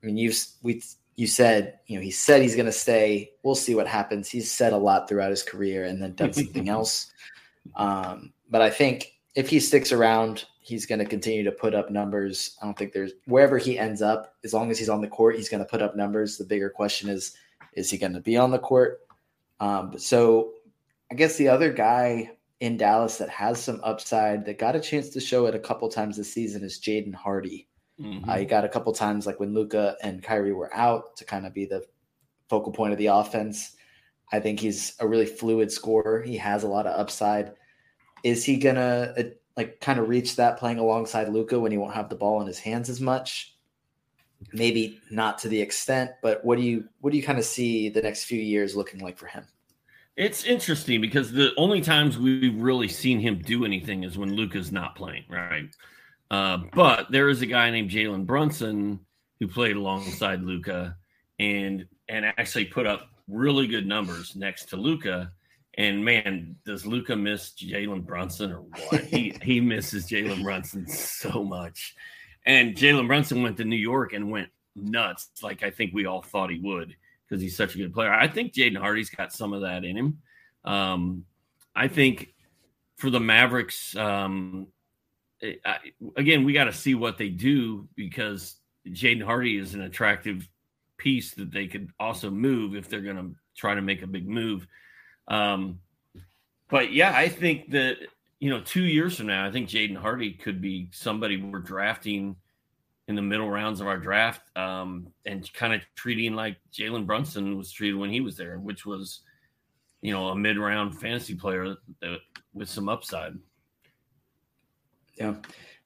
I 0.03 0.07
mean, 0.07 0.17
you've 0.17 0.39
we 0.63 0.83
you 1.17 1.27
said, 1.27 1.79
you 1.87 1.97
know, 1.97 2.03
he 2.03 2.11
said 2.11 2.43
he's 2.43 2.57
going 2.57 2.67
to 2.67 2.73
stay. 2.73 3.31
We'll 3.43 3.55
see 3.55 3.75
what 3.75 3.87
happens. 3.87 4.29
He's 4.29 4.51
said 4.51 4.73
a 4.73 4.77
lot 4.77 5.09
throughout 5.09 5.31
his 5.31 5.43
career 5.43 5.85
and 5.85 6.03
then 6.03 6.15
done 6.15 6.33
something 6.33 6.69
else. 6.71 7.13
Um, 7.77 8.33
but 8.51 8.63
I 8.63 8.71
think 8.71 9.13
if 9.35 9.49
he 9.49 9.61
sticks 9.61 9.93
around, 9.93 10.45
he's 10.61 10.87
going 10.87 10.99
to 10.99 11.05
continue 11.05 11.45
to 11.45 11.53
put 11.53 11.75
up 11.75 11.91
numbers. 11.91 12.57
I 12.61 12.67
don't 12.67 12.77
think 12.77 12.93
there's 12.93 13.13
wherever 13.27 13.59
he 13.59 13.79
ends 13.79 14.03
up, 14.03 14.35
as 14.45 14.53
long 14.53 14.71
as 14.71 14.79
he's 14.79 14.89
on 14.89 15.01
the 15.01 15.09
court, 15.09 15.37
he's 15.37 15.49
going 15.49 15.63
to 15.63 15.69
put 15.69 15.83
up 15.83 15.97
numbers. 15.97 16.37
The 16.37 16.45
bigger 16.45 16.71
question 16.71 17.09
is, 17.09 17.37
is 17.75 17.91
he 17.91 17.99
going 17.99 18.15
to 18.15 18.21
be 18.21 18.37
on 18.37 18.51
the 18.51 18.59
court? 18.59 19.01
Um, 19.61 19.99
so 19.99 20.53
I 21.11 21.15
guess 21.15 21.37
the 21.37 21.49
other 21.49 21.73
guy 21.73 22.33
in 22.61 22.77
Dallas 22.77 23.19
that 23.19 23.29
has 23.29 23.63
some 23.63 23.81
upside 23.85 24.47
that 24.47 24.59
got 24.59 24.77
a 24.77 24.81
chance 24.81 25.11
to 25.11 25.21
show 25.21 25.47
it 25.47 25.55
a 25.55 25.59
couple 25.59 25.89
times 25.89 26.17
this 26.17 26.33
season 26.33 26.65
is 26.65 26.81
Jaden 26.81 27.15
Hardy. 27.15 27.69
Mm-hmm. 28.01 28.29
Uh, 28.29 28.39
he 28.39 28.45
got 28.45 28.65
a 28.65 28.69
couple 28.69 28.93
times, 28.93 29.27
like 29.27 29.39
when 29.39 29.55
Luka 29.55 29.97
and 30.03 30.23
Kyrie 30.23 30.53
were 30.53 30.75
out, 30.75 31.17
to 31.17 31.25
kind 31.25 31.47
of 31.47 31.55
be 31.55 31.67
the 31.67 31.85
focal 32.49 32.73
point 32.73 32.93
of 32.93 32.99
the 32.99 33.07
offense. 33.07 33.77
I 34.33 34.41
think 34.41 34.59
he's 34.59 34.95
a 35.01 35.07
really 35.07 35.27
fluid 35.27 35.71
scorer. 35.71 36.23
He 36.23 36.37
has 36.39 36.65
a 36.65 36.69
lot 36.69 36.87
of 36.87 36.99
upside. 36.99 37.53
Is 38.23 38.45
he 38.45 38.57
gonna 38.57 39.15
uh, 39.17 39.23
like 39.57 39.81
kind 39.81 40.01
of 40.01 40.09
reach 40.09 40.37
that 40.37 40.59
playing 40.59 40.79
alongside 40.79 41.29
Luka 41.29 41.61
when 41.61 41.71
he 41.71 41.79
won't 41.79 41.95
have 41.95 42.09
the 42.09 42.17
ball 42.17 42.41
in 42.41 42.47
his 42.47 42.59
hands 42.59 42.89
as 42.89 43.01
much? 43.01 43.55
Maybe 44.53 44.99
not 45.11 45.39
to 45.39 45.49
the 45.49 45.61
extent, 45.61 46.11
but 46.23 46.45
what 46.45 46.57
do 46.59 46.65
you 46.65 46.89
what 47.01 47.11
do 47.11 47.17
you 47.17 47.23
kind 47.23 47.39
of 47.39 47.45
see 47.45 47.89
the 47.89 48.03
next 48.03 48.25
few 48.25 48.41
years 48.41 48.75
looking 48.75 49.01
like 49.01 49.19
for 49.19 49.27
him? 49.27 49.45
It's 50.17 50.45
interesting 50.45 51.01
because 51.01 51.33
the 51.33 51.53
only 51.57 51.81
times 51.81 52.19
we've 52.19 52.61
really 52.61 52.89
seen 52.89 53.19
him 53.19 53.41
do 53.41 53.65
anything 53.65 54.05
is 54.05 54.17
when 54.17 54.35
Luka's 54.35 54.71
not 54.71 54.95
playing, 54.95 55.25
right? 55.29 55.69
Uh, 56.35 56.59
but 56.75 57.13
there 57.13 57.29
is 57.29 57.43
a 57.43 57.47
guy 57.47 57.71
named 57.71 57.91
Jalen 57.91 58.27
Brunson 58.27 58.99
who 59.39 59.47
played 59.47 59.77
alongside 59.77 60.43
Luka 60.43 60.97
and 61.39 61.87
and 62.09 62.25
actually 62.25 62.65
put 62.65 62.87
up 62.87 63.09
really 63.29 63.69
good 63.69 63.87
numbers 63.87 64.35
next 64.35 64.65
to 64.71 64.77
Luka. 64.77 65.31
And 65.79 66.05
man, 66.05 66.57
does 66.67 66.87
Luka 66.87 67.15
miss 67.15 67.51
Jalen 67.51 68.05
Brunson 68.05 68.51
or 68.51 68.63
what? 68.63 69.05
he 69.05 69.33
he 69.43 69.61
misses 69.61 70.09
Jalen 70.09 70.43
Brunson 70.43 70.89
so 70.89 71.45
much. 71.45 71.95
And 72.45 72.75
Jalen 72.75 73.07
Brunson 73.07 73.45
went 73.45 73.57
to 73.59 73.65
New 73.65 73.77
York 73.77 74.13
and 74.13 74.29
went 74.29 74.49
nuts, 74.75 75.29
like 75.41 75.63
I 75.63 75.71
think 75.71 75.95
we 75.95 76.07
all 76.07 76.21
thought 76.23 76.51
he 76.51 76.59
would, 76.59 76.97
because 77.29 77.41
he's 77.41 77.57
such 77.57 77.77
a 77.77 77.79
good 77.79 77.95
player. 77.95 78.13
I 78.13 78.27
think 78.27 78.55
Jaden 78.55 78.77
Hardy's 78.77 79.09
got 79.09 79.33
some 79.33 79.53
of 79.53 79.61
that 79.61 79.85
in 79.85 79.97
him. 79.97 80.19
Um, 80.65 81.27
I 81.77 81.87
think 81.87 82.35
for 82.97 83.11
the 83.11 83.21
Mavericks, 83.21 83.95
um, 83.97 84.67
I, 85.43 85.79
again, 86.17 86.45
we 86.45 86.53
got 86.53 86.65
to 86.65 86.73
see 86.73 86.95
what 86.95 87.19
they 87.19 87.29
do 87.29 87.89
because 87.97 88.57
Jaden 88.87 89.23
Hardy 89.23 89.59
is 89.59 89.75
an 89.75 89.83
attractive 89.83 90.49
piece 90.97 91.35
that 91.35 91.53
they 91.53 91.67
could 91.67 91.91
also 91.99 92.31
move 92.31 92.75
if 92.75 92.89
they're 92.89 93.01
going 93.01 93.17
to 93.17 93.35
try 93.57 93.75
to 93.75 93.83
make 93.83 94.03
a 94.03 94.07
big 94.07 94.29
move. 94.29 94.67
Um, 95.29 95.81
but 96.69 96.93
yeah, 96.93 97.13
I 97.15 97.29
think 97.29 97.71
that 97.71 97.99
you 98.45 98.51
know, 98.51 98.61
two 98.61 98.83
years 98.83 99.17
from 99.17 99.29
now, 99.29 99.47
I 99.47 99.51
think 99.51 99.71
Jaden 99.71 99.97
Hardy 99.97 100.33
could 100.33 100.61
be 100.61 100.91
somebody 100.93 101.41
we're 101.41 101.61
drafting 101.61 102.37
in 103.09 103.15
the 103.15 103.23
middle 103.23 103.49
rounds 103.49 103.81
of 103.81 103.87
our 103.87 103.97
draft, 103.97 104.43
um, 104.55 105.07
and 105.25 105.51
kind 105.55 105.73
of 105.73 105.81
treating 105.95 106.35
like 106.35 106.59
Jalen 106.71 107.07
Brunson 107.07 107.57
was 107.57 107.73
treated 107.73 107.97
when 107.97 108.11
he 108.11 108.21
was 108.21 108.37
there, 108.37 108.59
which 108.59 108.85
was, 108.85 109.21
you 110.03 110.13
know, 110.13 110.29
a 110.29 110.37
mid-round 110.37 111.01
fantasy 111.01 111.35
player 111.35 111.75
that, 112.03 112.19
with 112.53 112.69
some 112.69 112.91
upside. 112.91 113.33
Yeah. 115.17 115.35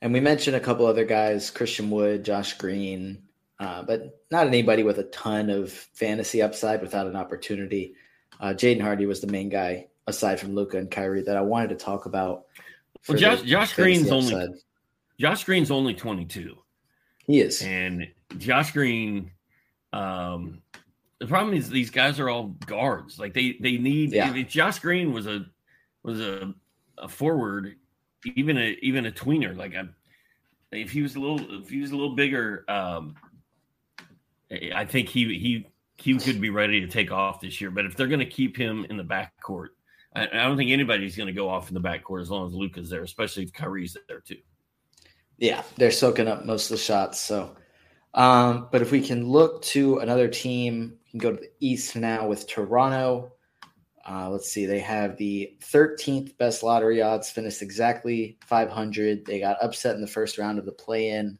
And 0.01 0.12
we 0.12 0.20
mentioned 0.20 0.57
a 0.57 0.61
couple 0.61 0.87
other 0.87 1.05
guys, 1.05 1.51
Christian 1.51 1.91
Wood, 1.91 2.24
Josh 2.24 2.57
Green, 2.57 3.22
uh, 3.59 3.83
but 3.83 4.20
not 4.31 4.47
anybody 4.47 4.83
with 4.83 4.99
a 4.99 5.05
ton 5.05 5.51
of 5.51 5.72
fantasy 5.72 6.41
upside 6.41 6.81
without 6.81 7.07
an 7.07 7.16
opportunity. 7.16 7.95
Uh, 8.41 8.49
Jaden 8.49 8.81
Hardy 8.81 9.07
was 9.07 9.20
the 9.20 9.26
main 9.26 9.49
guy 9.49 9.89
aside 10.07 10.39
from 10.39 10.55
Luka 10.55 10.79
and 10.79 10.91
Kyrie 10.91 11.22
that 11.22 11.37
I 11.37 11.41
wanted 11.41 11.70
to 11.70 11.74
talk 11.74 12.07
about. 12.07 12.45
Well, 13.09 13.18
Josh, 13.18 13.43
Josh 13.43 13.74
Green's 13.74 14.11
upside. 14.11 14.35
only 14.35 14.59
Josh 15.18 15.45
Green's 15.45 15.70
only 15.70 15.95
22. 15.95 16.57
He 17.26 17.41
is. 17.41 17.62
And 17.62 18.09
Josh 18.39 18.72
Green, 18.72 19.33
um, 19.93 20.62
the 21.18 21.26
problem 21.26 21.57
is 21.57 21.68
these 21.68 21.91
guys 21.91 22.20
are 22.20 22.29
all 22.29 22.49
guards. 22.66 23.18
Like 23.18 23.35
they 23.35 23.57
they 23.61 23.76
need 23.79 24.12
yeah. 24.12 24.35
if 24.35 24.49
Josh 24.49 24.79
Green 24.79 25.12
was 25.12 25.26
a 25.26 25.47
was 26.03 26.20
a, 26.20 26.55
a 26.97 27.09
forward, 27.09 27.74
even 28.25 28.59
a 28.59 28.77
even 28.83 29.07
a 29.07 29.12
tweener, 29.12 29.57
like 29.57 29.75
a, 29.75 29.89
if 30.73 30.91
he 30.91 31.03
was 31.03 31.16
a 31.16 31.21
little 31.21 31.62
if 31.62 31.71
he 31.71 31.81
was 31.81 31.91
a 31.91 31.97
little 31.97 32.14
bigger, 32.14 32.64
um, 32.69 33.14
I 34.51 34.85
think 34.85 35.09
he 35.09 35.39
he 35.39 35.66
he 35.97 36.19
could 36.19 36.41
be 36.41 36.51
ready 36.51 36.81
to 36.81 36.87
take 36.87 37.11
off 37.11 37.41
this 37.41 37.61
year. 37.61 37.71
But 37.71 37.85
if 37.85 37.97
they're 37.97 38.07
going 38.07 38.21
to 38.21 38.27
keep 38.27 38.57
him 38.57 38.87
in 38.89 38.97
the 38.97 39.05
backcourt, 39.05 39.69
I, 40.14 40.27
I 40.27 40.45
don't 40.45 40.57
think 40.57 40.71
anybody's 40.71 41.16
going 41.16 41.27
to 41.27 41.33
go 41.33 41.49
off 41.49 41.69
in 41.69 41.75
the 41.75 41.81
backcourt 41.81 42.23
as 42.23 42.31
long 42.31 42.47
as 42.47 42.55
Luka's 42.55 42.91
there, 42.91 43.03
especially 43.03 43.45
if 43.45 43.53
Kyrie's 43.53 43.97
there 44.09 44.21
too. 44.21 44.39
Yeah, 45.39 45.62
they're 45.77 45.91
soaking 45.91 46.29
up 46.29 46.45
most 46.45 46.71
of 46.71 46.77
the 46.77 46.83
shots. 46.83 47.21
So, 47.21 47.57
um, 48.14 48.69
but 48.73 48.83
if 48.83 48.91
we 48.91 49.01
can 49.01 49.29
look 49.29 49.62
to 49.62 49.99
another 49.99 50.29
team, 50.29 50.99
we 51.05 51.11
can 51.11 51.19
go 51.19 51.31
to 51.31 51.41
the 51.41 51.51
East 51.61 51.95
now 51.95 52.27
with 52.27 52.49
Toronto. 52.49 53.33
Uh, 54.09 54.30
let's 54.30 54.50
see, 54.50 54.64
they 54.64 54.78
have 54.78 55.18
the 55.18 55.54
13th 55.61 56.36
best 56.38 56.62
lottery 56.62 57.02
odds, 57.02 57.28
finished 57.28 57.61
exactly 57.61 58.38
500. 58.46 59.26
They 59.26 59.38
got 59.38 59.62
upset 59.62 59.96
in 59.96 60.00
the 60.00 60.06
first 60.06 60.38
round 60.38 60.59
of 60.59 60.64
the 60.64 60.72
play-in 60.72 61.38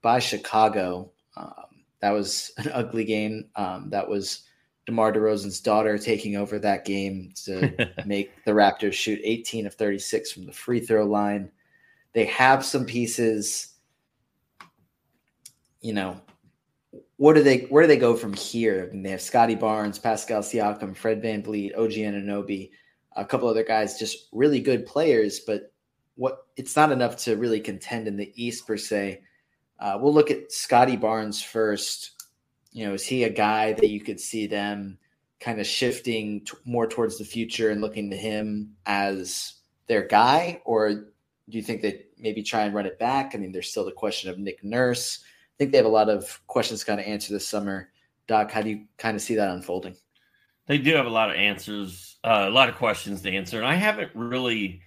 by 0.00 0.18
Chicago. 0.18 1.12
Um, 1.36 1.84
that 2.00 2.10
was 2.10 2.50
an 2.58 2.70
ugly 2.72 3.04
game. 3.04 3.44
Um, 3.54 3.88
that 3.90 4.08
was 4.08 4.42
DeMar 4.86 5.12
DeRozan's 5.12 5.60
daughter 5.60 5.96
taking 5.96 6.34
over 6.34 6.58
that 6.58 6.84
game 6.84 7.32
to 7.44 7.92
make 8.04 8.32
the 8.44 8.50
Raptors 8.50 8.94
shoot 8.94 9.20
18 9.22 9.66
of 9.66 9.74
36 9.74 10.32
from 10.32 10.44
the 10.44 10.52
free 10.52 10.80
throw 10.80 11.06
line. 11.06 11.52
They 12.14 12.24
have 12.24 12.64
some 12.64 12.84
pieces. 12.84 13.68
You 15.80 15.94
know, 15.94 16.20
what 17.22 17.36
do 17.36 17.42
they? 17.44 17.58
Where 17.70 17.84
do 17.84 17.86
they 17.86 17.98
go 17.98 18.16
from 18.16 18.32
here? 18.32 18.88
I 18.88 18.92
mean, 18.92 19.04
they 19.04 19.10
have 19.10 19.22
Scottie 19.22 19.54
Barnes, 19.54 19.96
Pascal 19.96 20.42
Siakam, 20.42 20.96
Fred 20.96 21.22
Van 21.22 21.40
VanVleet, 21.40 21.78
OG 21.78 21.92
Anunoby, 21.92 22.70
a 23.14 23.24
couple 23.24 23.48
other 23.48 23.62
guys, 23.62 23.96
just 23.96 24.26
really 24.32 24.58
good 24.58 24.86
players. 24.86 25.38
But 25.38 25.72
what? 26.16 26.48
It's 26.56 26.74
not 26.74 26.90
enough 26.90 27.16
to 27.18 27.36
really 27.36 27.60
contend 27.60 28.08
in 28.08 28.16
the 28.16 28.32
East 28.34 28.66
per 28.66 28.76
se. 28.76 29.22
Uh, 29.78 29.98
we'll 30.00 30.12
look 30.12 30.32
at 30.32 30.50
Scottie 30.50 30.96
Barnes 30.96 31.40
first. 31.40 32.24
You 32.72 32.88
know, 32.88 32.94
is 32.94 33.06
he 33.06 33.22
a 33.22 33.30
guy 33.30 33.74
that 33.74 33.90
you 33.90 34.00
could 34.00 34.18
see 34.18 34.48
them 34.48 34.98
kind 35.38 35.60
of 35.60 35.66
shifting 35.68 36.40
t- 36.44 36.54
more 36.64 36.88
towards 36.88 37.18
the 37.18 37.24
future 37.24 37.70
and 37.70 37.80
looking 37.80 38.10
to 38.10 38.16
him 38.16 38.74
as 38.86 39.60
their 39.86 40.08
guy, 40.08 40.60
or 40.64 40.90
do 40.92 41.06
you 41.46 41.62
think 41.62 41.82
they 41.82 42.06
maybe 42.18 42.42
try 42.42 42.62
and 42.62 42.74
run 42.74 42.86
it 42.86 42.98
back? 42.98 43.36
I 43.36 43.38
mean, 43.38 43.52
there's 43.52 43.70
still 43.70 43.84
the 43.84 43.92
question 43.92 44.28
of 44.28 44.40
Nick 44.40 44.64
Nurse. 44.64 45.22
Think 45.62 45.70
they 45.70 45.78
have 45.78 45.86
a 45.86 45.90
lot 45.90 46.08
of 46.08 46.44
questions 46.48 46.80
to 46.80 46.86
kind 46.86 46.98
of 46.98 47.06
answer 47.06 47.32
this 47.32 47.46
summer. 47.46 47.92
Doc, 48.26 48.50
how 48.50 48.62
do 48.62 48.70
you 48.70 48.86
kind 48.98 49.14
of 49.14 49.22
see 49.22 49.36
that 49.36 49.48
unfolding? 49.48 49.94
They 50.66 50.76
do 50.76 50.92
have 50.96 51.06
a 51.06 51.08
lot 51.08 51.30
of 51.30 51.36
answers, 51.36 52.16
uh, 52.24 52.46
a 52.48 52.50
lot 52.50 52.68
of 52.68 52.74
questions 52.74 53.22
to 53.22 53.30
answer, 53.30 53.58
and 53.58 53.66
I 53.66 53.76
haven't 53.76 54.10
really 54.12 54.80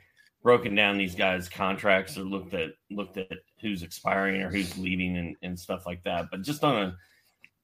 broken 0.43 0.75
down 0.75 0.97
these 0.97 1.15
guys' 1.15 1.47
contracts 1.47 2.17
or 2.17 2.23
looked 2.23 2.53
at 2.55 2.71
looked 2.91 3.15
at 3.15 3.37
who's 3.61 3.83
expiring 3.83 4.41
or 4.41 4.49
who's 4.49 4.77
leaving 4.77 5.15
and, 5.15 5.37
and 5.43 5.57
stuff 5.57 5.85
like 5.85 6.03
that. 6.03 6.25
But 6.29 6.41
just 6.41 6.61
on 6.65 6.75
a 6.75 6.97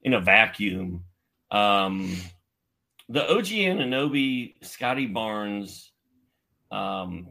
in 0.04 0.14
a 0.14 0.20
vacuum, 0.20 1.04
um, 1.50 2.16
the 3.10 3.30
OG 3.30 3.44
Anunoby, 3.44 4.54
Scottie 4.64 5.04
Barnes, 5.04 5.92
um, 6.70 7.28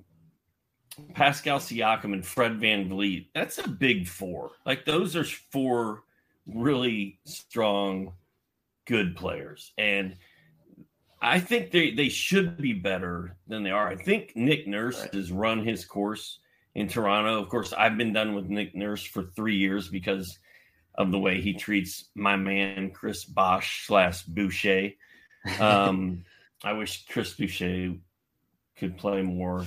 Pascal 1.13 1.59
Siakam, 1.59 2.13
and 2.13 2.25
Fred 2.25 2.59
Van 2.59 2.89
VanVleet, 2.89 3.27
that's 3.33 3.57
a 3.57 3.67
big 3.67 4.07
four. 4.07 4.51
Like 4.65 4.85
those 4.85 5.15
are 5.15 5.23
four 5.23 6.03
really 6.45 7.19
strong, 7.25 8.13
good 8.85 9.15
players. 9.15 9.71
And– 9.77 10.15
I 11.21 11.39
think 11.39 11.69
they, 11.69 11.91
they 11.91 12.09
should 12.09 12.57
be 12.57 12.73
better 12.73 13.35
than 13.47 13.61
they 13.61 13.69
are. 13.69 13.87
I 13.87 13.95
think 13.95 14.35
Nick 14.35 14.67
Nurse 14.67 14.99
right. 15.01 15.13
has 15.13 15.31
run 15.31 15.63
his 15.63 15.85
course 15.85 16.39
in 16.73 16.87
Toronto. 16.87 17.39
Of 17.39 17.47
course, 17.49 17.73
I've 17.73 17.97
been 17.97 18.11
done 18.11 18.33
with 18.33 18.49
Nick 18.49 18.73
Nurse 18.73 19.03
for 19.03 19.23
three 19.35 19.55
years 19.55 19.87
because 19.87 20.39
of 20.95 21.11
the 21.11 21.19
way 21.19 21.39
he 21.39 21.53
treats 21.53 22.09
my 22.15 22.35
man 22.35 22.89
Chris 22.89 23.23
Bosh 23.23 23.85
slash 23.85 24.23
Boucher. 24.23 24.91
Um, 25.59 26.23
I 26.63 26.73
wish 26.73 27.07
Chris 27.07 27.33
Boucher 27.33 27.95
could 28.77 28.95
play 28.95 29.23
more. 29.23 29.65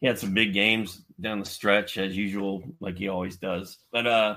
He 0.00 0.06
had 0.06 0.18
some 0.18 0.34
big 0.34 0.52
games 0.52 1.02
down 1.20 1.40
the 1.40 1.46
stretch 1.46 1.96
as 1.98 2.16
usual, 2.16 2.62
like 2.80 2.98
he 2.98 3.08
always 3.08 3.36
does. 3.36 3.78
But 3.90 4.06
uh, 4.06 4.36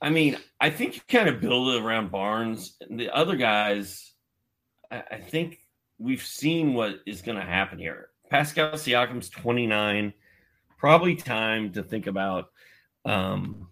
I 0.00 0.10
mean, 0.10 0.38
I 0.60 0.70
think 0.70 0.96
you 0.96 1.02
kind 1.08 1.28
of 1.28 1.40
build 1.40 1.74
it 1.74 1.82
around 1.82 2.10
Barnes. 2.10 2.76
The 2.88 3.14
other 3.14 3.36
guys 3.36 4.10
I 4.90 5.18
think 5.18 5.60
we've 5.98 6.22
seen 6.22 6.74
what 6.74 6.96
is 7.06 7.22
going 7.22 7.38
to 7.38 7.44
happen 7.44 7.78
here. 7.78 8.08
Pascal 8.28 8.72
Siakam's 8.72 9.28
29. 9.30 10.12
Probably 10.78 11.14
time 11.14 11.72
to 11.72 11.82
think 11.82 12.06
about 12.06 12.46
um, 13.04 13.68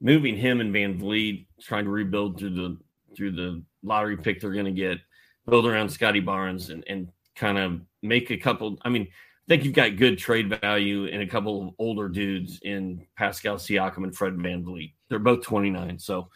moving 0.00 0.36
him 0.36 0.60
and 0.60 0.74
VanVleet, 0.74 1.46
trying 1.60 1.84
to 1.84 1.90
rebuild 1.90 2.38
through 2.38 2.54
the 2.54 2.78
through 3.16 3.32
the 3.32 3.62
lottery 3.82 4.16
pick 4.16 4.40
they're 4.40 4.52
going 4.52 4.64
to 4.64 4.72
get, 4.72 4.98
build 5.46 5.66
around 5.66 5.88
Scottie 5.88 6.20
Barnes, 6.20 6.70
and 6.70 6.84
and 6.86 7.08
kind 7.34 7.58
of 7.58 7.80
make 8.02 8.30
a 8.30 8.36
couple. 8.36 8.76
I 8.82 8.90
mean, 8.90 9.04
I 9.04 9.08
think 9.52 9.66
you've 9.66 9.74
got 9.74 9.96
good 9.96 10.16
trade 10.16 10.48
value 10.48 11.04
in 11.04 11.20
a 11.20 11.26
couple 11.26 11.62
of 11.62 11.74
older 11.78 12.08
dudes 12.08 12.58
in 12.62 13.06
Pascal 13.18 13.56
Siakam 13.56 14.04
and 14.04 14.16
Fred 14.16 14.34
Van 14.38 14.64
VanVleet. 14.64 14.94
They're 15.10 15.18
both 15.18 15.42
29, 15.42 15.98
so 15.98 16.30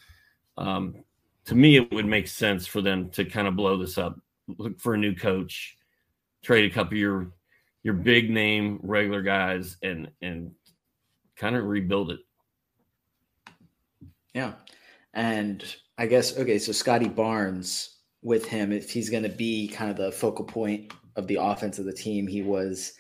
um, 0.59 0.97
to 1.47 1.55
me, 1.55 1.77
it 1.77 1.91
would 1.93 2.05
make 2.05 2.29
sense 2.29 2.67
for 2.67 2.83
them 2.83 3.09
to 3.13 3.25
kind 3.25 3.49
of 3.49 3.57
blow 3.57 3.79
this 3.79 3.97
up, 3.97 4.21
look 4.59 4.79
for 4.79 4.93
a 4.93 4.99
new 4.99 5.15
coach, 5.15 5.79
trade 6.43 6.71
a 6.71 6.75
couple 6.75 6.93
of 6.93 6.99
your 6.99 7.33
your 7.85 7.95
big 7.95 8.29
name 8.29 8.81
regular 8.83 9.23
guys, 9.23 9.79
and 9.83 10.11
and 10.21 10.51
kind 11.37 11.57
of 11.57 11.65
rebuild 11.65 12.11
it. 12.11 12.21
Yeah, 14.35 14.53
and 15.15 15.65
I 15.97 16.07
guess 16.07 16.37
okay, 16.37 16.59
so 16.59 16.71
Scottie 16.73 17.09
Barnes 17.09 17.97
with 18.21 18.45
him, 18.45 18.73
if 18.73 18.91
he's 18.91 19.09
going 19.09 19.23
to 19.23 19.31
be 19.31 19.69
kind 19.69 19.91
of 19.91 19.97
the 19.97 20.13
focal 20.13 20.45
point 20.45 20.93
of 21.17 21.27
the 21.29 21.37
offense 21.41 21.79
of 21.79 21.87
the 21.87 21.95
team, 21.95 22.27
he 22.27 22.43
was 22.43 22.93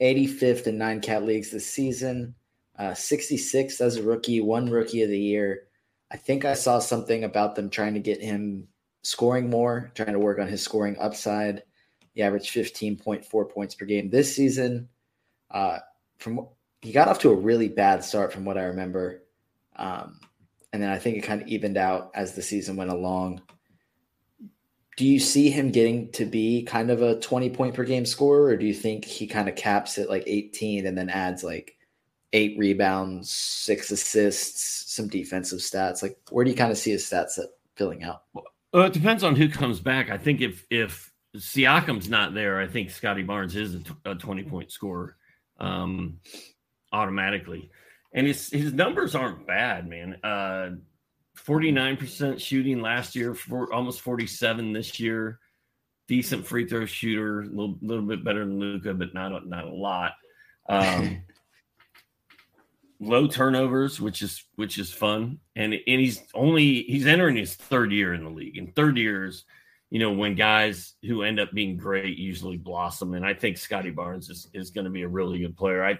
85th 0.00 0.66
in 0.66 0.78
nine 0.78 1.00
cat 1.00 1.24
leagues 1.24 1.50
this 1.50 1.66
season, 1.66 2.34
uh, 2.78 2.90
66th 2.90 3.80
as 3.80 3.96
a 3.96 4.02
rookie, 4.02 4.40
one 4.40 4.70
rookie 4.70 5.02
of 5.02 5.08
the 5.08 5.18
year. 5.18 5.64
I 6.10 6.16
think 6.16 6.44
I 6.44 6.54
saw 6.54 6.78
something 6.78 7.24
about 7.24 7.54
them 7.54 7.70
trying 7.70 7.94
to 7.94 8.00
get 8.00 8.20
him 8.20 8.68
scoring 9.02 9.50
more, 9.50 9.90
trying 9.94 10.12
to 10.12 10.18
work 10.18 10.38
on 10.38 10.48
his 10.48 10.62
scoring 10.62 10.96
upside. 10.98 11.62
He 12.12 12.22
averaged 12.22 12.54
15.4 12.54 13.50
points 13.50 13.74
per 13.74 13.84
game 13.84 14.10
this 14.10 14.34
season. 14.34 14.88
Uh, 15.50 15.78
from 16.18 16.48
he 16.82 16.92
got 16.92 17.08
off 17.08 17.18
to 17.20 17.30
a 17.30 17.36
really 17.36 17.68
bad 17.68 18.04
start 18.04 18.32
from 18.32 18.44
what 18.44 18.58
I 18.58 18.64
remember. 18.64 19.22
Um, 19.76 20.20
and 20.72 20.82
then 20.82 20.90
I 20.90 20.98
think 20.98 21.16
it 21.16 21.22
kind 21.22 21.42
of 21.42 21.48
evened 21.48 21.76
out 21.76 22.10
as 22.14 22.34
the 22.34 22.42
season 22.42 22.76
went 22.76 22.90
along. 22.90 23.42
Do 24.96 25.04
you 25.06 25.20
see 25.20 25.50
him 25.50 25.70
getting 25.70 26.10
to 26.12 26.24
be 26.24 26.62
kind 26.62 26.90
of 26.90 27.02
a 27.02 27.20
20 27.20 27.50
point 27.50 27.74
per 27.74 27.84
game 27.84 28.06
scorer, 28.06 28.44
or 28.44 28.56
do 28.56 28.64
you 28.66 28.74
think 28.74 29.04
he 29.04 29.26
kind 29.26 29.48
of 29.48 29.54
caps 29.54 29.98
at 29.98 30.08
like 30.08 30.24
18 30.26 30.86
and 30.86 30.96
then 30.96 31.10
adds 31.10 31.44
like 31.44 31.76
eight 32.32 32.58
rebounds, 32.58 33.30
six 33.30 33.90
assists, 33.90 34.92
some 34.92 35.08
defensive 35.08 35.60
stats. 35.60 36.02
Like, 36.02 36.18
where 36.30 36.44
do 36.44 36.50
you 36.50 36.56
kind 36.56 36.70
of 36.70 36.78
see 36.78 36.90
his 36.90 37.04
stats 37.04 37.38
filling 37.76 38.04
out? 38.04 38.24
Well, 38.72 38.84
it 38.84 38.92
depends 38.92 39.24
on 39.24 39.36
who 39.36 39.48
comes 39.48 39.80
back. 39.80 40.10
I 40.10 40.18
think 40.18 40.40
if 40.40 40.66
if 40.70 41.12
Siakam's 41.36 42.08
not 42.08 42.34
there, 42.34 42.60
I 42.60 42.66
think 42.66 42.90
scottie 42.90 43.22
Barnes 43.22 43.56
is 43.56 43.74
a, 43.74 43.78
t- 43.80 43.90
a 44.04 44.14
twenty 44.14 44.42
point 44.42 44.70
scorer 44.70 45.16
um, 45.58 46.18
automatically, 46.92 47.70
and 48.12 48.26
his 48.26 48.50
his 48.50 48.72
numbers 48.72 49.14
aren't 49.14 49.46
bad, 49.46 49.88
man. 49.88 50.18
Uh, 50.22 50.70
49% 51.46 52.40
shooting 52.40 52.80
last 52.80 53.14
year, 53.14 53.34
for 53.34 53.72
almost 53.72 54.00
47 54.00 54.72
this 54.72 54.98
year. 54.98 55.38
Decent 56.08 56.46
free 56.46 56.66
throw 56.66 56.86
shooter, 56.86 57.42
a 57.42 57.46
little, 57.46 57.76
little 57.82 58.04
bit 58.04 58.24
better 58.24 58.44
than 58.44 58.58
Luka, 58.58 58.94
but 58.94 59.12
not 59.12 59.32
a, 59.32 59.48
not 59.48 59.64
a 59.64 59.74
lot. 59.74 60.12
Um, 60.68 61.22
low 63.00 63.26
turnovers, 63.26 64.00
which 64.00 64.22
is 64.22 64.44
which 64.54 64.78
is 64.78 64.92
fun. 64.92 65.38
And 65.54 65.74
and 65.74 66.00
he's 66.00 66.22
only 66.34 66.82
he's 66.82 67.06
entering 67.06 67.36
his 67.36 67.54
third 67.54 67.92
year 67.92 68.14
in 68.14 68.24
the 68.24 68.30
league. 68.30 68.56
And 68.56 68.74
third 68.74 68.96
years, 68.96 69.44
you 69.90 69.98
know, 69.98 70.12
when 70.12 70.34
guys 70.34 70.94
who 71.04 71.22
end 71.22 71.40
up 71.40 71.52
being 71.52 71.76
great 71.76 72.16
usually 72.16 72.56
blossom. 72.56 73.14
And 73.14 73.24
I 73.24 73.34
think 73.34 73.58
Scottie 73.58 73.90
Barnes 73.90 74.30
is, 74.30 74.48
is 74.52 74.70
going 74.70 74.84
to 74.84 74.90
be 74.90 75.02
a 75.02 75.08
really 75.08 75.38
good 75.38 75.56
player. 75.56 75.84
I 75.84 75.98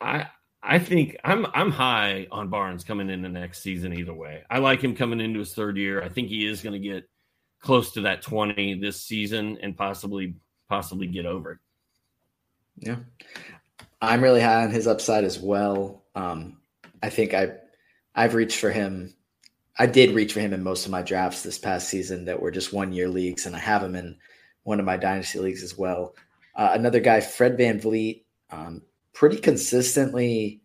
I 0.00 0.28
I 0.66 0.78
think 0.78 1.16
I'm 1.22 1.46
I'm 1.52 1.70
high 1.70 2.26
on 2.32 2.48
Barnes 2.48 2.84
coming 2.84 3.10
in 3.10 3.20
the 3.20 3.28
next 3.28 3.60
season 3.62 3.92
either 3.92 4.14
way. 4.14 4.42
I 4.48 4.58
like 4.58 4.82
him 4.82 4.96
coming 4.96 5.20
into 5.20 5.40
his 5.40 5.54
third 5.54 5.76
year. 5.76 6.02
I 6.02 6.08
think 6.08 6.28
he 6.28 6.46
is 6.46 6.62
going 6.62 6.72
to 6.72 6.78
get 6.78 7.08
close 7.60 7.92
to 7.92 8.02
that 8.02 8.22
20 8.22 8.74
this 8.80 9.00
season 9.00 9.58
and 9.62 9.76
possibly 9.76 10.34
possibly 10.68 11.06
get 11.06 11.26
over 11.26 11.52
it. 11.52 11.58
Yeah. 12.78 12.96
I'm 14.00 14.22
really 14.22 14.40
high 14.40 14.64
on 14.64 14.70
his 14.70 14.86
upside 14.86 15.24
as 15.24 15.38
well. 15.38 16.04
Um, 16.14 16.58
I 17.02 17.10
think 17.10 17.34
I 17.34 17.52
I've 18.14 18.34
reached 18.34 18.58
for 18.58 18.70
him. 18.70 19.14
I 19.78 19.86
did 19.86 20.14
reach 20.14 20.32
for 20.32 20.40
him 20.40 20.54
in 20.54 20.62
most 20.62 20.86
of 20.86 20.92
my 20.92 21.02
drafts 21.02 21.42
this 21.42 21.58
past 21.58 21.88
season 21.88 22.24
that 22.26 22.40
were 22.40 22.50
just 22.50 22.72
one 22.72 22.92
year 22.92 23.08
leagues, 23.08 23.44
and 23.44 23.54
I 23.54 23.58
have 23.58 23.82
him 23.82 23.96
in 23.96 24.16
one 24.62 24.78
of 24.78 24.86
my 24.86 24.96
dynasty 24.96 25.40
leagues 25.40 25.62
as 25.62 25.76
well. 25.76 26.14
Uh, 26.54 26.70
another 26.72 27.00
guy, 27.00 27.20
Fred 27.20 27.58
VanVleet, 27.58 28.22
um, 28.50 28.82
pretty 29.14 29.38
consistently. 29.38 30.60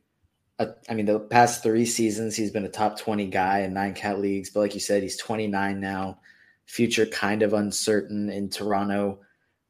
Uh, 0.57 0.67
I 0.89 0.93
mean, 0.95 1.05
the 1.05 1.19
past 1.19 1.63
three 1.63 1.85
seasons, 1.85 2.35
he's 2.35 2.51
been 2.51 2.65
a 2.65 2.69
top 2.69 2.99
20 2.99 3.27
guy 3.27 3.59
in 3.59 3.73
nine 3.73 3.93
cat 3.93 4.19
leagues. 4.19 4.49
But 4.49 4.61
like 4.61 4.73
you 4.73 4.81
said, 4.81 5.03
he's 5.03 5.17
29 5.17 5.79
now. 5.79 6.19
Future 6.65 7.05
kind 7.05 7.41
of 7.43 7.53
uncertain 7.53 8.29
in 8.29 8.49
Toronto. 8.49 9.19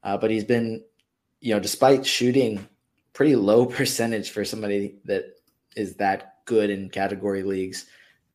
Uh, 0.02 0.16
but 0.16 0.30
he's 0.30 0.44
been, 0.44 0.82
you 1.40 1.54
know, 1.54 1.60
despite 1.60 2.04
shooting 2.04 2.66
pretty 3.12 3.36
low 3.36 3.66
percentage 3.66 4.30
for 4.30 4.44
somebody 4.44 4.96
that 5.04 5.36
is 5.76 5.94
that 5.96 6.44
good 6.46 6.70
in 6.70 6.90
category 6.90 7.42
leagues, 7.42 7.86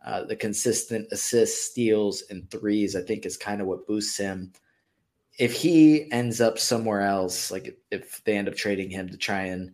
uh, 0.05 0.23
the 0.23 0.35
consistent 0.35 1.07
assists, 1.11 1.65
steals, 1.65 2.23
and 2.29 2.49
threes, 2.51 2.95
I 2.95 3.01
think, 3.01 3.25
is 3.25 3.35
kind 3.35 3.59
of 3.59 3.67
what 3.67 3.87
boosts 3.87 4.17
him. 4.17 4.53
If 5.37 5.51
he 5.51 6.09
ends 6.11 6.39
up 6.39 6.59
somewhere 6.59 7.01
else, 7.01 7.51
like 7.51 7.77
if 7.91 8.23
they 8.23 8.37
end 8.37 8.47
up 8.47 8.55
trading 8.55 8.89
him 8.89 9.09
to 9.09 9.17
try 9.17 9.45
and 9.45 9.73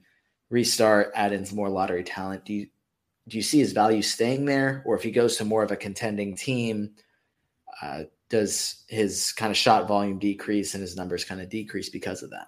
restart, 0.51 1.11
add 1.15 1.33
in 1.33 1.45
some 1.45 1.55
more 1.55 1.69
lottery 1.69 2.03
talent, 2.03 2.45
do 2.45 2.53
you 2.53 2.67
do 3.27 3.37
you 3.37 3.43
see 3.43 3.59
his 3.59 3.71
value 3.71 4.01
staying 4.01 4.45
there, 4.45 4.83
or 4.85 4.95
if 4.95 5.03
he 5.03 5.11
goes 5.11 5.37
to 5.37 5.45
more 5.45 5.63
of 5.63 5.71
a 5.71 5.75
contending 5.75 6.35
team, 6.35 6.91
uh, 7.81 8.03
does 8.29 8.83
his 8.87 9.31
kind 9.31 9.51
of 9.51 9.57
shot 9.57 9.87
volume 9.87 10.19
decrease 10.19 10.73
and 10.73 10.81
his 10.81 10.95
numbers 10.95 11.23
kind 11.23 11.39
of 11.39 11.49
decrease 11.49 11.89
because 11.89 12.23
of 12.23 12.31
that? 12.31 12.47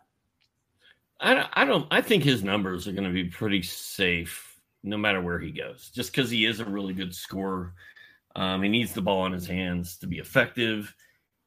I 1.19 1.33
don't, 1.35 1.49
I 1.53 1.65
don't. 1.65 1.87
I 1.91 2.01
think 2.01 2.23
his 2.23 2.43
numbers 2.43 2.87
are 2.87 2.91
going 2.91 3.07
to 3.07 3.13
be 3.13 3.25
pretty 3.25 3.61
safe 3.61 4.59
no 4.83 4.97
matter 4.97 5.21
where 5.21 5.39
he 5.39 5.51
goes, 5.51 5.89
just 5.93 6.11
because 6.11 6.29
he 6.29 6.45
is 6.45 6.59
a 6.59 6.65
really 6.65 6.93
good 6.93 7.15
scorer. 7.15 7.73
Um, 8.35 8.63
he 8.63 8.69
needs 8.69 8.93
the 8.93 9.01
ball 9.01 9.25
in 9.25 9.31
his 9.31 9.47
hands 9.47 9.97
to 9.99 10.07
be 10.07 10.17
effective. 10.17 10.93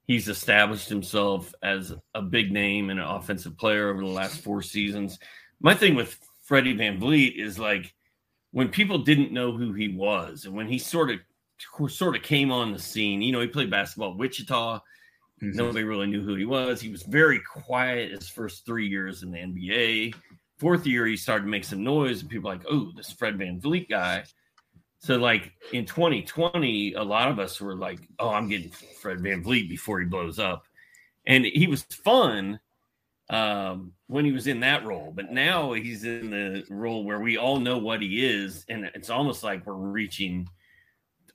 He's 0.06 0.28
established 0.28 0.88
himself 0.88 1.52
as 1.62 1.92
a 2.14 2.22
big 2.22 2.52
name 2.52 2.90
and 2.90 3.00
an 3.00 3.06
offensive 3.06 3.58
player 3.58 3.90
over 3.90 4.00
the 4.00 4.06
last 4.06 4.40
four 4.40 4.62
seasons. 4.62 5.18
My 5.60 5.74
thing 5.74 5.94
with 5.94 6.18
Freddie 6.46 6.76
Van 6.76 7.00
VanVleet 7.00 7.36
is 7.36 7.58
like 7.58 7.92
when 8.52 8.68
people 8.68 8.98
didn't 8.98 9.32
know 9.32 9.52
who 9.52 9.72
he 9.72 9.88
was, 9.88 10.44
and 10.44 10.54
when 10.54 10.68
he 10.68 10.78
sort 10.78 11.10
of 11.10 11.18
sort 11.88 12.16
of 12.16 12.22
came 12.22 12.52
on 12.52 12.72
the 12.72 12.78
scene. 12.78 13.20
You 13.20 13.32
know, 13.32 13.40
he 13.40 13.48
played 13.48 13.70
basketball 13.70 14.12
at 14.12 14.18
Wichita. 14.18 14.76
Mm-hmm. 15.42 15.56
Nobody 15.56 15.84
really 15.84 16.06
knew 16.06 16.22
who 16.22 16.34
he 16.34 16.46
was. 16.46 16.80
He 16.80 16.90
was 16.90 17.02
very 17.02 17.40
quiet 17.40 18.12
his 18.12 18.28
first 18.28 18.64
three 18.64 18.86
years 18.86 19.22
in 19.22 19.30
the 19.30 19.38
NBA. 19.38 20.14
Fourth 20.58 20.86
year, 20.86 21.06
he 21.06 21.16
started 21.16 21.44
to 21.44 21.50
make 21.50 21.64
some 21.64 21.82
noise, 21.82 22.20
and 22.20 22.30
people 22.30 22.50
like, 22.50 22.64
oh, 22.70 22.90
this 22.96 23.12
Fred 23.12 23.36
Van 23.38 23.60
VanVleet 23.60 23.88
guy. 23.88 24.24
So, 24.98 25.16
like 25.16 25.52
in 25.72 25.84
2020, 25.84 26.94
a 26.94 27.02
lot 27.02 27.30
of 27.30 27.38
us 27.38 27.60
were 27.60 27.76
like, 27.76 28.00
oh, 28.18 28.30
I'm 28.30 28.48
getting 28.48 28.70
Fred 28.70 29.20
Van 29.20 29.42
VanVleet 29.42 29.68
before 29.68 30.00
he 30.00 30.06
blows 30.06 30.38
up. 30.38 30.64
And 31.26 31.44
he 31.44 31.66
was 31.66 31.82
fun 31.82 32.60
um, 33.30 33.92
when 34.06 34.24
he 34.24 34.32
was 34.32 34.46
in 34.46 34.60
that 34.60 34.84
role. 34.84 35.12
But 35.14 35.32
now 35.32 35.72
he's 35.72 36.04
in 36.04 36.30
the 36.30 36.64
role 36.70 37.04
where 37.04 37.20
we 37.20 37.36
all 37.36 37.58
know 37.58 37.78
what 37.78 38.02
he 38.02 38.24
is, 38.24 38.64
and 38.68 38.90
it's 38.94 39.10
almost 39.10 39.42
like 39.42 39.66
we're 39.66 39.74
reaching 39.74 40.48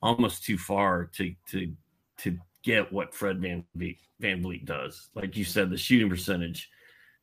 almost 0.02 0.44
too 0.44 0.58
far 0.58 1.10
to 1.16 1.34
to 1.50 1.74
to 2.20 2.38
get 2.64 2.92
what 2.92 3.14
Fred 3.14 3.42
Van 3.42 3.66
Vliet, 3.76 3.98
VanVleet 4.22 4.66
does. 4.66 5.10
Like 5.16 5.36
you 5.36 5.44
said, 5.44 5.70
the 5.70 5.78
shooting 5.78 6.10
percentage 6.10 6.70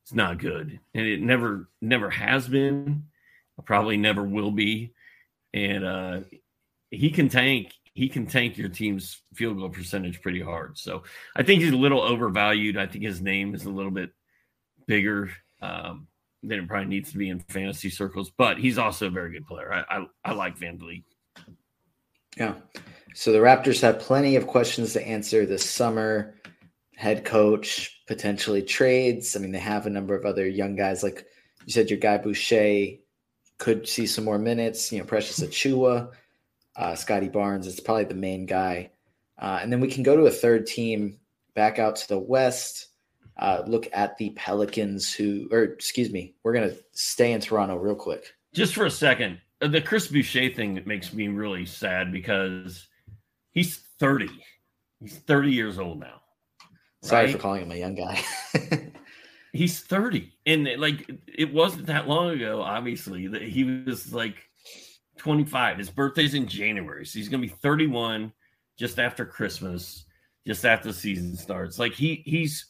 is 0.06 0.14
not 0.14 0.38
good, 0.38 0.78
and 0.94 1.06
it 1.06 1.20
never 1.20 1.68
never 1.80 2.10
has 2.10 2.48
been. 2.48 3.04
Probably 3.64 3.96
never 3.96 4.22
will 4.22 4.52
be. 4.52 4.92
And 5.52 5.84
uh, 5.84 6.20
he 6.90 7.10
can 7.10 7.28
tank. 7.28 7.72
He 7.94 8.08
can 8.08 8.26
tank 8.26 8.56
your 8.56 8.68
team's 8.68 9.20
field 9.34 9.58
goal 9.58 9.70
percentage 9.70 10.22
pretty 10.22 10.40
hard. 10.40 10.78
So 10.78 11.02
I 11.34 11.42
think 11.42 11.62
he's 11.62 11.72
a 11.72 11.76
little 11.76 12.00
overvalued. 12.00 12.76
I 12.76 12.86
think 12.86 13.02
his 13.02 13.20
name 13.20 13.56
is 13.56 13.64
a 13.64 13.70
little 13.70 13.90
bit 13.90 14.12
bigger 14.88 15.30
um, 15.62 16.08
than 16.42 16.58
it 16.58 16.66
probably 16.66 16.88
needs 16.88 17.12
to 17.12 17.18
be 17.18 17.28
in 17.28 17.38
fantasy 17.38 17.90
circles. 17.90 18.32
But 18.36 18.58
he's 18.58 18.78
also 18.78 19.06
a 19.06 19.10
very 19.10 19.30
good 19.30 19.46
player. 19.46 19.72
I 19.72 19.98
I, 19.98 20.06
I 20.24 20.32
like 20.32 20.58
VanVleet. 20.58 21.04
Yeah. 22.36 22.54
So 23.14 23.32
the 23.32 23.38
Raptors 23.38 23.80
have 23.82 24.00
plenty 24.00 24.36
of 24.36 24.46
questions 24.46 24.92
to 24.94 25.06
answer 25.06 25.46
this 25.46 25.68
summer. 25.68 26.34
Head 26.96 27.24
coach, 27.24 28.02
potentially 28.08 28.62
trades. 28.62 29.36
I 29.36 29.38
mean, 29.38 29.52
they 29.52 29.58
have 29.58 29.86
a 29.86 29.90
number 29.90 30.16
of 30.16 30.24
other 30.24 30.48
young 30.48 30.74
guys. 30.74 31.02
Like 31.04 31.26
you 31.64 31.72
said, 31.72 31.90
your 31.90 31.98
guy 31.98 32.18
Boucher 32.18 32.98
could 33.58 33.88
see 33.88 34.06
some 34.06 34.24
more 34.24 34.38
minutes. 34.38 34.90
You 34.92 34.98
know, 34.98 35.04
Precious 35.04 35.40
Achiuwa, 35.40 36.10
uh, 36.76 36.94
Scottie 36.94 37.28
Barnes 37.28 37.66
is 37.66 37.80
probably 37.80 38.04
the 38.04 38.14
main 38.14 38.46
guy. 38.46 38.90
Uh, 39.38 39.60
and 39.62 39.72
then 39.72 39.80
we 39.80 39.88
can 39.88 40.02
go 40.02 40.16
to 40.16 40.26
a 40.26 40.30
third 40.30 40.66
team 40.66 41.18
back 41.54 41.78
out 41.78 41.96
to 41.96 42.08
the 42.08 42.18
West. 42.18 42.87
Uh, 43.38 43.62
look 43.66 43.88
at 43.92 44.16
the 44.18 44.30
Pelicans, 44.30 45.12
who, 45.12 45.48
or 45.52 45.62
excuse 45.62 46.10
me, 46.10 46.34
we're 46.42 46.52
going 46.52 46.68
to 46.68 46.76
stay 46.92 47.32
in 47.32 47.40
Toronto 47.40 47.76
real 47.76 47.94
quick. 47.94 48.34
Just 48.52 48.74
for 48.74 48.86
a 48.86 48.90
second, 48.90 49.40
the 49.60 49.80
Chris 49.80 50.08
Boucher 50.08 50.50
thing 50.50 50.82
makes 50.86 51.12
me 51.12 51.28
really 51.28 51.64
sad 51.64 52.10
because 52.10 52.88
he's 53.52 53.78
30. 54.00 54.28
He's 55.00 55.18
30 55.18 55.52
years 55.52 55.78
old 55.78 56.00
now. 56.00 56.20
Sorry 57.02 57.26
right? 57.26 57.32
for 57.32 57.38
calling 57.38 57.62
him 57.62 57.70
a 57.70 57.76
young 57.76 57.94
guy. 57.94 58.20
he's 59.52 59.80
30. 59.80 60.32
And 60.46 60.68
like 60.78 61.08
it 61.26 61.52
wasn't 61.52 61.86
that 61.86 62.08
long 62.08 62.30
ago, 62.30 62.60
obviously, 62.60 63.28
that 63.28 63.42
he 63.42 63.82
was 63.84 64.12
like 64.12 64.36
25. 65.18 65.78
His 65.78 65.90
birthday's 65.90 66.34
in 66.34 66.48
January. 66.48 67.06
So 67.06 67.18
he's 67.18 67.28
gonna 67.28 67.42
be 67.42 67.48
31 67.48 68.32
just 68.76 68.98
after 68.98 69.24
Christmas, 69.24 70.04
just 70.46 70.64
after 70.64 70.88
the 70.88 70.94
season 70.94 71.36
starts. 71.36 71.78
Like 71.78 71.92
he 71.92 72.22
he's 72.26 72.66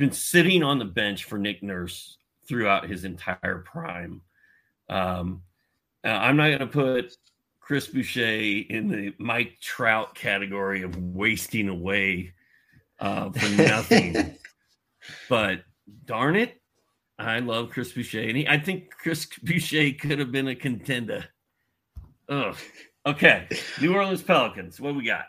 been 0.00 0.10
sitting 0.10 0.62
on 0.62 0.78
the 0.78 0.84
bench 0.84 1.24
for 1.24 1.38
Nick 1.38 1.62
Nurse 1.62 2.16
throughout 2.48 2.88
his 2.88 3.04
entire 3.04 3.58
prime. 3.58 4.22
Um, 4.88 5.42
uh, 6.02 6.08
I'm 6.08 6.38
not 6.38 6.48
going 6.48 6.58
to 6.60 6.66
put 6.66 7.16
Chris 7.60 7.86
Boucher 7.86 8.64
in 8.68 8.88
the 8.88 9.14
Mike 9.18 9.58
Trout 9.60 10.14
category 10.14 10.82
of 10.82 10.96
wasting 10.96 11.68
away 11.68 12.32
uh, 12.98 13.30
for 13.30 13.62
nothing. 13.62 14.36
but 15.28 15.64
darn 16.06 16.34
it, 16.34 16.60
I 17.18 17.40
love 17.40 17.68
Chris 17.68 17.92
Boucher, 17.92 18.22
and 18.22 18.38
he, 18.38 18.48
I 18.48 18.58
think 18.58 18.90
Chris 18.90 19.26
Boucher 19.42 19.92
could 19.92 20.18
have 20.18 20.32
been 20.32 20.48
a 20.48 20.54
contender. 20.54 21.26
Ugh. 22.30 22.56
Okay, 23.06 23.48
New 23.80 23.94
Orleans 23.94 24.22
Pelicans. 24.22 24.78
What 24.78 24.94
we 24.94 25.04
got? 25.04 25.24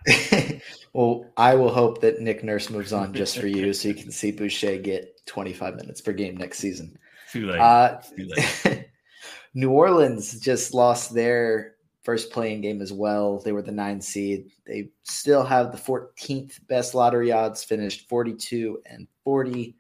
well, 0.93 1.25
I 1.37 1.55
will 1.55 1.71
hope 1.71 2.01
that 2.01 2.19
Nick 2.19 2.43
Nurse 2.43 2.69
moves 2.69 2.91
on 2.91 3.13
just 3.13 3.37
for 3.37 3.47
you, 3.47 3.71
so 3.71 3.87
you 3.87 3.93
can 3.93 4.11
see 4.11 4.31
Boucher 4.31 4.77
get 4.77 5.25
25 5.25 5.75
minutes 5.75 6.01
per 6.01 6.11
game 6.11 6.35
next 6.35 6.57
season. 6.59 6.97
Too 7.31 7.47
late. 7.47 7.59
Uh, 7.59 8.01
Too 8.17 8.27
late. 8.27 8.89
New 9.53 9.71
Orleans 9.71 10.37
just 10.41 10.73
lost 10.73 11.13
their 11.13 11.75
first 12.03 12.31
play-in 12.31 12.59
game 12.59 12.81
as 12.81 12.91
well. 12.91 13.39
They 13.39 13.53
were 13.53 13.61
the 13.61 13.71
nine 13.71 14.01
seed. 14.01 14.51
They 14.65 14.89
still 15.03 15.45
have 15.45 15.71
the 15.71 15.77
14th 15.77 16.67
best 16.67 16.93
lottery 16.93 17.31
odds, 17.31 17.63
finished 17.63 18.09
42 18.09 18.81
and 18.85 19.07
40. 19.23 19.77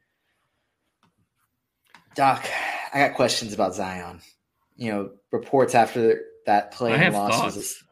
Doc, 2.15 2.47
I 2.93 2.99
got 2.99 3.15
questions 3.15 3.53
about 3.53 3.75
Zion. 3.75 4.21
You 4.77 4.91
know, 4.91 5.09
reports 5.31 5.75
after 5.75 6.21
that 6.51 6.71
play-in 6.71 7.13
loss 7.13 7.55
was 7.55 7.83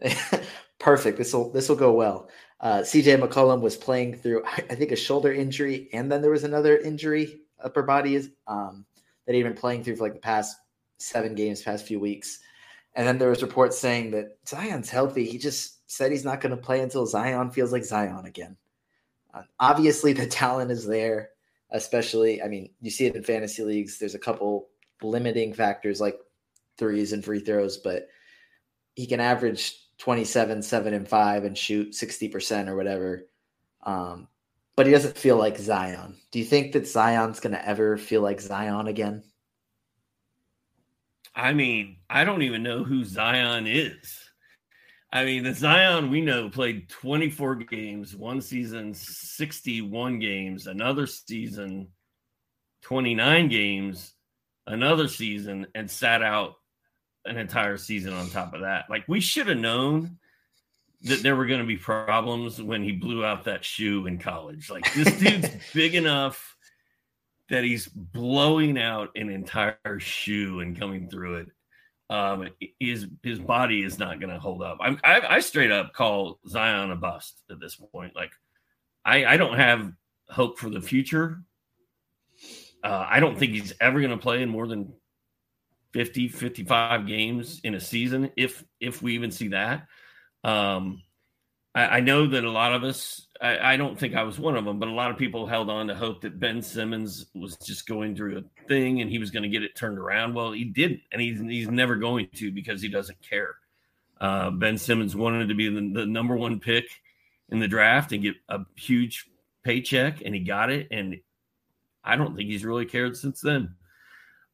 perfect. 0.78 1.18
This 1.18 1.32
will 1.32 1.50
this 1.50 1.68
will 1.68 1.76
go 1.76 1.92
well. 1.92 2.28
Uh, 2.60 2.78
CJ 2.78 3.20
McCollum 3.20 3.60
was 3.60 3.76
playing 3.76 4.14
through, 4.14 4.44
I 4.46 4.74
think, 4.74 4.92
a 4.92 4.96
shoulder 4.96 5.32
injury, 5.32 5.88
and 5.92 6.10
then 6.10 6.22
there 6.22 6.30
was 6.30 6.44
another 6.44 6.78
injury, 6.78 7.40
upper 7.62 7.82
body 7.82 8.14
is 8.14 8.30
um, 8.46 8.86
that 9.26 9.34
he'd 9.34 9.42
been 9.42 9.54
playing 9.54 9.82
through 9.82 9.96
for 9.96 10.04
like 10.04 10.14
the 10.14 10.20
past 10.20 10.56
seven 10.98 11.34
games 11.34 11.62
past 11.62 11.84
few 11.84 11.98
weeks. 12.00 12.38
And 12.94 13.06
then 13.06 13.18
there 13.18 13.28
was 13.28 13.42
reports 13.42 13.76
saying 13.76 14.12
that 14.12 14.38
Zion's 14.48 14.88
healthy. 14.88 15.26
He 15.26 15.36
just 15.36 15.90
said 15.90 16.10
he's 16.10 16.24
not 16.24 16.40
going 16.40 16.56
to 16.56 16.62
play 16.62 16.80
until 16.80 17.06
Zion 17.06 17.50
feels 17.50 17.72
like 17.72 17.84
Zion 17.84 18.24
again. 18.24 18.56
Uh, 19.34 19.42
obviously, 19.60 20.14
the 20.14 20.26
talent 20.26 20.70
is 20.70 20.86
there, 20.86 21.30
especially, 21.72 22.42
I 22.42 22.48
mean, 22.48 22.70
you 22.80 22.90
see 22.90 23.04
it 23.04 23.16
in 23.16 23.22
fantasy 23.22 23.64
leagues. 23.64 23.98
There's 23.98 24.14
a 24.14 24.18
couple 24.18 24.68
limiting 25.02 25.52
factors 25.52 26.00
like 26.00 26.18
threes 26.78 27.12
and 27.12 27.24
free 27.24 27.40
throws, 27.40 27.78
but 27.78 28.08
he 28.94 29.06
can 29.06 29.20
average 29.20 29.76
27, 29.98 30.62
7, 30.62 30.94
and 30.94 31.08
5 31.08 31.44
and 31.44 31.56
shoot 31.56 31.92
60% 31.92 32.68
or 32.68 32.76
whatever. 32.76 33.26
Um, 33.82 34.28
but 34.76 34.86
he 34.86 34.92
doesn't 34.92 35.16
feel 35.16 35.36
like 35.36 35.56
Zion. 35.58 36.16
Do 36.30 36.38
you 36.38 36.44
think 36.44 36.72
that 36.72 36.86
Zion's 36.86 37.40
going 37.40 37.54
to 37.54 37.68
ever 37.68 37.96
feel 37.96 38.20
like 38.20 38.40
Zion 38.40 38.88
again? 38.88 39.22
I 41.34 41.52
mean, 41.52 41.98
I 42.08 42.24
don't 42.24 42.42
even 42.42 42.62
know 42.62 42.84
who 42.84 43.04
Zion 43.04 43.66
is. 43.66 44.26
I 45.12 45.24
mean, 45.24 45.44
the 45.44 45.54
Zion 45.54 46.10
we 46.10 46.20
know 46.20 46.50
played 46.50 46.88
24 46.88 47.56
games, 47.56 48.14
one 48.14 48.40
season, 48.40 48.92
61 48.92 50.18
games, 50.18 50.66
another 50.66 51.06
season, 51.06 51.88
29 52.82 53.48
games, 53.48 54.14
another 54.66 55.08
season, 55.08 55.66
and 55.74 55.90
sat 55.90 56.22
out 56.22 56.56
an 57.26 57.36
entire 57.36 57.76
season 57.76 58.12
on 58.12 58.30
top 58.30 58.54
of 58.54 58.62
that. 58.62 58.86
Like, 58.90 59.04
we 59.08 59.20
should 59.20 59.48
have 59.48 59.58
known 59.58 60.18
that 61.02 61.22
there 61.22 61.36
were 61.36 61.46
going 61.46 61.60
to 61.60 61.66
be 61.66 61.76
problems 61.76 62.60
when 62.60 62.82
he 62.82 62.92
blew 62.92 63.24
out 63.24 63.44
that 63.44 63.64
shoe 63.64 64.06
in 64.06 64.18
college. 64.18 64.70
Like, 64.70 64.92
this 64.94 65.12
dude's 65.18 65.48
big 65.74 65.94
enough 65.94 66.56
that 67.48 67.64
he's 67.64 67.86
blowing 67.86 68.78
out 68.78 69.10
an 69.14 69.30
entire 69.30 69.98
shoe 69.98 70.60
and 70.60 70.78
coming 70.78 71.08
through 71.08 71.36
it. 71.36 71.48
Um, 72.08 72.48
his 72.78 73.06
his 73.24 73.40
body 73.40 73.82
is 73.82 73.98
not 73.98 74.20
going 74.20 74.32
to 74.32 74.38
hold 74.38 74.62
up. 74.62 74.78
I, 74.80 74.96
I, 75.02 75.36
I 75.36 75.40
straight 75.40 75.72
up 75.72 75.92
call 75.92 76.38
Zion 76.48 76.92
a 76.92 76.96
bust 76.96 77.42
at 77.50 77.58
this 77.58 77.74
point. 77.74 78.14
Like, 78.14 78.30
I 79.04 79.24
I 79.24 79.36
don't 79.36 79.56
have 79.56 79.92
hope 80.28 80.58
for 80.58 80.70
the 80.70 80.80
future. 80.80 81.40
Uh, 82.84 83.06
I 83.08 83.18
don't 83.18 83.36
think 83.36 83.52
he's 83.52 83.72
ever 83.80 83.98
going 84.00 84.12
to 84.12 84.18
play 84.18 84.42
in 84.42 84.48
more 84.48 84.68
than 84.68 84.92
50, 85.96 86.28
55 86.28 87.06
games 87.06 87.58
in 87.64 87.74
a 87.74 87.80
season, 87.80 88.30
if 88.36 88.62
if 88.80 89.00
we 89.00 89.14
even 89.14 89.30
see 89.30 89.48
that. 89.48 89.86
Um, 90.44 91.02
I, 91.74 91.86
I 91.86 92.00
know 92.00 92.26
that 92.26 92.44
a 92.44 92.50
lot 92.50 92.74
of 92.74 92.84
us 92.84 93.26
I, 93.40 93.72
I, 93.72 93.76
don't 93.78 93.98
think 93.98 94.14
I 94.14 94.22
was 94.22 94.38
one 94.38 94.56
of 94.56 94.66
them, 94.66 94.78
but 94.78 94.88
a 94.88 94.92
lot 94.92 95.10
of 95.10 95.16
people 95.16 95.46
held 95.46 95.70
on 95.70 95.86
to 95.86 95.94
hope 95.94 96.20
that 96.20 96.38
Ben 96.38 96.60
Simmons 96.60 97.24
was 97.34 97.56
just 97.56 97.86
going 97.86 98.14
through 98.14 98.36
a 98.36 98.68
thing 98.68 99.00
and 99.00 99.10
he 99.10 99.18
was 99.18 99.30
going 99.30 99.42
to 99.42 99.48
get 99.48 99.62
it 99.62 99.74
turned 99.74 99.98
around. 99.98 100.34
Well, 100.34 100.52
he 100.52 100.64
didn't, 100.64 101.00
and 101.12 101.22
he's 101.22 101.40
he's 101.40 101.70
never 101.70 101.96
going 101.96 102.28
to 102.34 102.52
because 102.52 102.82
he 102.82 102.88
doesn't 102.90 103.22
care. 103.22 103.54
Uh, 104.20 104.50
ben 104.50 104.76
Simmons 104.76 105.16
wanted 105.16 105.48
to 105.48 105.54
be 105.54 105.70
the, 105.70 106.00
the, 106.00 106.04
number 106.04 106.36
one 106.36 106.60
pick 106.60 106.84
in 107.48 107.58
the 107.58 107.68
draft 107.68 108.12
and 108.12 108.22
get 108.22 108.34
a 108.50 108.60
huge 108.74 109.30
paycheck, 109.62 110.20
and 110.22 110.34
he 110.34 110.42
got 110.42 110.70
it. 110.70 110.88
And 110.90 111.20
I 112.04 112.16
don't 112.16 112.36
think 112.36 112.50
he's 112.50 112.66
really 112.66 112.84
cared 112.84 113.16
since 113.16 113.40
then. 113.40 113.76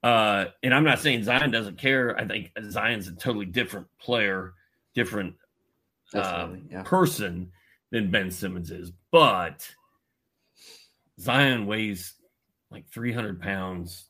Uh, 0.03 0.47
and 0.63 0.75
I'm 0.75 0.85
not 0.85 0.99
saying 0.99 1.25
Zion 1.25 1.51
doesn't 1.51 1.79
care. 1.79 2.19
I 2.19 2.27
think 2.27 2.51
Zion's 2.71 3.09
a 3.09 3.13
totally 3.13 3.47
different 3.47 3.87
player, 3.99 4.55
different 4.95 5.37
uh, 6.15 6.49
yeah. 6.71 6.83
person 6.83 7.53
than 7.91 8.11
Ben 8.11 8.31
Simmons 8.31 8.71
is, 8.71 8.93
but 9.11 9.69
Zion 11.21 11.67
weighs 11.67 12.15
like 12.71 12.89
300 12.89 13.41
pounds. 13.41 14.07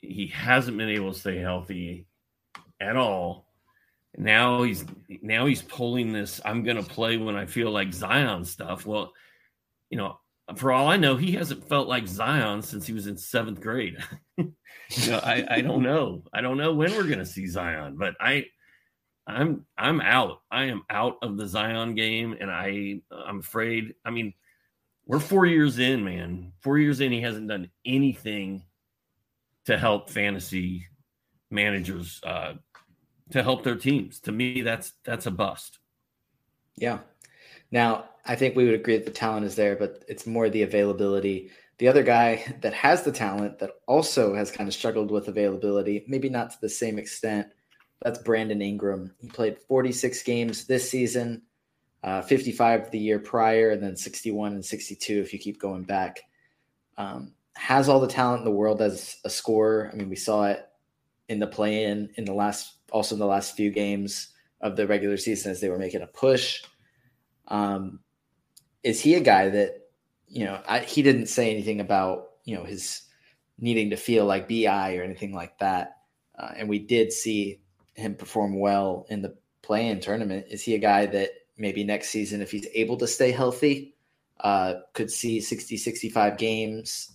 He 0.00 0.26
hasn't 0.26 0.76
been 0.76 0.90
able 0.90 1.12
to 1.12 1.18
stay 1.18 1.38
healthy 1.38 2.06
at 2.80 2.96
all. 2.96 3.46
Now 4.16 4.62
he's 4.62 4.84
now 5.22 5.46
he's 5.46 5.62
pulling 5.62 6.12
this. 6.12 6.40
I'm 6.44 6.64
going 6.64 6.76
to 6.76 6.82
play 6.82 7.16
when 7.16 7.36
I 7.36 7.46
feel 7.46 7.70
like 7.70 7.92
Zion 7.92 8.44
stuff. 8.44 8.84
Well, 8.84 9.12
you 9.90 9.98
know, 9.98 10.18
for 10.56 10.72
all 10.72 10.88
I 10.88 10.96
know, 10.96 11.16
he 11.16 11.32
hasn't 11.32 11.68
felt 11.68 11.88
like 11.88 12.06
Zion 12.06 12.62
since 12.62 12.86
he 12.86 12.92
was 12.92 13.06
in 13.06 13.16
seventh 13.16 13.60
grade. 13.60 13.98
you 14.36 14.54
know, 15.06 15.18
I, 15.18 15.46
I 15.48 15.60
don't 15.60 15.82
know. 15.82 16.24
I 16.32 16.40
don't 16.40 16.56
know 16.56 16.74
when 16.74 16.92
we're 16.92 17.04
going 17.04 17.18
to 17.18 17.26
see 17.26 17.46
Zion, 17.46 17.96
but 17.96 18.14
I 18.20 18.46
I'm 19.26 19.66
I'm 19.76 20.00
out. 20.00 20.40
I 20.50 20.64
am 20.64 20.82
out 20.88 21.18
of 21.20 21.36
the 21.36 21.46
Zion 21.46 21.94
game, 21.94 22.34
and 22.40 22.50
I 22.50 23.00
I'm 23.10 23.40
afraid. 23.40 23.94
I 24.04 24.10
mean, 24.10 24.32
we're 25.06 25.20
four 25.20 25.44
years 25.44 25.78
in, 25.78 26.02
man. 26.02 26.52
Four 26.60 26.78
years 26.78 27.00
in, 27.00 27.12
he 27.12 27.20
hasn't 27.20 27.48
done 27.48 27.70
anything 27.84 28.64
to 29.66 29.76
help 29.76 30.08
fantasy 30.08 30.86
managers 31.50 32.20
uh, 32.24 32.54
to 33.32 33.42
help 33.42 33.64
their 33.64 33.76
teams. 33.76 34.20
To 34.20 34.32
me, 34.32 34.62
that's 34.62 34.94
that's 35.04 35.26
a 35.26 35.30
bust. 35.30 35.78
Yeah. 36.76 37.00
Now, 37.70 38.04
I 38.28 38.36
think 38.36 38.54
we 38.54 38.66
would 38.66 38.74
agree 38.74 38.96
that 38.96 39.06
the 39.06 39.10
talent 39.10 39.46
is 39.46 39.56
there, 39.56 39.74
but 39.74 40.04
it's 40.06 40.26
more 40.26 40.50
the 40.50 40.62
availability. 40.62 41.50
The 41.78 41.88
other 41.88 42.02
guy 42.02 42.44
that 42.60 42.74
has 42.74 43.02
the 43.02 43.12
talent 43.12 43.58
that 43.58 43.72
also 43.86 44.34
has 44.34 44.50
kind 44.50 44.68
of 44.68 44.74
struggled 44.74 45.10
with 45.10 45.28
availability, 45.28 46.04
maybe 46.06 46.28
not 46.28 46.50
to 46.50 46.60
the 46.60 46.68
same 46.68 46.98
extent, 46.98 47.48
that's 48.02 48.18
Brandon 48.18 48.62
Ingram. 48.62 49.12
He 49.18 49.28
played 49.28 49.58
46 49.58 50.22
games 50.22 50.66
this 50.66 50.88
season, 50.88 51.42
uh, 52.04 52.22
55 52.22 52.90
the 52.92 52.98
year 52.98 53.18
prior, 53.18 53.70
and 53.70 53.82
then 53.82 53.96
61 53.96 54.52
and 54.52 54.64
62 54.64 55.20
if 55.20 55.32
you 55.32 55.38
keep 55.38 55.58
going 55.58 55.82
back. 55.82 56.20
Um, 56.96 57.32
has 57.56 57.88
all 57.88 57.98
the 57.98 58.06
talent 58.06 58.40
in 58.40 58.44
the 58.44 58.52
world 58.52 58.80
as 58.80 59.16
a 59.24 59.30
scorer. 59.30 59.90
I 59.92 59.96
mean, 59.96 60.08
we 60.08 60.14
saw 60.14 60.44
it 60.44 60.64
in 61.28 61.40
the 61.40 61.46
play 61.46 61.84
in 61.84 62.08
in 62.14 62.24
the 62.24 62.32
last, 62.32 62.74
also 62.92 63.16
in 63.16 63.18
the 63.18 63.26
last 63.26 63.56
few 63.56 63.72
games 63.72 64.28
of 64.60 64.76
the 64.76 64.86
regular 64.86 65.16
season 65.16 65.50
as 65.50 65.60
they 65.60 65.68
were 65.68 65.78
making 65.78 66.02
a 66.02 66.06
push. 66.06 66.62
Um, 67.48 67.98
is 68.88 69.02
he 69.02 69.14
a 69.16 69.20
guy 69.20 69.50
that, 69.50 69.82
you 70.28 70.46
know, 70.46 70.62
I, 70.66 70.78
he 70.78 71.02
didn't 71.02 71.26
say 71.26 71.50
anything 71.50 71.80
about, 71.80 72.30
you 72.44 72.56
know, 72.56 72.64
his 72.64 73.02
needing 73.58 73.90
to 73.90 73.96
feel 73.96 74.24
like 74.24 74.48
BI 74.48 74.96
or 74.96 75.02
anything 75.02 75.34
like 75.34 75.58
that. 75.58 75.98
Uh, 76.38 76.52
and 76.56 76.70
we 76.70 76.78
did 76.78 77.12
see 77.12 77.60
him 77.92 78.14
perform 78.14 78.58
well 78.58 79.04
in 79.10 79.20
the 79.20 79.36
play-in 79.60 80.00
tournament? 80.00 80.46
Is 80.48 80.62
he 80.62 80.74
a 80.74 80.78
guy 80.78 81.04
that 81.04 81.28
maybe 81.58 81.84
next 81.84 82.08
season, 82.08 82.40
if 82.40 82.50
he's 82.50 82.66
able 82.72 82.96
to 82.96 83.06
stay 83.06 83.30
healthy, 83.30 83.94
uh, 84.40 84.76
could 84.94 85.10
see 85.10 85.38
60, 85.38 85.76
65 85.76 86.38
games? 86.38 87.12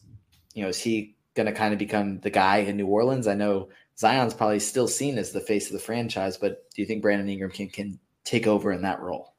You 0.54 0.62
know, 0.62 0.70
is 0.70 0.80
he 0.80 1.16
going 1.34 1.48
to 1.48 1.54
kind 1.54 1.74
of 1.74 1.80
become 1.80 2.20
the 2.20 2.30
guy 2.30 2.58
in 2.58 2.78
New 2.78 2.86
Orleans? 2.86 3.26
I 3.26 3.34
know 3.34 3.70
Zion's 3.98 4.36
probably 4.36 4.60
still 4.60 4.88
seen 4.88 5.18
as 5.18 5.32
the 5.32 5.42
face 5.42 5.66
of 5.66 5.74
the 5.74 5.80
franchise, 5.80 6.38
but 6.38 6.70
do 6.76 6.84
you 6.84 6.86
think 6.86 7.02
Brandon 7.02 7.28
Ingram 7.28 7.50
can, 7.50 7.70
can 7.70 8.00
take 8.26 8.46
over 8.46 8.72
in 8.72 8.84
that 8.84 9.02
role? 9.02 9.33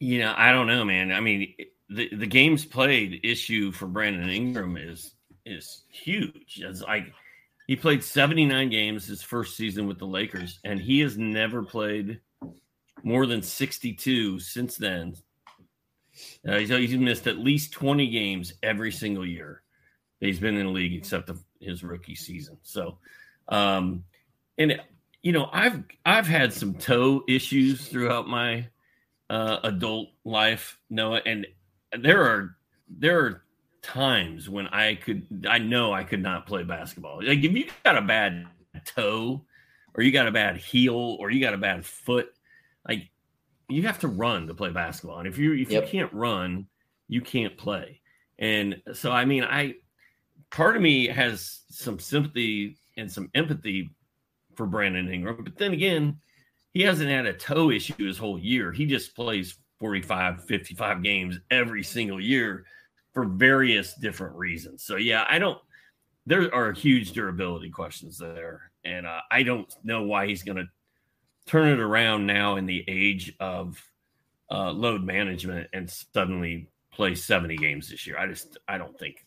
You 0.00 0.18
know, 0.20 0.34
I 0.36 0.50
don't 0.50 0.66
know, 0.66 0.84
man. 0.84 1.12
I 1.12 1.20
mean, 1.20 1.54
the, 1.88 2.08
the 2.12 2.26
games 2.26 2.64
played 2.64 3.20
issue 3.22 3.70
for 3.70 3.86
Brandon 3.86 4.28
Ingram 4.28 4.76
is 4.76 5.12
is 5.46 5.82
huge. 5.88 6.60
It's 6.62 6.82
like– 6.82 7.12
he 7.70 7.76
played 7.76 8.02
79 8.02 8.68
games 8.68 9.06
his 9.06 9.22
first 9.22 9.56
season 9.56 9.86
with 9.86 10.00
the 10.00 10.04
Lakers, 10.04 10.58
and 10.64 10.80
he 10.80 10.98
has 11.02 11.16
never 11.16 11.62
played 11.62 12.18
more 13.04 13.26
than 13.26 13.42
62 13.42 14.40
since 14.40 14.76
then. 14.76 15.14
Uh, 16.44 16.58
he's, 16.58 16.68
he's 16.70 16.96
missed 16.96 17.28
at 17.28 17.38
least 17.38 17.70
20 17.70 18.08
games 18.08 18.54
every 18.60 18.90
single 18.90 19.24
year 19.24 19.62
he's 20.18 20.40
been 20.40 20.56
in 20.56 20.66
the 20.66 20.72
league, 20.72 20.94
except 20.94 21.28
the, 21.28 21.38
his 21.60 21.84
rookie 21.84 22.16
season. 22.16 22.58
So, 22.64 22.98
um, 23.46 24.02
and 24.58 24.80
you 25.22 25.30
know, 25.30 25.48
I've 25.52 25.84
I've 26.04 26.26
had 26.26 26.52
some 26.52 26.74
toe 26.74 27.22
issues 27.28 27.86
throughout 27.86 28.26
my 28.26 28.66
uh, 29.30 29.60
adult 29.62 30.08
life, 30.24 30.78
Noah, 30.90 31.22
and 31.24 31.46
there 31.96 32.22
are 32.24 32.56
there 32.88 33.20
are 33.20 33.42
times 33.80 34.48
when 34.48 34.66
I 34.68 34.96
could, 34.96 35.46
I 35.48 35.58
know 35.58 35.92
I 35.92 36.04
could 36.04 36.22
not 36.22 36.46
play 36.46 36.64
basketball. 36.64 37.24
Like 37.24 37.38
if 37.38 37.52
you 37.52 37.66
got 37.84 37.96
a 37.96 38.02
bad 38.02 38.46
toe, 38.84 39.44
or 39.94 40.02
you 40.02 40.12
got 40.12 40.26
a 40.26 40.32
bad 40.32 40.56
heel, 40.56 41.16
or 41.20 41.30
you 41.30 41.40
got 41.40 41.54
a 41.54 41.58
bad 41.58 41.86
foot, 41.86 42.32
like 42.86 43.08
you 43.68 43.82
have 43.84 44.00
to 44.00 44.08
run 44.08 44.48
to 44.48 44.54
play 44.54 44.70
basketball. 44.70 45.18
And 45.18 45.28
if 45.28 45.38
you 45.38 45.54
if 45.54 45.70
yep. 45.70 45.84
you 45.84 45.88
can't 45.88 46.12
run, 46.12 46.66
you 47.08 47.20
can't 47.20 47.56
play. 47.56 48.00
And 48.38 48.82
so, 48.92 49.12
I 49.12 49.24
mean, 49.24 49.44
I 49.44 49.76
part 50.50 50.74
of 50.74 50.82
me 50.82 51.06
has 51.06 51.60
some 51.70 52.00
sympathy 52.00 52.78
and 52.96 53.10
some 53.10 53.30
empathy 53.34 53.90
for 54.56 54.66
Brandon 54.66 55.08
Ingram, 55.08 55.44
but 55.44 55.56
then 55.56 55.72
again, 55.72 56.18
he 56.72 56.82
hasn't 56.82 57.10
had 57.10 57.26
a 57.26 57.32
toe 57.32 57.70
issue 57.70 58.06
his 58.06 58.18
whole 58.18 58.38
year. 58.38 58.72
He 58.72 58.86
just 58.86 59.14
plays 59.14 59.56
45, 59.80 60.44
55 60.44 61.02
games 61.02 61.38
every 61.50 61.82
single 61.82 62.20
year 62.20 62.64
for 63.12 63.24
various 63.24 63.94
different 63.94 64.36
reasons. 64.36 64.84
So 64.84 64.96
yeah, 64.96 65.24
I 65.28 65.38
don't. 65.38 65.58
There 66.26 66.54
are 66.54 66.72
huge 66.72 67.12
durability 67.12 67.70
questions 67.70 68.18
there, 68.18 68.70
and 68.84 69.06
uh, 69.06 69.20
I 69.30 69.42
don't 69.42 69.72
know 69.82 70.02
why 70.02 70.26
he's 70.26 70.42
going 70.42 70.58
to 70.58 70.68
turn 71.46 71.68
it 71.68 71.80
around 71.80 72.26
now 72.26 72.56
in 72.56 72.66
the 72.66 72.84
age 72.86 73.34
of 73.40 73.82
uh, 74.50 74.70
load 74.70 75.02
management 75.02 75.68
and 75.72 75.90
suddenly 75.90 76.68
play 76.92 77.14
70 77.14 77.56
games 77.56 77.88
this 77.88 78.06
year. 78.06 78.18
I 78.18 78.26
just 78.26 78.58
I 78.68 78.78
don't 78.78 78.96
think 78.98 79.24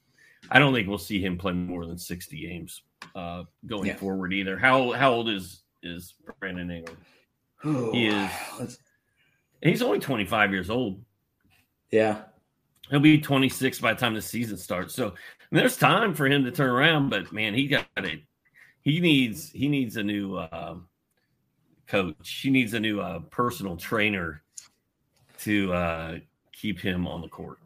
I 0.52 0.60
don't 0.60 0.74
think 0.74 0.88
we'll 0.88 0.98
see 0.98 1.22
him 1.22 1.38
play 1.38 1.54
more 1.54 1.86
than 1.86 1.98
60 1.98 2.40
games 2.40 2.84
uh, 3.16 3.44
going 3.66 3.88
yeah. 3.88 3.96
forward 3.96 4.34
either. 4.34 4.58
How 4.58 4.92
how 4.92 5.12
old 5.12 5.30
is 5.30 5.64
is 5.82 6.14
Brandon 6.40 6.70
Ingram? 6.70 6.98
He 7.64 8.08
is. 8.08 8.78
He's 9.62 9.82
only 9.82 10.00
25 10.00 10.52
years 10.52 10.70
old. 10.70 11.02
Yeah 11.92 12.24
he'll 12.90 13.00
be 13.00 13.20
26 13.20 13.80
by 13.80 13.94
the 13.94 14.00
time 14.00 14.14
the 14.14 14.22
season 14.22 14.58
starts. 14.58 14.94
So 14.94 15.14
there's 15.52 15.78
time 15.78 16.14
for 16.14 16.28
him 16.28 16.44
to 16.44 16.52
turn 16.52 16.70
around, 16.70 17.10
but 17.10 17.32
man, 17.32 17.54
he 17.54 17.68
got 17.68 17.88
it. 17.98 18.22
He 18.82 19.00
needs 19.00 19.50
he 19.52 19.68
needs 19.68 19.98
a 19.98 20.04
new 20.04 20.36
uh, 20.36 20.76
coach. 21.88 22.40
He 22.42 22.50
needs 22.50 22.74
a 22.74 22.80
new 22.80 23.00
uh, 23.00 23.20
personal 23.32 23.78
trainer 23.78 24.44
to 25.40 25.74
uh, 25.74 26.18
keep 26.52 26.80
him 26.80 27.08
on 27.08 27.22
the 27.22 27.30
court. 27.30 27.60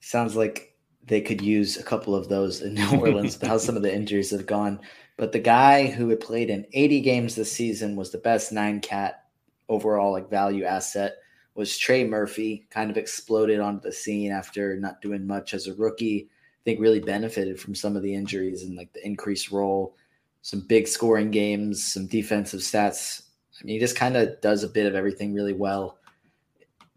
Sounds 0.00 0.36
like 0.36 0.76
they 1.04 1.20
could 1.20 1.40
use 1.40 1.78
a 1.78 1.82
couple 1.82 2.14
of 2.14 2.28
those 2.28 2.60
in 2.60 2.74
New 2.74 2.90
Orleans, 3.00 3.38
how 3.42 3.58
some 3.58 3.76
of 3.76 3.82
the 3.82 3.94
injuries 3.94 4.30
have 4.30 4.46
gone. 4.46 4.80
But 5.16 5.32
the 5.32 5.38
guy 5.38 5.86
who 5.86 6.08
had 6.08 6.20
played 6.20 6.50
in 6.50 6.66
80 6.72 7.00
games 7.00 7.34
this 7.34 7.52
season 7.52 7.96
was 7.96 8.10
the 8.10 8.18
best 8.18 8.52
nine 8.52 8.80
cat 8.80 9.24
overall 9.68 10.12
like 10.12 10.30
value 10.30 10.64
asset 10.64 11.16
was 11.54 11.76
Trey 11.76 12.04
Murphy, 12.04 12.66
kind 12.70 12.90
of 12.90 12.96
exploded 12.96 13.60
onto 13.60 13.82
the 13.82 13.92
scene 13.92 14.32
after 14.32 14.76
not 14.76 15.02
doing 15.02 15.26
much 15.26 15.54
as 15.54 15.66
a 15.66 15.74
rookie. 15.74 16.28
I 16.30 16.62
think 16.64 16.80
really 16.80 17.00
benefited 17.00 17.60
from 17.60 17.74
some 17.74 17.96
of 17.96 18.02
the 18.02 18.14
injuries 18.14 18.62
and 18.62 18.76
like 18.76 18.92
the 18.92 19.04
increased 19.06 19.50
role, 19.50 19.96
some 20.42 20.60
big 20.60 20.88
scoring 20.88 21.30
games, 21.30 21.84
some 21.84 22.06
defensive 22.06 22.60
stats. 22.60 23.22
I 23.60 23.64
mean, 23.64 23.74
he 23.74 23.80
just 23.80 23.96
kind 23.96 24.16
of 24.16 24.40
does 24.40 24.62
a 24.62 24.68
bit 24.68 24.86
of 24.86 24.94
everything 24.94 25.34
really 25.34 25.52
well. 25.52 25.98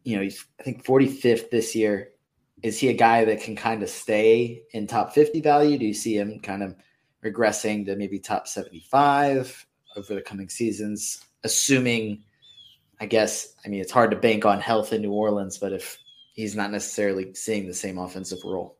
You 0.03 0.17
know, 0.17 0.23
he's 0.23 0.45
I 0.59 0.63
think 0.63 0.85
45th 0.85 1.49
this 1.49 1.75
year. 1.75 2.11
Is 2.63 2.79
he 2.79 2.87
a 2.89 2.93
guy 2.93 3.25
that 3.25 3.41
can 3.41 3.55
kind 3.55 3.83
of 3.83 3.89
stay 3.89 4.63
in 4.71 4.87
top 4.87 5.13
50 5.13 5.41
value? 5.41 5.77
Do 5.77 5.85
you 5.85 5.93
see 5.93 6.17
him 6.17 6.39
kind 6.39 6.63
of 6.63 6.75
regressing 7.25 7.85
to 7.85 7.95
maybe 7.95 8.19
top 8.19 8.47
75 8.47 9.65
over 9.97 10.15
the 10.15 10.21
coming 10.21 10.49
seasons, 10.49 11.23
assuming 11.43 12.23
I 12.99 13.05
guess, 13.05 13.53
I 13.65 13.69
mean, 13.69 13.81
it's 13.81 13.91
hard 13.91 14.11
to 14.11 14.17
bank 14.17 14.45
on 14.45 14.59
health 14.59 14.93
in 14.93 15.01
New 15.01 15.11
Orleans, 15.11 15.57
but 15.57 15.73
if 15.73 15.97
he's 16.33 16.55
not 16.55 16.71
necessarily 16.71 17.33
seeing 17.33 17.67
the 17.67 17.73
same 17.73 17.97
offensive 17.97 18.39
role. 18.43 18.77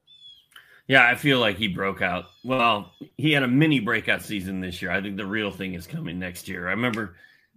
Yeah, 0.87 1.07
I 1.07 1.15
feel 1.15 1.39
like 1.39 1.57
he 1.57 1.67
broke 1.67 2.01
out. 2.01 2.25
Well, 2.43 2.91
he 3.17 3.31
had 3.31 3.43
a 3.43 3.47
mini 3.47 3.79
breakout 3.79 4.21
season 4.21 4.61
this 4.61 4.81
year. 4.81 4.91
I 4.91 5.01
think 5.01 5.17
the 5.17 5.25
real 5.25 5.51
thing 5.51 5.73
is 5.73 5.87
coming 5.87 6.19
next 6.19 6.47
year. 6.47 6.67
I 6.67 6.71
remember 6.71 7.15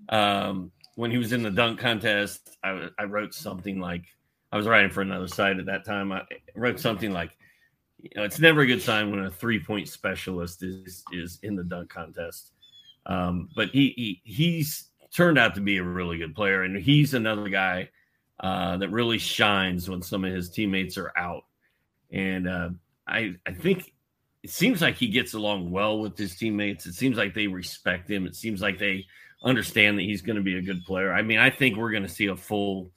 um, 0.09 0.73
when 0.95 1.11
he 1.11 1.19
was 1.19 1.33
in 1.33 1.43
the 1.43 1.51
dunk 1.51 1.79
contest, 1.79 2.57
I, 2.65 2.89
I, 2.99 3.05
wrote 3.05 3.35
something 3.35 3.81
like, 3.81 4.05
I 4.51 4.57
was 4.57 4.67
writing 4.67 4.91
for 4.91 5.03
another 5.03 5.29
site 5.29 5.59
at 5.59 5.67
that 5.67 5.85
time. 5.85 6.11
I 6.11 6.23
wrote 6.57 6.81
something 6.81 7.13
like, 7.13 7.37
you 8.01 8.11
know, 8.15 8.25
it's 8.25 8.39
never 8.39 8.61
a 8.63 8.67
good 8.67 8.83
sign 8.83 9.11
when 9.11 9.25
a 9.25 9.31
three 9.31 9.59
point 9.59 9.89
specialist 9.89 10.63
is 10.63 11.05
is 11.13 11.39
in 11.43 11.57
the 11.57 11.65
dunk 11.65 11.91
contest. 11.91 12.53
Um, 13.07 13.49
but 13.57 13.71
he, 13.71 13.93
he 13.97 14.23
he's 14.25 14.89
turned 15.15 15.39
out 15.39 15.55
to 15.55 15.61
be 15.61 15.79
a 15.79 15.83
really 15.83 16.19
good 16.19 16.35
player, 16.35 16.63
and 16.63 16.77
he's 16.77 17.15
another 17.15 17.49
guy 17.49 17.89
uh, 18.41 18.77
that 18.77 18.91
really 18.91 19.19
shines 19.19 19.89
when 19.89 20.03
some 20.03 20.25
of 20.25 20.33
his 20.33 20.51
teammates 20.51 20.97
are 20.97 21.13
out. 21.17 21.45
And 22.13 22.49
uh, 22.49 22.71
I 23.07 23.35
I 23.47 23.53
think 23.53 23.93
it 24.43 24.51
seems 24.51 24.81
like 24.81 24.97
he 24.97 25.09
gets 25.09 25.35
along 25.35 25.71
well 25.71 25.99
with 25.99 26.17
his 26.17 26.37
teammates. 26.37 26.87
It 26.87 26.95
seems 26.95 27.17
like 27.17 27.35
they 27.35 27.47
respect 27.47 28.09
him. 28.09 28.27
It 28.27 28.37
seems 28.37 28.63
like 28.63 28.79
they 28.79 29.07
understand 29.43 29.99
that 29.99 30.03
he's 30.03 30.23
going 30.23 30.37
to 30.37 30.43
be 30.43 30.59
a 30.59 30.63
good 30.63 30.85
player. 30.85 31.13
I 31.13 31.23
mean, 31.23 31.39
I 31.39 31.51
think 31.51 31.77
we're 31.77 31.91
going 31.91 32.05
to 32.05 32.09
see 32.09 32.27
a 32.27 32.37
full 32.37 32.91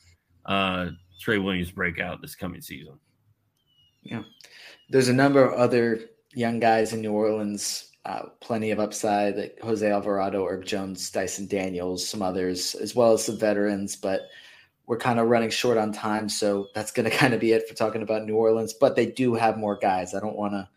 uh, 0.45 0.87
Trey 1.19 1.37
Williams 1.37 1.71
breakout 1.71 2.21
this 2.21 2.35
coming 2.35 2.61
season. 2.61 2.99
Yeah, 4.03 4.23
there's 4.91 5.07
a 5.07 5.13
number 5.13 5.43
of 5.43 5.53
other 5.53 6.01
young 6.33 6.59
guys 6.59 6.93
in 6.93 7.01
New 7.01 7.13
Orleans 7.13 7.91
uh, 8.05 8.23
plenty 8.39 8.71
of 8.71 8.79
upside 8.79 9.37
like 9.37 9.59
Jose 9.61 9.89
Alvarado, 9.89 10.45
Herb 10.45 10.65
Jones, 10.65 11.11
Dyson 11.11 11.45
Daniels, 11.45 12.07
some 12.07 12.21
others, 12.21 12.73
as 12.75 12.95
well 12.95 13.13
as 13.13 13.25
some 13.25 13.37
veterans. 13.37 13.95
But 13.95 14.21
we're 14.87 14.97
kind 14.97 15.19
of 15.19 15.27
running 15.27 15.51
short 15.51 15.77
on 15.77 15.91
time. 15.91 16.27
So 16.27 16.67
that's 16.73 16.91
going 16.91 17.09
to 17.09 17.15
kind 17.15 17.33
of 17.33 17.39
be 17.39 17.51
it 17.51 17.67
for 17.67 17.75
talking 17.75 18.01
about 18.01 18.25
New 18.25 18.35
Orleans. 18.35 18.73
But 18.73 18.95
they 18.95 19.05
do 19.05 19.35
have 19.35 19.57
more 19.57 19.75
guys. 19.75 20.15
I 20.15 20.19
don't 20.19 20.37
want 20.37 20.53
to 20.53 20.67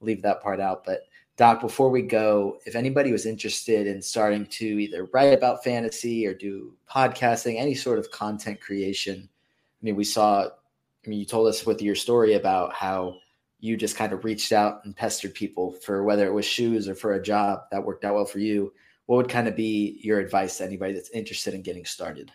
leave 0.00 0.22
that 0.22 0.42
part 0.42 0.60
out. 0.60 0.84
But 0.84 1.02
Doc, 1.38 1.60
before 1.60 1.90
we 1.90 2.02
go, 2.02 2.58
if 2.66 2.74
anybody 2.74 3.12
was 3.12 3.26
interested 3.26 3.86
in 3.86 4.02
starting 4.02 4.46
to 4.46 4.64
either 4.66 5.08
write 5.12 5.32
about 5.32 5.64
fantasy 5.64 6.26
or 6.26 6.34
do 6.34 6.74
podcasting, 6.90 7.58
any 7.58 7.74
sort 7.74 7.98
of 7.98 8.10
content 8.10 8.60
creation, 8.60 9.28
I 9.28 9.80
mean, 9.84 9.96
we 9.96 10.04
saw, 10.04 10.44
I 10.44 11.08
mean, 11.08 11.18
you 11.18 11.26
told 11.26 11.48
us 11.48 11.64
with 11.64 11.80
your 11.80 11.94
story 11.94 12.34
about 12.34 12.74
how 12.74 13.16
you 13.58 13.76
just 13.76 13.96
kind 13.96 14.12
of 14.12 14.24
reached 14.24 14.52
out 14.52 14.84
and 14.84 14.94
pestered 14.94 15.34
people 15.34 15.72
for 15.72 16.04
whether 16.04 16.26
it 16.26 16.32
was 16.32 16.44
shoes 16.44 16.88
or 16.88 16.94
for 16.94 17.14
a 17.14 17.22
job 17.22 17.60
that 17.70 17.84
worked 17.84 18.04
out 18.04 18.14
well 18.14 18.24
for 18.24 18.38
you 18.38 18.72
what 19.06 19.16
would 19.16 19.28
kind 19.28 19.48
of 19.48 19.56
be 19.56 20.00
your 20.02 20.18
advice 20.18 20.58
to 20.58 20.64
anybody 20.64 20.92
that's 20.92 21.10
interested 21.10 21.54
in 21.54 21.62
getting 21.62 21.84
started? 21.84 22.30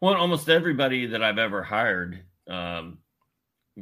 Well 0.00 0.14
almost 0.14 0.48
everybody 0.48 1.06
that 1.06 1.22
i've 1.22 1.38
ever 1.38 1.62
hired 1.62 2.22
um, 2.48 2.98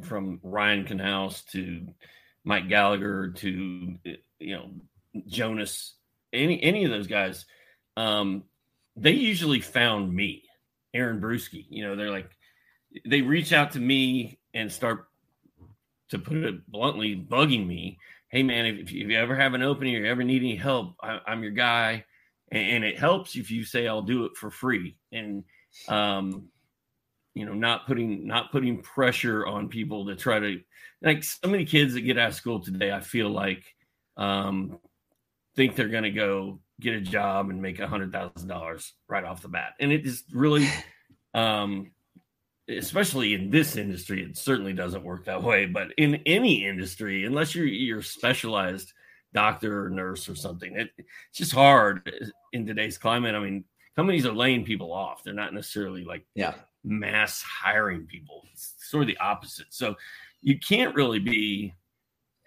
from 0.03 0.39
ryan 0.43 0.83
canals 0.83 1.43
to 1.51 1.87
mike 2.43 2.67
gallagher 2.67 3.29
to 3.29 3.97
you 4.39 4.55
know 4.55 4.69
jonas 5.27 5.95
any 6.33 6.61
any 6.61 6.83
of 6.83 6.91
those 6.91 7.07
guys 7.07 7.45
um, 7.95 8.43
they 8.95 9.11
usually 9.11 9.61
found 9.61 10.13
me 10.13 10.43
aaron 10.93 11.21
bruski. 11.21 11.65
You 11.69 11.87
know 11.87 11.95
they're 11.95 12.11
like 12.11 12.29
they 13.05 13.21
reach 13.21 13.53
out 13.53 13.71
to 13.71 13.79
me 13.79 14.39
and 14.53 14.71
start 14.71 15.08
to 16.09 16.19
put 16.19 16.37
it 16.37 16.69
bluntly, 16.69 17.15
bugging 17.15 17.67
me. 17.67 17.97
Hey, 18.29 18.43
man, 18.43 18.65
if, 18.65 18.79
if 18.79 18.91
you 18.91 19.17
ever 19.17 19.35
have 19.35 19.53
an 19.53 19.63
opening 19.63 19.95
or 19.95 19.99
you 19.99 20.07
ever 20.07 20.23
need 20.23 20.41
any 20.41 20.55
help, 20.55 20.95
I, 21.01 21.19
am 21.27 21.41
your 21.43 21.51
guy. 21.51 22.05
And, 22.51 22.71
and, 22.71 22.83
it 22.83 22.99
helps 22.99 23.35
if 23.35 23.49
you 23.49 23.63
say 23.63 23.87
I'll 23.87 24.01
do 24.01 24.25
it 24.25 24.35
for 24.35 24.51
free. 24.51 24.97
And 25.11 25.43
um, 25.87 26.49
you 27.33 27.45
know, 27.45 27.53
not 27.53 27.87
putting 27.87 28.27
not 28.27 28.51
putting 28.51 28.81
pressure 28.81 29.45
on 29.45 29.69
people 29.69 30.05
to 30.07 30.15
try 30.15 30.39
to 30.39 30.59
like 31.01 31.23
so 31.23 31.47
many 31.47 31.65
kids 31.65 31.93
that 31.93 32.01
get 32.01 32.17
out 32.17 32.29
of 32.29 32.35
school 32.35 32.59
today. 32.59 32.91
I 32.91 33.01
feel 33.01 33.29
like 33.29 33.63
um, 34.17 34.79
think 35.55 35.75
they're 35.75 35.87
going 35.87 36.03
to 36.03 36.11
go 36.11 36.59
get 36.79 36.95
a 36.95 37.01
job 37.01 37.49
and 37.49 37.61
make 37.61 37.79
a 37.79 37.87
hundred 37.87 38.11
thousand 38.11 38.47
dollars 38.47 38.93
right 39.07 39.23
off 39.23 39.41
the 39.41 39.47
bat, 39.47 39.73
and 39.79 39.91
it 39.91 40.05
is 40.05 40.23
really 40.31 40.67
um, 41.33 41.91
especially 42.69 43.33
in 43.33 43.49
this 43.49 43.75
industry, 43.75 44.23
it 44.23 44.37
certainly 44.37 44.73
doesn't 44.73 45.03
work 45.03 45.25
that 45.25 45.41
way. 45.41 45.65
But 45.65 45.87
in 45.97 46.21
any 46.25 46.65
industry, 46.65 47.25
unless 47.25 47.55
you're 47.55 47.65
you're 47.65 48.01
specialized 48.01 48.93
doctor 49.33 49.85
or 49.85 49.89
nurse 49.89 50.29
or 50.29 50.35
something, 50.35 50.75
it, 50.75 50.91
it's 50.97 51.37
just 51.37 51.53
hard 51.53 52.11
in 52.53 52.65
today's 52.65 52.97
climate. 52.97 53.35
I 53.35 53.39
mean, 53.39 53.63
companies 53.95 54.25
are 54.25 54.33
laying 54.33 54.63
people 54.63 54.93
off; 54.93 55.23
they're 55.23 55.33
not 55.33 55.53
necessarily 55.53 56.03
like 56.03 56.25
yeah 56.35 56.53
mass 56.83 57.41
hiring 57.41 58.05
people. 58.05 58.43
It's 58.51 58.75
sort 58.79 59.03
of 59.03 59.07
the 59.07 59.17
opposite. 59.17 59.67
So 59.69 59.95
you 60.41 60.59
can't 60.59 60.95
really 60.95 61.19
be 61.19 61.73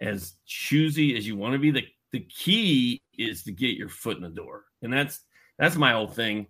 as 0.00 0.34
choosy 0.46 1.16
as 1.16 1.26
you 1.26 1.36
want 1.36 1.54
to 1.54 1.58
be. 1.58 1.70
The 1.70 1.86
the 2.12 2.20
key 2.20 3.02
is 3.18 3.42
to 3.44 3.52
get 3.52 3.76
your 3.76 3.88
foot 3.88 4.16
in 4.16 4.22
the 4.22 4.28
door, 4.28 4.64
and 4.82 4.92
that's 4.92 5.20
that's 5.58 5.76
my 5.76 5.92
whole 5.92 6.08
thing. 6.08 6.46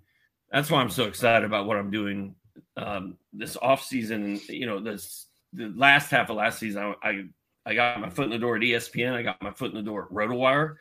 That's 0.50 0.70
why 0.70 0.82
I'm 0.82 0.90
so 0.90 1.04
excited 1.04 1.46
about 1.46 1.66
what 1.66 1.78
I'm 1.78 1.90
doing 1.90 2.34
um, 2.76 3.16
this 3.32 3.56
off 3.56 3.84
season, 3.84 4.40
you 4.48 4.66
know, 4.66 4.80
this 4.80 5.26
the 5.52 5.72
last 5.76 6.10
half 6.10 6.30
of 6.30 6.36
last 6.36 6.58
season, 6.58 6.94
I, 7.02 7.08
I, 7.08 7.24
I 7.66 7.74
got 7.74 8.00
my 8.00 8.10
foot 8.10 8.24
in 8.24 8.30
the 8.30 8.38
door 8.38 8.56
at 8.56 8.62
ESPN. 8.62 9.12
I 9.12 9.22
got 9.22 9.42
my 9.42 9.52
foot 9.52 9.70
in 9.70 9.76
the 9.76 9.82
door 9.82 10.04
at 10.04 10.10
RotoWire. 10.10 10.76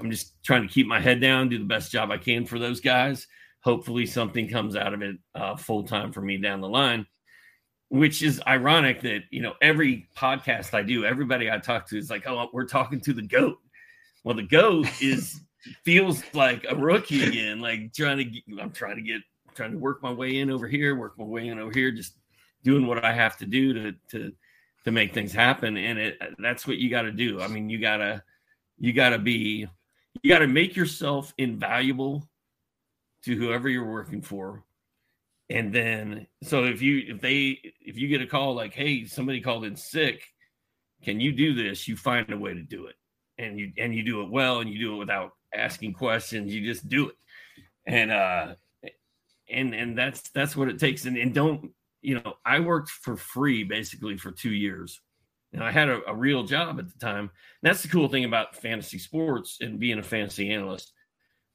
I'm 0.00 0.10
just 0.10 0.42
trying 0.42 0.66
to 0.66 0.72
keep 0.72 0.86
my 0.86 1.00
head 1.00 1.20
down, 1.20 1.48
do 1.48 1.58
the 1.58 1.64
best 1.64 1.92
job 1.92 2.10
I 2.10 2.18
can 2.18 2.46
for 2.46 2.58
those 2.58 2.80
guys. 2.80 3.26
Hopefully, 3.62 4.06
something 4.06 4.48
comes 4.48 4.74
out 4.74 4.94
of 4.94 5.02
it 5.02 5.16
uh, 5.34 5.56
full 5.56 5.84
time 5.84 6.12
for 6.12 6.20
me 6.20 6.38
down 6.38 6.60
the 6.60 6.68
line. 6.68 7.06
Which 7.90 8.22
is 8.22 8.40
ironic 8.46 9.02
that 9.02 9.24
you 9.30 9.42
know 9.42 9.52
every 9.60 10.08
podcast 10.16 10.72
I 10.72 10.82
do, 10.82 11.04
everybody 11.04 11.50
I 11.50 11.58
talk 11.58 11.86
to 11.88 11.98
is 11.98 12.08
like, 12.08 12.26
"Oh, 12.26 12.48
we're 12.52 12.64
talking 12.64 13.00
to 13.02 13.12
the 13.12 13.22
goat." 13.22 13.58
Well, 14.24 14.34
the 14.34 14.44
goat 14.44 14.88
is 15.02 15.42
feels 15.84 16.22
like 16.32 16.64
a 16.68 16.74
rookie 16.74 17.22
again, 17.22 17.60
like 17.60 17.92
trying 17.92 18.16
to. 18.16 18.24
Get, 18.24 18.42
I'm 18.58 18.72
trying 18.72 18.96
to 18.96 19.02
get 19.02 19.20
trying 19.54 19.72
to 19.72 19.78
work 19.78 20.02
my 20.02 20.12
way 20.12 20.38
in 20.38 20.50
over 20.50 20.66
here, 20.66 20.96
work 20.96 21.18
my 21.18 21.24
way 21.24 21.48
in 21.48 21.58
over 21.58 21.72
here, 21.72 21.90
just 21.90 22.16
doing 22.64 22.86
what 22.86 23.04
I 23.04 23.12
have 23.12 23.36
to 23.38 23.46
do 23.46 23.72
to 23.72 23.92
to 24.10 24.32
to 24.84 24.90
make 24.92 25.14
things 25.14 25.32
happen. 25.32 25.76
And 25.76 25.98
it 25.98 26.18
that's 26.38 26.66
what 26.66 26.78
you 26.78 26.90
got 26.90 27.02
to 27.02 27.12
do. 27.12 27.40
I 27.40 27.48
mean, 27.48 27.68
you 27.68 27.78
gotta 27.78 28.22
you 28.78 28.92
gotta 28.92 29.18
be 29.18 29.66
you 30.22 30.28
gotta 30.28 30.48
make 30.48 30.76
yourself 30.76 31.32
invaluable 31.38 32.28
to 33.24 33.36
whoever 33.36 33.68
you're 33.68 33.90
working 33.90 34.22
for. 34.22 34.64
And 35.50 35.72
then 35.72 36.26
so 36.42 36.64
if 36.64 36.80
you 36.82 37.04
if 37.08 37.20
they 37.20 37.60
if 37.80 37.98
you 37.98 38.08
get 38.08 38.22
a 38.22 38.26
call 38.26 38.54
like, 38.54 38.74
hey, 38.74 39.04
somebody 39.04 39.40
called 39.40 39.64
in 39.64 39.76
sick, 39.76 40.22
can 41.02 41.20
you 41.20 41.32
do 41.32 41.54
this? 41.54 41.86
You 41.86 41.96
find 41.96 42.30
a 42.32 42.38
way 42.38 42.54
to 42.54 42.62
do 42.62 42.86
it. 42.86 42.96
And 43.38 43.58
you 43.58 43.72
and 43.78 43.94
you 43.94 44.02
do 44.02 44.22
it 44.22 44.30
well 44.30 44.60
and 44.60 44.70
you 44.70 44.78
do 44.78 44.94
it 44.94 44.98
without 44.98 45.32
asking 45.54 45.94
questions. 45.94 46.54
You 46.54 46.64
just 46.64 46.88
do 46.88 47.08
it. 47.08 47.16
And 47.86 48.10
uh 48.10 48.54
and 49.52 49.74
and 49.74 49.96
that's 49.96 50.30
that's 50.30 50.56
what 50.56 50.68
it 50.68 50.78
takes. 50.78 51.04
And, 51.04 51.16
and 51.16 51.34
don't 51.34 51.70
you 52.00 52.16
know? 52.16 52.34
I 52.44 52.60
worked 52.60 52.90
for 52.90 53.16
free 53.16 53.64
basically 53.64 54.16
for 54.16 54.30
two 54.30 54.52
years, 54.52 55.00
and 55.52 55.62
I 55.62 55.70
had 55.70 55.88
a, 55.88 56.00
a 56.08 56.14
real 56.14 56.44
job 56.44 56.78
at 56.78 56.88
the 56.88 56.98
time. 56.98 57.30
And 57.30 57.30
that's 57.62 57.82
the 57.82 57.88
cool 57.88 58.08
thing 58.08 58.24
about 58.24 58.56
fantasy 58.56 58.98
sports 58.98 59.58
and 59.60 59.78
being 59.78 59.98
a 59.98 60.02
fantasy 60.02 60.52
analyst. 60.52 60.92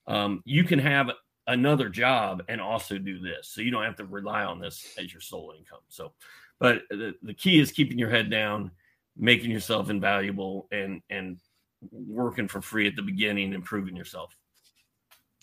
Um, 0.08 0.42
you 0.46 0.64
can 0.64 0.80
have 0.80 1.12
another 1.48 1.90
job 1.90 2.44
and 2.48 2.62
also 2.62 2.98
do 2.98 3.20
this, 3.20 3.50
so 3.50 3.62
you 3.62 3.72
don't 3.72 3.84
have 3.84 3.98
to 3.98 4.06
rely 4.06 4.44
on 4.44 4.60
this 4.60 4.96
as 4.98 5.12
your 5.12 5.22
sole 5.22 5.54
income. 5.58 5.80
So, 5.90 6.14
but 6.60 6.84
the, 6.90 7.16
the 7.22 7.34
key 7.34 7.60
is 7.60 7.72
keeping 7.72 8.00
your 8.00 8.10
head 8.10 8.30
down, 8.30 8.72
making 9.18 9.52
yourself 9.52 9.90
invaluable, 9.90 10.68
and 10.72 11.02
and 11.10 11.38
working 11.92 12.48
for 12.48 12.62
free 12.62 12.88
at 12.88 12.96
the 12.96 13.02
beginning, 13.02 13.54
improving 13.54 13.96
yourself. 13.96 14.36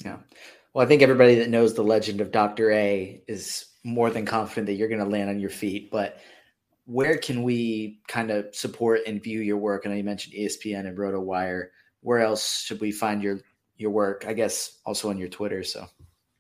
Yeah. 0.05 0.19
Well, 0.75 0.85
I 0.85 0.89
think 0.89 1.03
everybody 1.03 1.37
that 1.37 1.51
knows 1.51 1.75
the 1.75 1.85
legend 1.85 2.21
of 2.21 2.33
Dr. 2.33 2.73
A 2.73 3.23
is 3.29 3.67
more 3.85 4.11
than 4.11 4.27
confident 4.27 4.67
that 4.67 4.75
you're 4.75 4.89
going 4.89 5.01
to 5.01 5.07
land 5.07 5.31
on 5.31 5.39
your 5.39 5.51
feet. 5.51 5.89
But 5.93 6.19
where 6.85 7.17
can 7.17 7.45
we 7.45 8.01
kind 8.09 8.33
of 8.33 8.53
support 8.53 9.03
and 9.07 9.23
view 9.23 9.41
your 9.41 9.57
work? 9.57 9.85
And 9.85 9.93
I 9.93 9.95
know 9.95 9.99
you 9.99 10.05
mentioned 10.05 10.35
ESPN 10.35 10.87
and 10.87 10.99
RotoWire. 10.99 11.69
Where 12.01 12.19
else 12.19 12.63
should 12.63 12.81
we 12.81 12.91
find 12.91 13.23
your 13.23 13.39
your 13.77 13.93
work? 13.93 14.25
I 14.27 14.33
guess 14.33 14.81
also 14.85 15.11
on 15.11 15.17
your 15.17 15.29
Twitter. 15.29 15.63
So 15.63 15.87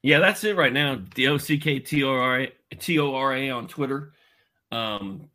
yeah, 0.02 0.18
that's 0.18 0.42
it 0.42 0.56
right 0.56 0.72
now. 0.72 1.00
The 1.14 1.28
O 1.28 1.38
C 1.38 1.56
K 1.56 1.78
T 1.78 2.02
O 2.02 2.10
R 2.10 2.40
A 2.40 2.52
T 2.76 2.98
O 2.98 3.14
R 3.14 3.34
A 3.34 3.50
on 3.50 3.68
Twitter. 3.68 4.14
Um, 4.72 5.30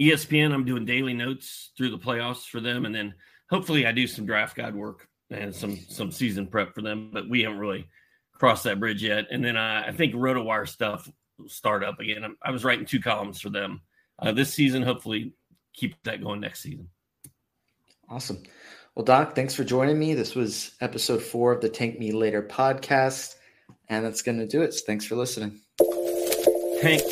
ESPN, 0.00 0.54
I'm 0.54 0.64
doing 0.64 0.84
daily 0.84 1.14
notes 1.14 1.72
through 1.76 1.90
the 1.90 1.98
playoffs 1.98 2.48
for 2.48 2.60
them, 2.60 2.86
and 2.86 2.94
then 2.94 3.12
hopefully 3.50 3.86
I 3.86 3.92
do 3.92 4.06
some 4.06 4.24
draft 4.24 4.56
guide 4.56 4.76
work 4.76 5.08
and 5.30 5.54
some 5.54 5.78
some 5.88 6.10
season 6.10 6.46
prep 6.46 6.74
for 6.74 6.82
them. 6.82 7.10
But 7.12 7.28
we 7.28 7.42
haven't 7.42 7.58
really 7.58 7.88
crossed 8.34 8.64
that 8.64 8.80
bridge 8.80 9.02
yet. 9.02 9.26
And 9.30 9.44
then 9.44 9.56
uh, 9.56 9.84
I 9.86 9.92
think 9.92 10.14
RotoWire 10.14 10.68
stuff 10.68 11.10
will 11.38 11.48
start 11.48 11.84
up 11.84 12.00
again. 12.00 12.24
I'm, 12.24 12.36
i 12.42 12.50
was 12.50 12.64
writing 12.64 12.86
two 12.86 13.00
columns 13.00 13.40
for 13.40 13.50
them 13.50 13.80
uh, 14.18 14.32
this 14.32 14.52
season. 14.52 14.82
Hopefully, 14.82 15.32
keep 15.74 15.94
that 16.04 16.22
going 16.22 16.40
next 16.40 16.62
season. 16.62 16.88
Awesome. 18.08 18.42
Well, 18.94 19.04
Doc, 19.04 19.34
thanks 19.34 19.54
for 19.54 19.64
joining 19.64 19.98
me. 19.98 20.14
This 20.14 20.34
was 20.34 20.72
episode 20.80 21.22
four 21.22 21.52
of 21.52 21.60
the 21.60 21.68
Tank 21.68 21.98
Me 21.98 22.10
Later 22.10 22.42
podcast, 22.42 23.36
and 23.88 24.04
that's 24.04 24.22
going 24.22 24.38
to 24.38 24.46
do 24.46 24.62
it. 24.62 24.74
So 24.74 24.84
thanks 24.86 25.04
for 25.04 25.14
listening. 25.14 25.60
Tank. 26.80 27.02